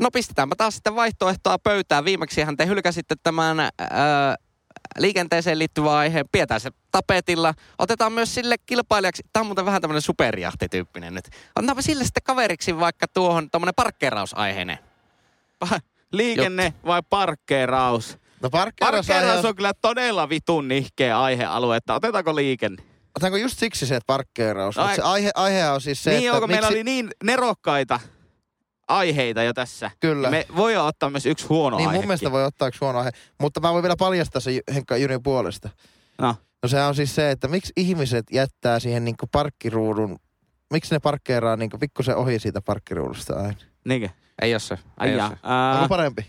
No 0.00 0.08
pistetäänpä 0.12 0.56
taas 0.56 0.74
sitten 0.74 0.94
vaihtoehtoa 0.94 1.58
pöytään. 1.58 2.04
Viimeksihän 2.04 2.56
te 2.56 2.66
hylkäsitte 2.66 3.14
tämän 3.22 3.60
ää, 3.60 3.70
liikenteeseen 4.98 5.58
liittyvä 5.58 5.96
aihe 5.96 6.24
Pietäisen 6.32 6.72
tapetilla. 6.90 7.54
Otetaan 7.78 8.12
myös 8.12 8.34
sille 8.34 8.56
kilpailijaksi, 8.66 9.22
tämä 9.32 9.40
on 9.40 9.46
muuten 9.46 9.64
vähän 9.64 9.80
tämmöinen 9.80 10.02
superjahtityyppinen 10.02 11.14
nyt. 11.14 11.24
Otetaanpa 11.56 11.82
sille 11.82 12.04
sitten 12.04 12.22
kaveriksi 12.22 12.78
vaikka 12.80 13.08
tuohon 13.08 13.50
tommonen 13.50 13.74
parkkeerausaiheinen. 13.74 14.78
Pa- 15.64 15.80
Liikenne 16.12 16.74
vai 16.86 17.02
parkkeeraus? 17.10 18.18
No 18.42 18.50
parkkeeraus 18.50 19.06
Parkkeeraus 19.06 19.44
on 19.44 19.56
kyllä 19.56 19.72
todella 19.74 20.28
vitun 20.28 20.68
nihkeä 20.68 21.20
aihealue, 21.20 21.76
että 21.76 21.94
otetaanko 21.94 22.36
liikenne? 22.36 22.82
Otetaanko 23.16 23.36
just 23.36 23.58
siksi 23.58 23.86
se, 23.86 23.96
että 23.96 24.06
parkkeeraus? 24.06 24.76
No 24.76 24.88
se 24.94 25.02
aihe, 25.02 25.30
aihe 25.34 25.70
on 25.70 25.80
siis 25.80 26.04
se, 26.04 26.10
niin 26.10 26.24
että 26.24 26.34
onko 26.34 26.46
meillä 26.46 26.68
miksi... 26.68 26.74
oli 26.74 26.84
niin 26.84 27.10
nerokkaita 27.24 28.00
aiheita 28.88 29.42
jo 29.42 29.52
tässä. 29.54 29.90
Kyllä. 30.00 30.30
Me 30.30 30.46
voi 30.56 30.76
ottaa 30.76 31.10
myös 31.10 31.26
yksi 31.26 31.46
huono 31.46 31.76
niin 31.76 31.88
aihe. 31.88 31.98
mun 31.98 32.06
mielestä 32.06 32.32
voi 32.32 32.44
ottaa 32.44 32.68
yksi 32.68 32.80
huono 32.80 32.98
aihe. 32.98 33.10
Mutta 33.40 33.60
mä 33.60 33.72
voin 33.72 33.82
vielä 33.82 33.96
paljastaa 33.98 34.40
se 34.40 34.60
Henkka 34.74 34.96
Jyrin 34.96 35.22
puolesta. 35.22 35.68
No. 36.18 36.34
No 36.62 36.68
se 36.68 36.82
on 36.82 36.94
siis 36.94 37.14
se, 37.14 37.30
että 37.30 37.48
miksi 37.48 37.72
ihmiset 37.76 38.24
jättää 38.32 38.78
siihen 38.80 39.04
niinku 39.04 39.26
parkkiruudun, 39.32 40.18
miksi 40.72 40.94
ne 40.94 40.98
parkkeeraa 40.98 41.56
niinku 41.56 41.78
pikkusen 41.78 42.16
ohi 42.16 42.38
siitä 42.38 42.60
parkkiruudusta 42.62 43.34
aina? 43.36 43.54
Niinkö? 43.84 44.08
Ei 44.42 44.52
oo 44.54 44.58
se. 44.58 44.78
Ai 44.96 45.08
Ei 45.10 45.16
jaa. 45.16 45.28
se. 45.28 45.36
Ää, 45.42 45.74
Onko 45.74 45.88
parempi? 45.88 46.26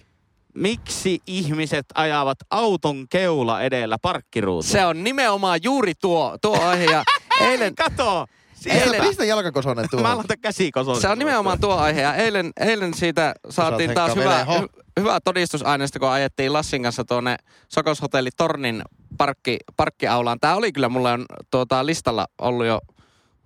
miksi 0.55 1.19
ihmiset 1.27 1.85
ajavat 1.95 2.37
auton 2.49 3.05
keula 3.09 3.61
edellä 3.61 3.97
parkkiruutuun? 4.01 4.63
Se 4.71 4.85
on 4.85 5.03
nimenomaan 5.03 5.59
juuri 5.63 5.93
tuo, 6.01 6.37
tuo 6.41 6.61
aihe. 6.61 6.85
Ja 6.85 7.03
eilen, 7.49 7.75
Kato! 7.75 8.25
Eilen... 8.69 8.89
Siellä. 8.89 9.07
Pistä 9.07 9.25
jalkakosonen 9.25 9.83
Mä 9.83 9.87
tuohon. 9.91 10.17
laitan 10.17 10.39
käsikoson. 10.41 11.01
se 11.01 11.07
on 11.07 11.19
nimenomaan 11.19 11.59
tuo 11.59 11.75
aihe. 11.75 12.01
Ja 12.01 12.15
eilen, 12.15 12.51
eilen 12.59 12.93
siitä 12.93 13.33
saatiin 13.49 13.93
taas 13.93 14.15
hyvä, 14.15 14.45
hy, 14.45 14.67
hyvä 14.99 15.19
todistusaineisto, 15.19 15.99
kun 15.99 16.09
ajettiin 16.09 16.53
Lassin 16.53 16.83
kanssa 16.83 17.05
tuonne 17.05 17.35
Sokoshotelli 17.67 18.29
Tornin 18.37 18.81
parkki, 19.17 19.57
parkkiaulaan. 19.77 20.39
Tämä 20.39 20.55
oli 20.55 20.71
kyllä 20.71 20.89
mulle 20.89 21.11
on 21.11 21.25
tuota, 21.51 21.85
listalla 21.85 22.27
ollut 22.41 22.65
jo 22.65 22.81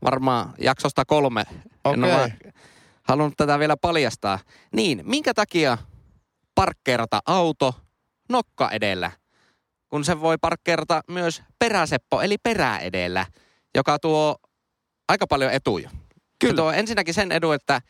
varmaan 0.03 0.53
jaksosta 0.59 1.05
kolme. 1.05 1.43
En 1.85 2.03
ole 2.03 2.13
Okei. 2.13 2.17
vaan 2.17 2.31
halunnut 3.03 3.37
tätä 3.37 3.59
vielä 3.59 3.77
paljastaa. 3.77 4.39
Niin, 4.73 5.01
minkä 5.05 5.33
takia 5.33 5.77
parkkeerata 6.55 7.19
auto 7.25 7.75
nokka 8.29 8.69
edellä, 8.69 9.11
kun 9.87 10.05
se 10.05 10.21
voi 10.21 10.37
parkkeerata 10.41 11.01
myös 11.07 11.41
peräseppo, 11.59 12.21
eli 12.21 12.37
perää 12.37 12.79
edellä, 12.79 13.25
joka 13.75 13.99
tuo 13.99 14.35
aika 15.11 15.27
paljon 15.27 15.51
etuja. 15.51 15.89
Kyllä. 16.39 16.51
Se 16.51 16.55
tuo 16.55 16.71
ensinnäkin 16.71 17.13
sen 17.13 17.31
edun, 17.31 17.55
että 17.55 17.81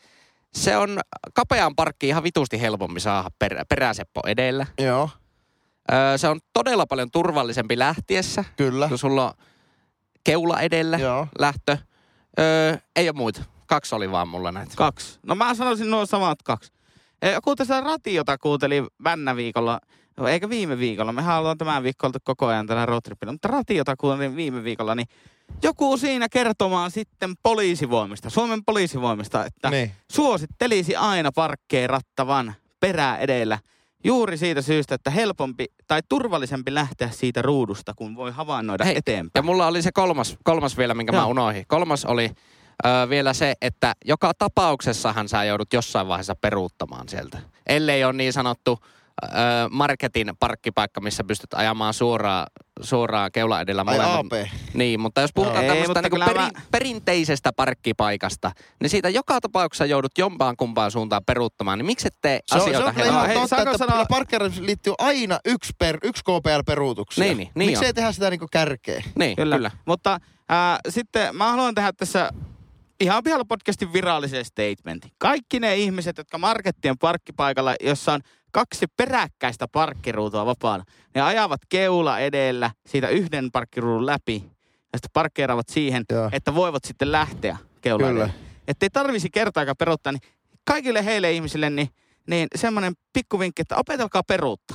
se 0.54 0.76
on 0.76 1.00
kapean 1.34 1.74
parkki 1.76 2.08
ihan 2.08 2.22
vitusti 2.22 2.60
helpommin 2.60 3.00
saada 3.00 3.28
per, 3.38 3.64
peräseppo 3.68 4.20
edellä. 4.26 4.66
Joo, 4.78 5.10
Öö, 5.92 6.18
se 6.18 6.28
on 6.28 6.40
todella 6.52 6.86
paljon 6.86 7.10
turvallisempi 7.10 7.78
lähtiessä, 7.78 8.44
kyllä. 8.56 8.88
kun 8.88 8.98
sulla 8.98 9.26
on 9.26 9.32
keula 10.24 10.60
edellä 10.60 10.98
Joo. 10.98 11.26
lähtö. 11.38 11.78
Öö, 12.38 12.76
ei 12.96 13.08
ole 13.08 13.16
muita. 13.16 13.42
Kaksi 13.66 13.94
oli 13.94 14.10
vaan 14.10 14.28
mulla 14.28 14.52
näitä. 14.52 14.72
Kaksi. 14.76 15.18
No 15.26 15.34
mä 15.34 15.54
sanoisin 15.54 15.90
nuo 15.90 16.06
samat 16.06 16.42
kaksi. 16.42 16.72
Eh, 17.22 17.36
Kun 17.44 17.56
tässä 17.56 17.80
ratiota 17.80 18.38
kuuntelin 18.38 18.86
Vännä 19.04 19.36
viikolla, 19.36 19.80
eikä 20.28 20.48
viime 20.48 20.78
viikolla, 20.78 21.12
mehän 21.12 21.38
ollaan 21.38 21.58
tämän 21.58 21.82
viikko 21.82 22.06
oltu 22.06 22.18
koko 22.24 22.46
ajan 22.46 22.66
tällä 22.66 22.86
roadtripillä, 22.86 23.32
mutta 23.32 23.48
ratiota 23.48 23.96
kuuntelin 23.96 24.36
viime 24.36 24.64
viikolla, 24.64 24.94
niin 24.94 25.06
joku 25.62 25.96
siinä 25.96 26.28
kertomaan 26.28 26.90
sitten 26.90 27.34
poliisivoimista, 27.42 28.30
Suomen 28.30 28.64
poliisivoimista, 28.64 29.46
että 29.46 29.70
Niin. 29.70 29.92
suosittelisi 30.12 30.96
aina 30.96 31.32
parkkeerattavan 31.32 32.54
perää 32.80 33.18
edellä 33.18 33.58
juuri 34.04 34.36
siitä 34.36 34.62
syystä, 34.62 34.94
että 34.94 35.10
helpompi 35.10 35.66
tai 35.86 36.00
turvallisempi 36.08 36.74
lähteä 36.74 37.10
siitä 37.10 37.42
ruudusta, 37.42 37.92
kun 37.96 38.16
voi 38.16 38.30
havainnoida 38.30 38.84
Hei, 38.84 38.96
eteenpäin. 38.96 39.30
Ja 39.34 39.42
mulla 39.42 39.66
oli 39.66 39.82
se 39.82 39.92
kolmas, 39.92 40.36
kolmas 40.44 40.78
vielä, 40.78 40.94
minkä 40.94 41.12
mä 41.12 41.18
Joo. 41.18 41.28
unohdin. 41.28 41.64
Kolmas 41.68 42.04
oli 42.04 42.30
ö, 42.86 43.08
vielä 43.08 43.32
se, 43.32 43.54
että 43.60 43.94
joka 44.04 44.32
tapauksessahan 44.38 45.28
sä 45.28 45.44
joudut 45.44 45.72
jossain 45.72 46.08
vaiheessa 46.08 46.34
peruuttamaan 46.40 47.08
sieltä. 47.08 47.38
Ellei 47.66 48.04
ole 48.04 48.12
niin 48.12 48.32
sanottu 48.32 48.78
marketin 49.70 50.32
parkkipaikka, 50.40 51.00
missä 51.00 51.24
pystyt 51.24 51.54
ajamaan 51.54 51.94
suoraan, 51.94 52.46
suoraan 52.80 53.32
keula 53.32 53.60
edellä 53.60 53.84
Ai 53.86 53.98
molemmat. 53.98 54.26
AP. 54.42 54.48
Niin, 54.74 55.00
mutta 55.00 55.20
jos 55.20 55.30
puhutaan 55.34 55.64
Ei, 55.64 55.68
tämmöistä 55.70 56.02
niinku 56.02 56.14
kyllä 56.14 56.26
perin, 56.26 56.42
mä- 56.42 56.50
perinteisestä 56.70 57.52
parkkipaikasta, 57.56 58.50
niin 58.80 58.90
siitä 58.90 59.08
joka 59.08 59.40
tapauksessa 59.40 59.86
joudut 59.86 60.18
jompaan 60.18 60.56
kumpaan 60.56 60.90
suuntaan 60.90 61.24
peruuttamaan. 61.26 61.78
Niin 61.78 61.86
miksi 61.86 62.06
et 62.08 62.16
tee 62.22 62.40
Se 62.46 62.54
on, 62.54 62.60
se 62.60 62.64
asioita 62.66 62.88
on 62.88 62.94
kyllä 62.94 63.04
helpommin? 63.04 63.14
ihan 63.14 63.26
Hei, 63.26 63.34
totta, 63.36 63.48
saanko 63.56 63.70
että 63.72 63.86
sanoa- 63.86 64.06
parkkeeraamiseen 64.06 64.66
liittyy 64.66 64.92
aina 64.98 65.38
yksi, 65.44 65.72
per, 65.78 65.98
yksi 66.02 66.22
KPL-peruutuksia. 66.24 67.24
Niin, 67.24 67.36
niin, 67.36 67.50
niin 67.54 67.70
Miksi 67.70 67.84
on. 67.84 67.86
ei 67.86 67.92
tehdä 67.94 68.12
sitä 68.12 68.30
niinku 68.30 68.48
kärkeä? 68.50 69.02
Niin, 69.18 69.36
kyllä. 69.36 69.56
kyllä. 69.56 69.70
Mutta 69.86 70.20
ää, 70.48 70.78
sitten 70.88 71.36
mä 71.36 71.50
haluan 71.50 71.74
tehdä 71.74 71.92
tässä 71.92 72.30
ihan 73.00 73.22
pihalla 73.22 73.44
podcastin 73.44 73.92
virallisen 73.92 74.44
statementin. 74.44 75.10
Kaikki 75.18 75.60
ne 75.60 75.76
ihmiset, 75.76 76.18
jotka 76.18 76.38
markettien 76.38 76.98
parkkipaikalla, 76.98 77.74
jossa 77.80 78.12
on 78.12 78.20
kaksi 78.52 78.86
peräkkäistä 78.96 79.68
parkkiruutua 79.68 80.46
vapaana, 80.46 80.84
ne 81.14 81.20
ajavat 81.20 81.60
keula 81.68 82.18
edellä 82.18 82.70
siitä 82.86 83.08
yhden 83.08 83.50
parkkiruudun 83.52 84.06
läpi 84.06 84.34
ja 84.92 84.98
sitten 84.98 85.10
parkkeeraavat 85.12 85.68
siihen, 85.68 86.04
Joo. 86.12 86.28
että 86.32 86.54
voivat 86.54 86.84
sitten 86.84 87.12
lähteä 87.12 87.56
keula 87.80 88.06
Kyllä. 88.06 88.10
edellä. 88.10 88.32
Että 88.68 88.86
ei 88.86 88.90
tarvisi 88.90 89.30
kertaakaan 89.30 89.76
peruuttaa, 89.76 90.12
niin 90.12 90.22
kaikille 90.64 91.04
heille 91.04 91.32
ihmisille 91.32 91.70
niin, 91.70 91.88
niin 92.26 92.48
semmoinen 92.54 92.92
pikkuvinkki, 93.12 93.62
että 93.62 93.76
opetelkaa 93.76 94.22
peruutta. 94.22 94.74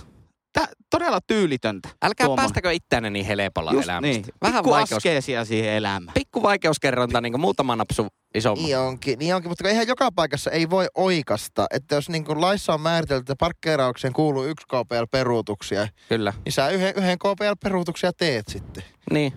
Tää, 0.58 0.68
todella 0.90 1.20
tyylitöntä. 1.28 1.90
Älkää 2.02 2.26
tuommoinen. 2.26 2.44
päästäkö 2.44 2.72
itseänne 2.72 3.10
niin 3.10 3.26
helpolla 3.26 3.72
Just 3.72 3.84
elämästä. 3.84 4.08
niin. 4.08 4.26
Vähän 4.42 4.64
Pikku 4.64 4.70
vaikeus, 4.70 4.98
askeesia 4.98 5.46
siihen 5.46 5.74
elämään. 5.74 6.14
pikku 6.14 6.44
vaikeuskerronta, 6.44 7.22
niin 7.22 7.40
muutama 7.40 7.76
napsu 7.76 8.08
isomman. 8.36 8.66
Niin 8.66 8.78
onkin, 8.78 9.20
niin 9.20 9.36
onkin, 9.36 9.52
mutta 9.52 9.70
eihän 9.70 9.88
joka 9.88 10.12
paikassa 10.12 10.52
ei 10.52 10.70
voi 10.70 10.88
oikasta. 10.96 11.66
Että 11.74 11.96
jos 11.96 12.10
niin 12.10 12.26
kuin 12.26 12.42
laissa 12.42 12.74
on 12.74 12.82
määritelty, 12.82 13.22
että 13.22 13.36
parkkeeraukseen 13.40 14.14
kuuluu 14.14 14.44
yksi 14.46 14.66
KPL-peruutuksia, 14.68 15.88
Kyllä. 16.10 16.34
niin 16.46 16.54
sä 16.54 16.70
yhden, 16.70 16.94
yhden 16.96 17.18
KPL-peruutuksia 17.20 18.12
teet 18.18 18.48
sitten. 18.48 18.84
Niin. 19.12 19.34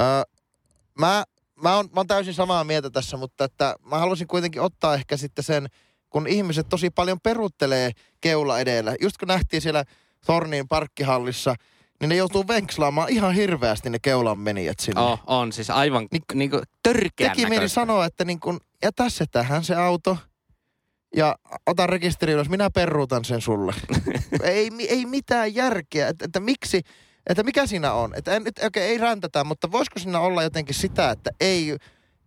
Öö, 0.00 0.22
mä, 0.98 1.24
mä, 1.62 1.76
oon, 1.76 1.84
mä 1.94 2.00
oon 2.00 2.06
täysin 2.06 2.34
samaa 2.34 2.64
mieltä 2.64 2.90
tässä, 2.90 3.16
mutta 3.16 3.44
että 3.44 3.74
mä 3.86 3.98
haluaisin 3.98 4.26
kuitenkin 4.26 4.62
ottaa 4.62 4.94
ehkä 4.94 5.16
sitten 5.16 5.44
sen, 5.44 5.66
kun 6.10 6.26
ihmiset 6.26 6.68
tosi 6.68 6.90
paljon 6.90 7.18
peruuttelee 7.22 7.90
keula 8.20 8.58
edellä. 8.60 8.94
Just 9.00 9.16
kun 9.18 9.28
nähtiin 9.28 9.62
siellä 9.62 9.84
Thornin 10.26 10.68
parkkihallissa, 10.68 11.54
niin 12.00 12.08
ne 12.08 12.16
joutuu 12.16 12.48
venkslaamaan 12.48 13.08
ihan 13.08 13.34
hirveästi 13.34 13.90
ne 13.90 13.98
keulan 14.02 14.38
menijät 14.38 14.78
sinne. 14.78 15.00
Oh, 15.00 15.20
on 15.26 15.52
siis 15.52 15.70
aivan 15.70 16.08
Niin- 16.12 16.22
niin, 16.32 16.38
niin 16.38 16.50
kuin 16.50 16.62
törkeän 16.82 17.36
Teki 17.36 17.48
mieli 17.48 17.68
sanoa, 17.68 18.04
että 18.04 18.24
niin 18.24 18.40
kun, 18.40 18.60
jätä 18.82 19.08
se 19.08 19.24
tähän 19.30 19.64
se 19.64 19.74
auto 19.74 20.16
ja 21.16 21.36
ota 21.66 21.86
rekisteri 21.86 22.32
ylös, 22.32 22.48
minä 22.48 22.70
peruutan 22.70 23.24
sen 23.24 23.40
sulle. 23.40 23.74
ei, 24.42 24.70
ei 24.88 25.06
mitään 25.06 25.54
järkeä, 25.54 26.08
että, 26.08 26.24
että 26.24 26.40
miksi, 26.40 26.82
että 27.26 27.42
mikä 27.42 27.66
siinä 27.66 27.92
on. 27.92 28.14
Että 28.16 28.36
en, 28.36 28.44
nyt, 28.44 28.58
okay, 28.66 28.82
ei 28.82 28.98
räntätä, 28.98 29.44
mutta 29.44 29.72
voisiko 29.72 29.98
siinä 29.98 30.20
olla 30.20 30.42
jotenkin 30.42 30.74
sitä, 30.74 31.10
että 31.10 31.30
ei, 31.40 31.76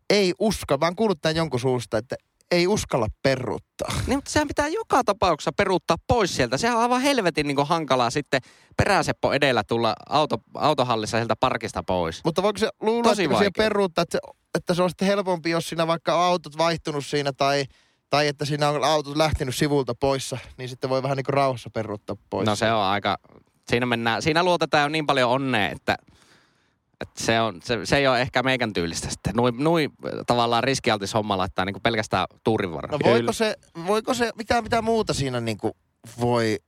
ei 0.10 0.34
uskalla, 0.40 0.80
vaan 0.80 0.96
kuullut 0.96 1.22
tämän 1.22 1.36
jonkun 1.36 1.60
suusta, 1.60 1.98
että 1.98 2.16
ei 2.52 2.68
uskalla 2.68 3.08
peruuttaa. 3.24 3.94
Niin, 4.08 4.18
mutta 4.18 4.32
sehän 4.32 4.48
pitää 4.48 4.68
joka 4.68 5.04
tapauksessa 5.04 5.52
peruuttaa 5.58 5.98
pois 6.08 6.36
sieltä. 6.36 6.58
Sehän 6.58 6.78
on 6.78 6.84
aivan 6.84 7.02
helvetin 7.02 7.48
niin 7.48 7.68
hankalaa 7.68 8.10
sitten 8.10 8.42
peräseppo 8.78 9.34
edellä 9.34 9.64
tulla 9.68 9.96
auto, 10.10 10.38
autohallissa 10.54 11.18
sieltä 11.18 11.36
parkista 11.40 11.84
pois. 11.84 12.22
Mutta 12.26 12.44
voiko 12.44 12.58
se 12.58 12.70
luulla, 12.82 13.10
Tosi 13.10 13.24
että 13.24 13.30
kun 13.36 13.44
vaikea. 13.44 13.64
peruuttaa, 13.64 14.02
että 14.02 14.18
se, 14.18 14.34
että 14.56 14.74
se 14.74 14.84
on 14.84 14.90
sitten 14.90 15.08
helpompi, 15.08 15.50
jos 15.50 15.70
siinä 15.70 15.88
vaikka 15.88 16.16
on 16.16 16.24
autot 16.24 16.58
vaihtunut 16.58 17.06
siinä 17.06 17.34
tai, 17.34 17.66
tai 18.10 18.28
että 18.28 18.46
siinä 18.46 18.70
on 18.70 18.84
autot 18.84 19.18
lähtenyt 19.18 19.56
sivulta 19.56 19.96
poissa, 19.96 20.38
niin 20.58 20.70
sitten 20.70 20.90
voi 20.90 21.04
vähän 21.04 21.18
niin 21.18 21.26
kuin 21.26 21.34
rauhassa 21.34 21.70
peruuttaa 21.70 22.16
pois. 22.30 22.46
No 22.46 22.56
se 22.56 22.72
on 22.72 22.82
aika, 22.82 23.18
siinä 23.70 23.86
mennään, 23.86 24.22
siinä 24.22 24.44
luotetaan 24.44 24.84
jo 24.84 24.90
niin 24.90 25.06
paljon 25.06 25.30
onnea, 25.30 25.70
että, 25.70 25.98
että 27.04 27.24
se, 27.24 27.42
on, 27.42 27.60
se, 27.64 27.86
se 27.86 27.98
ei 27.98 28.08
ole 28.08 28.22
ehkä 28.22 28.44
meikän 28.44 28.74
tyylistä 28.74 29.10
sitten. 29.10 29.36
Nui, 29.36 29.52
nui 29.52 29.90
tavallaan 30.28 30.64
riskialtis 30.64 31.14
homma 31.14 31.38
laittaa 31.38 31.66
niin 31.66 31.74
kuin 31.74 31.84
pelkästään 31.84 32.28
tuurin 32.44 32.74
varaan. 32.74 32.92
No 32.92 33.12
voiko 33.12 33.34
se, 33.34 33.56
voiko 33.88 34.14
se, 34.14 34.32
mitä, 34.38 34.62
mitä 34.62 34.82
muuta 34.82 35.14
siinä 35.14 35.40
niin 35.42 35.58
kuin 35.58 35.74
voi 36.20 36.60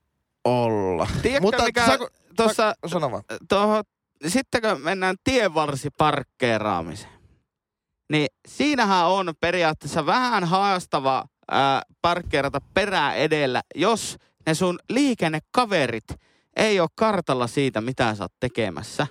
olla? 0.43 1.07
Tiedätkö, 1.21 1.41
Mutta 1.41 1.63
mikä 1.63 1.85
saako- 1.85 2.09
tuossa, 2.37 2.75
Sa- 2.85 2.89
Sano 2.89 3.11
vaan. 3.11 3.23
tuohon, 3.49 3.83
sitten 4.27 4.61
kun 4.61 4.81
mennään 4.81 5.15
tienvarsiparkkeeraamiseen, 5.23 7.13
niin 8.11 8.27
siinähän 8.47 9.07
on 9.07 9.33
periaatteessa 9.39 10.05
vähän 10.05 10.43
haastava 10.43 11.25
ää, 11.51 11.81
parkkeerata 12.01 12.61
perää 12.73 13.13
edellä, 13.13 13.61
jos 13.75 14.17
ne 14.47 14.53
sun 14.53 14.79
liikennekaverit 14.89 16.03
ei 16.55 16.79
ole 16.79 16.89
kartalla 16.95 17.47
siitä, 17.47 17.81
mitä 17.81 18.15
sä 18.15 18.23
oot 18.23 18.33
tekemässä. 18.39 19.07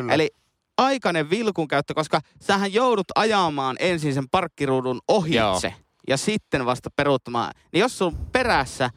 Kyllä. 0.00 0.12
Eli 0.12 0.30
aikainen 0.78 1.30
vilkun 1.30 1.68
käyttö, 1.68 1.94
koska 1.94 2.20
sähän 2.40 2.72
joudut 2.72 3.06
ajamaan 3.14 3.76
ensin 3.78 4.14
sen 4.14 4.28
parkkiruudun 4.28 5.00
ohitse 5.08 5.38
Joo. 5.38 5.60
ja 6.08 6.16
sitten 6.16 6.66
vasta 6.66 6.90
peruuttamaan. 6.96 7.52
Niin 7.72 7.80
jos 7.80 7.98
sun 7.98 8.16
perässä 8.32 8.90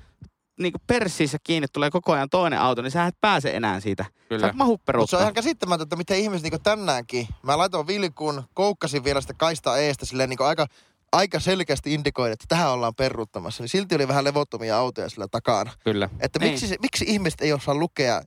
niin 0.60 0.72
kuin 0.74 0.82
perssiissä 0.88 1.38
kiinni 1.44 1.68
tulee 1.74 1.90
koko 1.90 2.14
ajan 2.14 2.30
toinen 2.30 2.60
auto, 2.60 2.82
niin 2.82 2.92
sä 2.92 3.06
et 3.06 3.16
pääse 3.22 3.50
enää 3.50 3.80
siitä. 3.80 4.06
Kyllä. 4.30 4.42
Sä 4.42 4.48
et 4.48 4.56
mahu 4.56 4.72
Mutta 4.72 5.06
se 5.08 5.16
on 5.16 5.22
ihan 5.22 5.34
käsittämätöntä, 5.34 5.96
miten 5.96 6.18
ihmiset 6.18 6.52
niin 6.52 6.62
tänäänkin. 6.64 7.28
Mä 7.44 7.58
laitoin 7.58 7.88
vilkun, 7.88 8.44
koukkasin 8.54 9.04
vielä 9.04 9.22
sitä 9.22 9.34
kaista 9.34 9.78
eestä 9.78 10.06
silleen 10.06 10.30
niin 10.30 10.42
aika, 10.42 10.66
aika 11.12 11.40
selkeästi 11.40 11.94
indikoin, 11.94 12.32
että 12.32 12.46
tähän 12.48 12.72
ollaan 12.72 12.96
peruuttamassa. 12.96 13.64
Niin 13.64 13.70
silti 13.70 13.96
oli 13.96 14.08
vähän 14.08 14.24
levottomia 14.24 14.78
autoja 14.78 15.10
sillä 15.10 15.28
takana. 15.32 15.72
Kyllä. 15.84 16.10
Että 16.20 16.40
Niin. 16.40 16.52
miksi, 16.52 16.68
se, 16.68 16.76
miksi 16.82 17.06
ihmiset 17.08 17.42
ei 17.42 17.54
osaa 17.54 17.76
lukea 17.76 18.22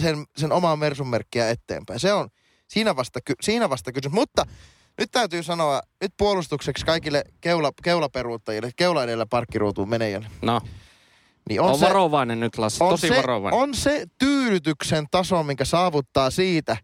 sen, 0.00 0.24
sen 0.36 0.52
omaa 0.52 0.76
Mersun 0.76 1.08
merkkiä 1.08 1.50
eteenpäin. 1.50 2.00
Se 2.00 2.12
on 2.12 2.28
siinä 2.68 2.96
vasta, 2.96 3.20
ky- 3.24 3.34
siinä 3.40 3.70
vasta 3.70 3.92
kysymys. 3.92 4.14
Mutta 4.14 4.46
nyt 4.98 5.10
täytyy 5.10 5.42
sanoa, 5.42 5.80
nyt 6.02 6.12
puolustukseksi 6.16 6.86
kaikille 6.86 7.24
keula, 7.40 7.70
keulaperuuttajille, 7.82 8.70
keula 8.76 9.04
edellä 9.04 9.26
parkkiruutuun 9.26 9.88
menejille. 9.88 10.26
No, 10.42 10.60
Niin 11.48 11.60
on, 11.60 11.70
on, 11.70 11.78
se, 11.78 11.86
varovainen 11.86 12.40
nyt 12.40 12.58
Lassi, 12.58 12.84
on, 12.84 12.90
tosi 12.90 13.08
se, 13.08 13.16
varovainen. 13.16 13.60
on 13.60 13.74
se 13.74 14.06
tyydytyksen 14.18 15.06
taso, 15.10 15.42
minkä 15.42 15.64
saavuttaa 15.64 16.30
siitä, 16.30 16.76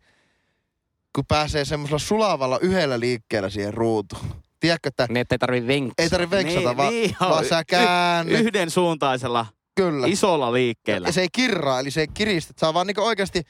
kun 1.14 1.24
pääsee 1.28 1.64
semmoisella 1.64 1.98
sulavalla 1.98 2.58
yhdellä 2.58 3.00
liikkeellä 3.00 3.50
siihen 3.50 3.74
ruutuun. 3.74 4.42
Tiedätkö, 4.60 4.88
että 4.88 5.06
Niin, 5.08 5.16
ettei 5.16 5.38
tarvii 5.38 5.66
venksaa. 5.66 5.94
ei 5.98 6.10
tarvitse 6.10 6.36
veksata, 6.36 6.68
Niin, 6.68 6.76
vaan, 6.76 6.90
niin, 6.92 7.16
vaan 7.20 7.44
sä 7.44 7.64
käännet. 7.64 8.40
Yhden 8.40 8.70
suuntaisella 8.70 9.46
Kyllä. 9.74 10.06
Isolla 10.06 10.52
liikkeellä. 10.52 11.08
Ja 11.08 11.12
se 11.12 11.20
ei 11.20 11.28
kirraa, 11.32 11.80
eli 11.80 11.90
se 11.90 12.00
ei 12.00 12.08
kiristä. 12.14 12.52
Sä 12.60 12.74
vaan 12.74 12.86
niinku 12.86 13.02
oikeasti 13.02 13.42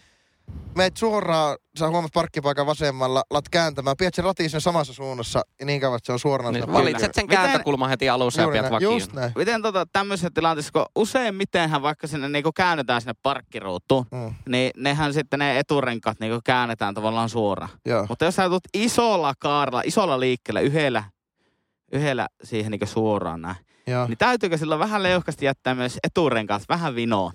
meet 0.76 0.96
suoraan, 0.96 1.56
sä 1.78 1.88
huomaat 1.88 2.12
parkkipaikan 2.14 2.66
vasemmalla, 2.66 3.22
lat 3.30 3.48
kääntämään, 3.48 3.96
pidät 3.98 4.14
sen 4.14 4.24
ratin 4.24 4.50
siinä 4.50 4.60
samassa 4.60 4.92
suunnassa 4.92 5.42
ja 5.60 5.66
niin 5.66 5.80
kauan, 5.80 5.96
että 5.96 6.06
se 6.06 6.12
on 6.12 6.18
suorana. 6.18 6.50
Niin, 6.50 6.72
valitset 6.72 7.14
sen 7.14 7.26
kääntökulman 7.26 7.88
heti 7.90 8.08
alussa 8.08 8.42
ja 8.42 8.48
pidät 8.48 8.70
vakiin. 8.70 8.90
Just 8.92 9.12
näin. 9.12 9.32
Miten 9.36 9.62
tota, 9.62 9.86
tämmöisessä 9.92 10.28
tilanteessa, 10.34 10.72
kun 10.72 10.86
useimmitenhän 10.96 11.82
vaikka 11.82 12.06
sinne 12.06 12.28
niinku 12.28 12.50
käännetään 12.52 13.00
sinne 13.00 13.14
parkkiruutuun, 13.22 14.06
Mm, 14.10 14.34
niin 14.48 14.70
nehän 14.76 15.14
sitten 15.14 15.38
ne 15.38 15.58
eturenkaat 15.58 16.20
niinku 16.20 16.40
käännetään 16.44 16.94
tavallaan 16.94 17.28
suoraan. 17.28 17.70
joo. 17.86 18.06
Mutta 18.08 18.24
jos 18.24 18.36
sä 18.36 18.48
tulet 18.48 18.68
isolla 18.74 19.34
kaarella, 19.38 19.82
isolla 19.84 20.20
liikkeellä, 20.20 20.60
yhdellä, 20.60 21.04
yhdellä 21.92 22.26
siihen 22.44 22.70
niinku 22.70 22.86
suoraan 22.86 23.42
näin, 23.42 23.56
joo. 23.86 24.06
niin 24.06 24.18
täytyykö 24.18 24.58
silloin 24.58 24.78
vähän 24.80 25.02
leuhkasti 25.02 25.46
jättää 25.46 25.74
myös 25.74 25.98
eturenkaat 26.04 26.62
vähän 26.68 26.94
vinoon? 26.94 27.32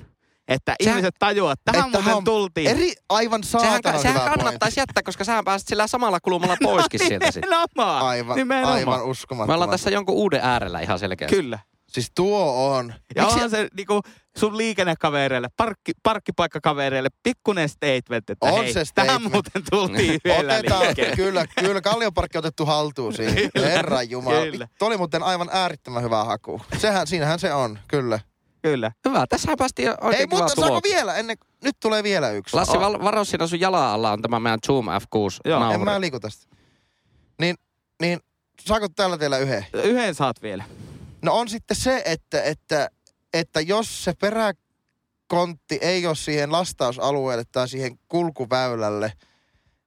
Että 0.47 0.75
Sehän- 0.83 0.97
ihmiset 0.97 1.15
tajuaa, 1.19 1.53
että 1.53 1.71
tähän 1.71 1.87
Että 1.87 1.97
muuten 1.97 2.13
on 2.15 2.23
tultiin. 2.23 2.67
Eri, 2.69 2.93
aivan 3.09 3.43
Sehän, 3.43 3.69
saatana 3.71 3.97
sehän 3.97 4.21
hyvä 4.21 4.29
kannattaisi 4.35 4.79
jättää, 4.79 5.03
koska 5.03 5.23
sähän 5.23 5.45
pääset 5.45 5.67
sillä 5.67 5.87
samalla 5.87 6.19
kulmalla 6.19 6.57
poiskin 6.63 6.99
sieltä 6.99 7.31
sitten. 7.31 7.41
Nimenomaan. 7.49 8.05
Aivan, 8.05 8.35
Nimenomaan. 8.37 8.73
aivan 8.73 9.05
uskomattoman. 9.05 9.49
Me 9.49 9.53
ollaan 9.53 9.69
tässä 9.69 9.89
jonkun 9.89 10.15
uuden 10.15 10.39
äärellä 10.43 10.79
ihan 10.79 10.99
selkeästi. 10.99 11.35
Kyllä. 11.35 11.59
Siis 11.91 12.11
tuo 12.15 12.69
on. 12.75 12.93
Ja 13.15 13.21
Miksi- 13.23 13.33
onhan 13.35 13.49
se 13.49 13.67
niinku 13.77 14.01
sun 14.37 14.57
liikennekavereille, 14.57 15.47
parkki, 15.57 15.91
parkkipaikkakavereille 16.03 17.09
pikkuinen 17.23 17.69
statement, 17.69 18.29
että 18.29 18.45
On 18.45 18.63
hei, 18.63 18.73
se 18.73 18.83
tähän 18.95 19.09
statement. 19.09 19.33
muuten 19.33 19.63
tultiin 19.69 20.19
yhdellä 20.25 20.53
Otetaan, 20.53 20.81
liikkeellä. 20.85 21.15
kyllä, 21.15 21.45
kyllä, 21.59 21.81
Kallioparkki 21.81 22.37
otettu 22.37 22.65
haltuun 22.65 23.13
siinä. 23.13 23.33
Kyllä, 23.55 23.67
Herran 23.67 24.09
Jumala. 24.09 24.41
kyllä. 24.41 24.67
Tuo 24.79 24.87
oli 24.87 24.97
muuten 24.97 25.23
aivan 25.23 25.49
äärittömän 25.51 26.03
hyvä 26.03 26.23
haku. 26.23 26.61
Sehän, 26.77 27.07
siinähän 27.07 27.39
se 27.39 27.53
on, 27.53 27.79
kyllä. 27.87 28.19
Kyllä. 28.61 28.91
Hyvä, 29.07 29.25
tässähän 29.29 29.57
päästiin 29.57 29.89
oikein 30.01 30.13
Ei, 30.31 30.37
mutta 30.39 30.55
saako 30.61 30.79
vielä? 30.83 31.15
Ennen, 31.15 31.37
nyt 31.63 31.75
tulee 31.79 32.03
vielä 32.03 32.29
yksi. 32.31 32.55
Lassi, 32.55 32.79
val- 32.79 33.03
varo 33.03 33.23
siinä 33.25 33.47
sun 33.47 33.59
jalan 33.59 33.83
alla 33.89 34.11
on 34.11 34.21
tämä 34.21 34.39
meidän 34.39 34.59
Zoom 34.67 34.85
F6 34.85 34.89
Joo, 35.45 35.55
en 35.57 35.61
nauhuri. 35.61 35.73
en 35.73 35.81
mä 35.95 36.01
liiku 36.01 36.19
tästä. 36.19 36.47
Niin, 37.41 37.55
niin 38.01 38.19
saako 38.61 38.87
tällä 38.95 39.17
teillä 39.17 39.37
yhden? 39.37 39.65
Yhden 39.73 40.15
saat 40.15 40.41
vielä. 40.41 40.63
No 41.21 41.33
on 41.37 41.49
sitten 41.49 41.77
se, 41.77 42.01
että, 42.05 42.43
että, 42.43 42.89
että 43.33 43.61
jos 43.61 44.03
se 44.03 44.13
peräkontti 44.13 45.79
ei 45.81 46.07
ole 46.07 46.15
siihen 46.15 46.51
lastausalueelle 46.51 47.43
tai 47.51 47.69
siihen 47.69 47.99
kulkuväylälle, 48.07 49.13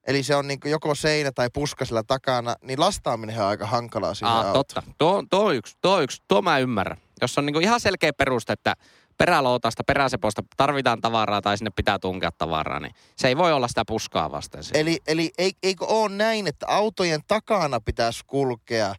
eli 0.07 0.23
se 0.23 0.35
on 0.35 0.49
niin 0.49 0.61
joko 0.65 0.95
seinä 0.95 1.33
tai 1.33 1.51
puska 1.53 1.85
sillä 1.85 2.03
takana, 2.03 2.57
niin 2.63 2.81
lastaaminen 2.81 3.41
on 3.41 3.47
aika 3.47 3.67
hankalaa 3.67 4.15
siinä 4.15 4.39
Ah, 4.39 4.53
totta. 4.53 4.83
Tuo, 4.99 5.25
tuo, 5.31 5.45
on 5.45 5.55
yksi, 5.55 5.77
tuo, 5.81 6.01
yksi, 6.01 6.23
tuo 6.29 6.43
mä 6.43 6.59
ymmärrän. 6.59 6.99
Jos 7.21 7.39
on 7.39 7.47
niinku 7.47 7.61
ihan 7.61 7.81
selkeä 7.81 8.13
peruste, 8.13 8.53
että 8.53 8.75
perälootasta, 9.19 9.85
peräseposta 9.87 10.43
tarvitaan 10.57 11.01
tavaraa 11.01 11.43
tai 11.43 11.59
sinne 11.59 11.71
pitää 11.77 11.99
tunkea 11.99 12.31
tavaraa, 12.39 12.81
niin 12.81 12.95
se 13.17 13.29
ei 13.29 13.37
voi 13.37 13.53
olla 13.53 13.69
sitä 13.69 13.85
puskaa 13.87 14.31
vasten. 14.31 14.65
siinä. 14.65 14.79
Eli, 14.81 14.99
eli 15.07 15.31
ei, 15.39 15.53
eikö 15.63 15.85
ole 15.85 16.09
näin, 16.09 16.47
että 16.47 16.67
autojen 16.69 17.21
takana 17.29 17.81
pitäisi 17.81 18.21
kulkea 18.27 18.95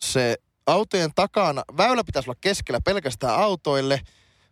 se 0.00 0.36
autojen 0.66 1.10
takana, 1.14 1.62
väylä 1.76 2.04
pitäisi 2.04 2.30
olla 2.30 2.38
keskellä 2.40 2.80
pelkästään 2.84 3.40
autoille, 3.40 4.00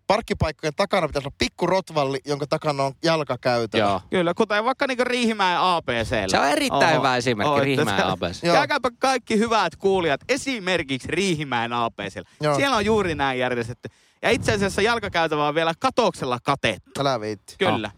parkkipaikkojen 0.07 0.75
takana 0.77 1.07
pitäisi 1.07 1.29
olla 1.29 1.37
pikku 1.39 1.67
rotvalli, 1.67 2.19
jonka 2.27 2.47
takana 2.47 2.83
on 2.83 2.93
jalkakäytävä. 3.03 3.83
Joo. 3.83 4.01
Kyllä, 4.11 4.35
kuten 4.35 4.65
vaikka 4.65 4.87
niinku 4.87 5.05
Riihimäen 5.05 5.59
ABCllä. 5.61 6.29
Se 6.29 6.39
on 6.39 6.49
erittäin 6.49 6.85
Oho. 6.85 6.99
hyvä 6.99 7.17
esimerkki 7.17 7.51
Oho, 7.51 7.61
Riihimäen 7.61 8.07
ABC. 8.07 8.43
Joo. 8.43 8.55
Käykääpä 8.55 8.91
kaikki 8.99 9.39
hyvät 9.39 9.77
kuulijat 9.77 10.21
esimerkiksi 10.29 11.09
Riihimäen 11.09 11.73
ABCllä. 11.73 12.29
Joo. 12.41 12.57
Siellä 12.57 12.77
on 12.77 12.85
juuri 12.85 13.15
näin 13.15 13.39
järjestetty. 13.39 13.89
Ja 14.23 14.31
itse 14.31 14.53
asiassa 14.53 14.83
jalkakäytävä 14.83 15.49
on 15.49 15.55
vielä 15.55 15.75
katoksella 15.79 16.39
katettu. 16.45 17.01
Älä 17.01 17.21
viitti. 17.21 17.55
Kyllä. 17.59 17.91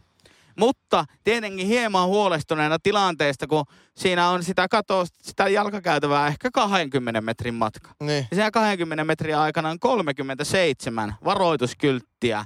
Mutta 0.58 1.04
tietenkin 1.24 1.66
hieman 1.66 2.08
huolestuneena 2.08 2.78
tilanteesta, 2.82 3.46
kun 3.46 3.64
siinä 3.96 4.28
on 4.28 4.44
sitä 4.44 4.68
katoa, 4.68 5.04
sitä 5.22 5.48
jalkakäytävää 5.48 6.26
ehkä 6.28 6.50
20 6.52 7.20
metrin 7.20 7.54
matka. 7.54 7.90
Niin. 8.00 8.26
Ja 8.30 8.34
siinä 8.34 8.50
20 8.50 9.04
metriä 9.04 9.40
aikana 9.42 9.68
on 9.68 9.78
37 9.78 11.14
varoituskylttiä. 11.24 12.44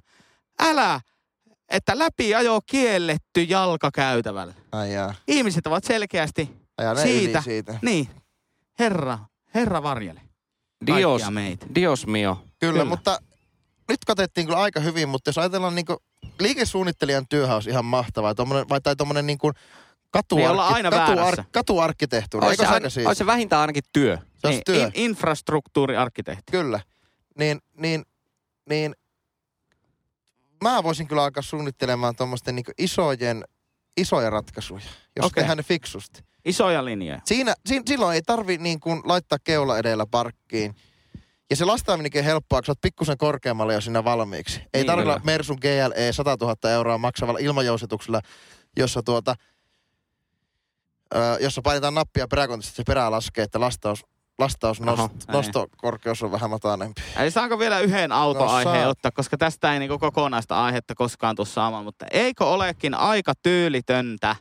Älä, 0.60 1.00
että 1.68 1.98
läpi 1.98 2.34
ajo 2.34 2.60
kielletty 2.66 3.42
jalkakäytävällä. 3.42 4.54
Ai 4.72 4.92
jaa. 4.92 5.14
Ihmiset 5.28 5.66
ovat 5.66 5.84
selkeästi, 5.84 6.50
Ajaa 6.78 6.94
ne 6.94 7.02
Siitä. 7.02 7.38
yli 7.38 7.44
siitä. 7.44 7.78
niin, 7.82 8.08
herra, 8.78 9.18
herra 9.54 9.82
varjele. 9.82 10.20
Dios, 10.86 11.30
meitä. 11.30 11.66
Dios 11.74 12.06
mio. 12.06 12.34
Kyllä, 12.60 12.72
Kyllä. 12.72 12.84
mutta 12.84 13.18
nyt 13.88 14.04
katettiin 14.06 14.46
kyllä 14.46 14.58
aika 14.58 14.80
hyvin, 14.80 15.08
mutta 15.08 15.28
jos 15.28 15.38
ajatellaan 15.38 15.74
niinku, 15.74 16.02
liikesuunnittelijan 16.40 17.28
työhän 17.28 17.54
olisi 17.54 17.70
ihan 17.70 17.84
mahtavaa, 17.84 18.34
tommonen, 18.34 18.68
vai 18.68 18.80
tai 18.80 18.96
tommonen 18.96 19.26
niinku 19.26 19.52
katuarkki, 20.10 20.42
Niin 20.42 20.50
ollaan 20.50 20.74
aina 20.74 20.90
väärässä. 20.90 21.44
katuarkkitehtuuri, 21.52 22.46
Olisi 22.46 22.62
se, 22.62 22.66
aina, 22.66 22.90
siis? 22.90 23.06
olisi 23.06 23.18
se 23.18 23.26
vähintään 23.26 23.60
ainakin 23.60 23.82
työ. 23.92 24.18
Se 24.36 24.46
olisi 24.46 24.62
työ. 24.66 24.84
in, 24.86 24.90
infrastruktuuriarkkitehti. 24.94 26.52
Kyllä. 26.52 26.80
Niin, 27.38 27.60
niin, 27.76 28.04
niin 28.68 28.96
mä 30.62 30.82
voisin 30.82 31.08
kyllä 31.08 31.24
alkaa 31.24 31.42
suunnittelemaan 31.42 32.16
tuommoisten 32.16 32.54
niin 32.54 32.64
isojen, 32.78 33.44
isoja 33.96 34.30
ratkaisuja, 34.30 34.80
jos 35.16 35.26
okay. 35.26 35.42
tehdään 35.42 35.56
ne 35.56 35.62
fiksusti. 35.62 36.22
Isoja 36.44 36.84
linjoja. 36.84 37.20
Siinä, 37.24 37.54
siinä, 37.66 37.82
silloin 37.86 38.14
ei 38.14 38.22
tarvi 38.22 38.58
niin 38.58 38.80
kuin 38.80 39.02
laittaa 39.04 39.38
keula 39.44 39.78
edellä 39.78 40.06
parkkiin. 40.06 40.74
Ja 41.50 41.56
se 41.56 41.64
lastaaminenkin 41.64 42.18
on 42.20 42.24
helppoa, 42.24 42.58
kun 42.58 42.66
sä 42.66 42.70
oot 42.72 42.80
pikkusen 42.80 43.18
korkeammalle 43.18 43.74
jo 43.74 43.80
siinä 43.80 44.04
valmiiksi. 44.04 44.60
Ei 44.60 44.66
Niin, 44.74 44.86
tarvitse 44.86 45.20
Mersun 45.24 45.58
GLE 45.60 46.12
100 46.12 46.36
000 46.40 46.70
euroa 46.70 46.98
maksavalla 46.98 47.38
ilmajousetuksella, 47.38 48.20
jossa 48.76 49.02
tuota, 49.02 49.34
ö, 51.14 51.18
jossa 51.40 51.62
painetaan 51.62 51.94
nappia 51.94 52.26
peräkontista, 52.28 52.70
että 52.70 52.76
se 52.76 52.84
perä 52.86 53.10
laskee, 53.10 53.44
että 53.44 53.60
lastaus, 53.60 54.04
lastaus 54.38 54.80
nost, 54.80 54.98
Aha, 55.00 55.08
näin. 55.08 55.36
nostokorkeus 55.36 56.22
on 56.22 56.32
vähän 56.32 56.50
matanempi. 56.50 57.02
Eli 57.16 57.30
saanko 57.30 57.58
vielä 57.58 57.80
yhden 57.80 58.10
No, 58.10 58.16
autoaiheen 58.16 58.82
saat. 58.82 58.90
ottaa, 58.90 59.10
koska 59.10 59.36
tästä 59.36 59.72
ei 59.72 59.78
niinku 59.78 59.98
kokonaista 59.98 60.64
aihetta 60.64 60.94
koskaan 60.94 61.36
tule 61.36 61.46
saamaan, 61.46 61.84
mutta 61.84 62.06
eikö 62.10 62.44
olekin 62.46 62.94
aika 62.94 63.32
tyylitöntä? 63.42 64.36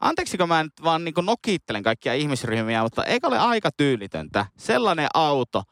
Anteeksi, 0.00 0.38
kun 0.38 0.48
mä 0.48 0.62
nyt 0.62 0.72
vaan 0.84 1.04
niinku 1.04 1.20
nokittelen 1.20 1.82
kaikkia 1.82 2.14
ihmisryhmiä, 2.14 2.82
mutta 2.82 3.04
eikö 3.04 3.26
ole 3.26 3.38
aika 3.38 3.70
tyylitöntä 3.76 4.46
sellainen 4.56 5.08
auto, 5.14 5.62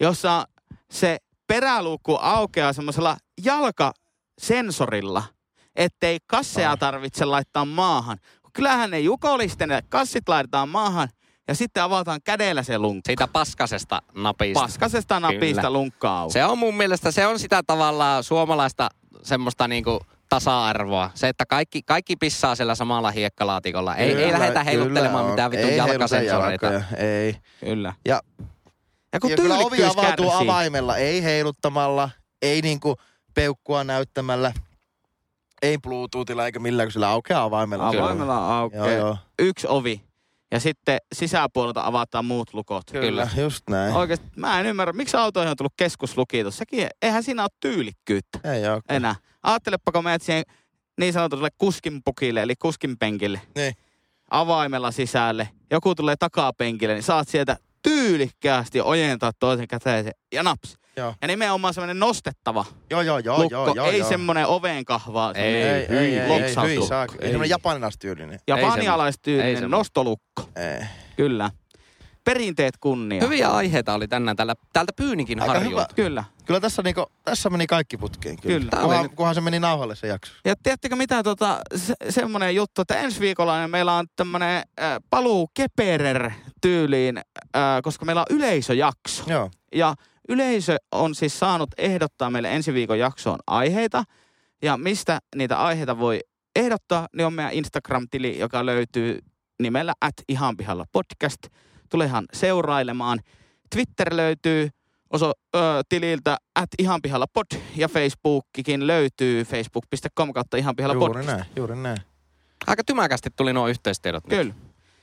jossa 0.00 0.46
se 0.90 1.18
peräluukku 1.46 2.16
aukeaa 2.20 2.72
semmoisella 2.72 3.16
jalkasensorilla, 3.44 5.22
ettei 5.76 6.18
kasseja 6.26 6.76
tarvitse 6.76 7.24
laittaa 7.24 7.64
maahan. 7.64 8.18
Kyllähän 8.52 8.90
ne 8.90 9.00
jukolisten 9.00 9.68
ne 9.68 9.82
kassit 9.88 10.28
laitetaan 10.28 10.68
maahan 10.68 11.08
ja 11.48 11.54
sitten 11.54 11.82
avataan 11.82 12.20
kädellä 12.24 12.62
se 12.62 12.78
lunkka. 12.78 13.08
Siitä 13.08 13.28
paskasesta 13.28 14.02
napista. 14.14 14.60
Paskasesta 14.60 15.20
napista 15.20 15.60
Kyllä. 15.60 15.70
lunkkaa 15.72 16.20
auki. 16.20 16.32
Se 16.32 16.44
on 16.44 16.58
mun 16.58 16.74
mielestä, 16.76 17.10
se 17.10 17.26
on 17.26 17.38
sitä 17.38 17.62
tavallaan 17.66 18.24
suomalaista 18.24 18.88
semmoista 19.22 19.68
niinku 19.68 20.00
tasa-arvoa. 20.28 21.10
Se, 21.14 21.28
että 21.28 21.46
kaikki, 21.46 21.82
kaikki 21.82 22.16
pissaa 22.16 22.54
sillä 22.54 22.74
samalla 22.74 23.10
hiekkalaatikolla. 23.10 23.96
Ei, 23.96 24.08
ei 24.10 24.14
Kyllä, 24.26 24.38
lähdetä 24.38 24.64
heiluttelemaan 24.64 25.12
kyllä 25.12 25.24
on. 25.24 25.30
mitään 25.30 25.50
vitun 25.50 25.70
Ei 25.70 25.76
jalkasensoreita. 25.76 26.66
jalkoja, 26.66 26.96
Ei. 26.96 27.36
Kyllä. 27.60 27.92
Ja- 28.08 28.20
ja 29.12 29.20
kun 29.20 29.30
ja 29.30 29.36
kyllä 29.36 29.56
ovi 29.58 29.84
avautuu 29.84 30.30
kärsii. 30.30 30.48
avaimella, 30.48 30.96
ei 30.96 31.22
heiluttamalla, 31.22 32.10
ei 32.42 32.62
niinku 32.62 32.96
peukkua 33.34 33.84
näyttämällä, 33.84 34.52
ei 35.62 35.78
Bluetoothilla 35.78 36.46
eikä 36.46 36.58
millään, 36.58 36.86
kun 36.86 36.92
sillä 36.92 37.08
aukeaa 37.08 37.42
avaimella. 37.44 37.88
Avaimella 37.88 38.58
aukeaa 38.58 38.88
Joo, 38.88 38.98
joo. 38.98 39.16
yksi 39.38 39.66
ovi. 39.70 40.02
Ja 40.52 40.60
sitten 40.60 40.98
sisäpuolelta 41.14 41.86
avataan 41.86 42.24
muut 42.24 42.54
lukot. 42.54 42.90
Kyllä, 42.92 43.28
just 43.36 43.68
näin. 43.70 43.94
Oikeasti 43.94 44.26
mä 44.36 44.60
en 44.60 44.66
ymmärrä, 44.66 44.92
miksi 44.92 45.16
autoihin 45.16 45.50
on 45.50 45.56
tullut 45.56 45.72
keskuslukitus. 45.76 46.56
Sekin, 46.58 46.88
eihän 47.02 47.22
siinä 47.22 47.42
ole 47.42 47.50
tyylikkyyttä 47.60 48.38
Ei 48.44 48.66
oo. 48.68 48.80
enää. 48.88 49.14
Ajattelepa, 49.42 49.92
kun 49.92 50.04
menet 50.04 50.22
siihen 50.22 50.44
niin 51.00 51.12
sanotulle 51.12 51.48
kuskin 51.58 52.00
pukille, 52.04 52.42
eli 52.42 52.56
kuskin 52.56 52.98
penkille. 52.98 53.40
Niin. 53.56 53.74
Avaimella 54.30 54.90
sisälle. 54.90 55.48
Joku 55.70 55.94
tulee 55.94 56.16
takapenkille, 56.18 56.94
niin 56.94 57.02
saat 57.02 57.28
sieltä 57.28 57.56
tyylikkäästi 57.82 58.80
ojentaa 58.80 59.32
toisen 59.38 59.68
käteen 59.68 60.10
ja 60.32 60.42
naps. 60.42 60.76
Joo. 60.96 61.14
Ja 61.22 61.28
nimenomaan 61.28 61.74
semmoinen 61.74 61.98
nostettava 61.98 62.64
Joo, 62.90 63.00
joo, 63.02 63.18
joo, 63.18 63.38
lukko, 63.38 63.54
joo, 63.56 63.74
joo. 63.74 63.86
ei 63.86 63.98
joo. 63.98 64.08
semmoinen 64.08 64.46
oven 64.46 64.84
kahvaa. 64.84 65.32
Ei, 65.34 65.44
Ei, 65.54 65.62
ei, 65.62 65.96
ei, 65.96 66.18
ei, 66.18 66.28
loksautuu. 66.28 66.70
hyi 66.80 66.86
saa. 66.86 67.02
Ei. 67.04 67.08
Ei 67.20 67.26
semmoinen 67.28 67.50
japanilaistyylinen. 67.50 68.40
Ja 68.48 68.56
Ei 68.56 68.62
semmo- 68.62 68.66
ei 68.66 68.70
vanialaistyylinen 68.70 69.56
semmo- 69.56 69.68
nostolukko. 69.68 70.42
Ei. 70.56 70.86
Kyllä. 71.16 71.50
Perinteet 72.24 72.74
kunnia. 72.80 73.20
Hyviä 73.24 73.48
aiheita 73.48 73.94
oli 73.94 74.08
tänään 74.08 74.36
tällä, 74.36 74.54
täältä 74.72 74.92
Pyynikin 74.96 75.38
harjulta. 75.40 75.86
Kyllä. 75.94 76.24
Kyllä 76.44 76.60
tässä, 76.60 76.82
niinku, 76.82 77.06
tässä 77.24 77.50
meni 77.50 77.66
kaikki 77.66 77.96
putkeen. 77.96 78.36
Kyllä. 78.40 78.58
Kyllä. 78.70 78.82
Oli 78.82 78.88
Kunhan, 78.94 79.10
kunhan 79.10 79.34
se 79.34 79.40
meni 79.40 79.60
nauhalle 79.60 79.96
se 79.96 80.06
jakso. 80.06 80.32
Ja 80.44 80.54
tiedättekö 80.62 80.96
mitä, 80.96 81.22
tota, 81.22 81.60
se, 81.76 81.94
semmoinen 82.10 82.54
juttu, 82.54 82.82
että 82.82 82.96
ensi 82.98 83.20
viikolla 83.20 83.58
niin 83.60 83.70
meillä 83.70 83.94
on 83.94 84.06
tämmöinen 84.16 84.56
äh, 84.80 84.96
paluu 85.10 85.50
Keperer 85.54 86.30
tyyliin, 86.60 87.20
äh, 87.56 87.62
koska 87.82 88.04
meillä 88.04 88.20
on 88.20 88.36
yleisöjakso. 88.36 89.24
Joo. 89.26 89.50
Ja 89.74 89.94
yleisö 90.28 90.76
on 90.92 91.14
siis 91.14 91.38
saanut 91.38 91.70
ehdottaa 91.78 92.30
meille 92.30 92.54
ensi 92.54 92.74
viikon 92.74 92.98
jaksoon 92.98 93.38
aiheita. 93.46 94.04
Ja 94.62 94.76
mistä 94.76 95.18
niitä 95.36 95.58
aiheita 95.58 95.98
voi 95.98 96.20
ehdottaa, 96.56 97.08
niin 97.16 97.26
on 97.26 97.32
meidän 97.34 97.52
Instagram-tili, 97.52 98.38
joka 98.38 98.66
löytyy 98.66 99.18
nimellä 99.62 99.92
at 100.00 100.14
ihan 100.28 100.56
pihalla 100.56 100.84
podcast. 100.92 101.40
Tulehan 101.88 102.24
seurailemaan. 102.32 103.18
Twitter 103.74 104.16
löytyy 104.16 104.68
oso, 105.10 105.32
ö, 105.56 105.58
tililtä 105.88 106.36
at 106.54 106.68
ihan 106.78 107.02
pihalla 107.02 107.26
pod 107.32 107.46
ja 107.76 107.88
Facebookikin 107.88 108.86
löytyy 108.86 109.44
facebook.com 109.44 110.32
kautta 110.32 110.56
ihan 110.56 110.76
pihalla 110.76 110.94
Juuri 110.94 111.08
podcast. 111.08 111.28
näin, 111.28 111.44
juuri 111.56 111.76
näin. 111.76 111.98
Aika 112.66 112.84
tymäkästi 112.84 113.30
tuli 113.36 113.52
nuo 113.52 113.68
yhteistiedot. 113.68 114.26
nyt. 114.26 114.38
Kyllä. 114.38 114.54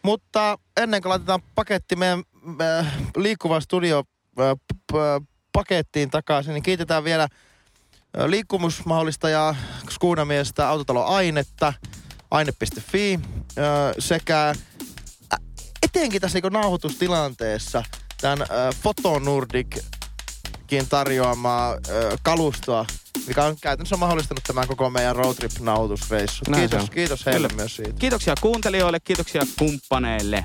Mutta 0.04 0.58
ennen 0.82 1.02
kuin 1.02 1.10
laitetaan 1.10 1.42
paketti 1.56 1.96
meidän 1.96 2.24
äh, 2.62 2.94
liikkuva 3.18 3.60
studio 3.60 4.04
äh, 4.40 4.56
p- 4.92 5.28
pakettiin 5.52 6.10
takaisin, 6.10 6.54
niin 6.54 6.64
kiitetään 6.64 7.04
vielä 7.04 7.28
liikkumusmahdollistajaa, 8.26 9.56
skuunamiestä, 9.90 10.70
autotalo 10.70 11.06
Ainetta, 11.06 11.74
aine.fi 12.32 13.14
äh, 13.14 13.22
sekä 14.00 14.54
etenkin 15.84 16.22
tässä 16.22 16.40
niin 16.44 16.54
nauhoitustilanteessa 16.54 17.84
tämän 18.22 18.42
äh, 18.42 18.48
Fotonordic-kin 18.84 20.88
tarjoamaa 20.90 21.72
äh, 21.72 21.78
kalustoa, 22.22 22.86
mikä 23.28 23.44
on 23.44 23.56
käytännössä 23.62 23.98
mahdollistanut 23.98 24.44
tämän 24.44 24.68
koko 24.68 24.90
meidän 24.90 25.16
se 25.16 25.62
Kiitos, 26.56 26.90
kiitos 26.90 27.26
heille 27.26 27.48
Kyllä. 27.48 27.62
myös 27.62 27.76
siitä. 27.76 27.94
Kiitoksia 28.00 28.36
kuuntelijoille, 28.42 29.00
kiitoksia 29.00 29.42
kumppaneille. 29.60 30.44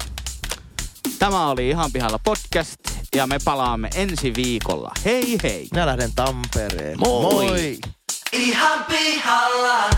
Tämä 1.22 1.50
oli 1.50 1.68
Ihan 1.68 1.92
pihalla 1.92 2.18
podcast 2.24 2.80
ja 3.14 3.26
me 3.26 3.38
palaamme 3.44 3.90
ensi 3.94 4.34
viikolla. 4.36 4.92
Hei 5.04 5.38
hei! 5.42 5.68
Minä 5.72 5.86
lähden 5.86 6.10
Tampereen. 6.14 6.98
Moi. 6.98 7.46
Moi. 7.46 7.78
Ihan 8.32 8.84
pihalla. 8.84 9.90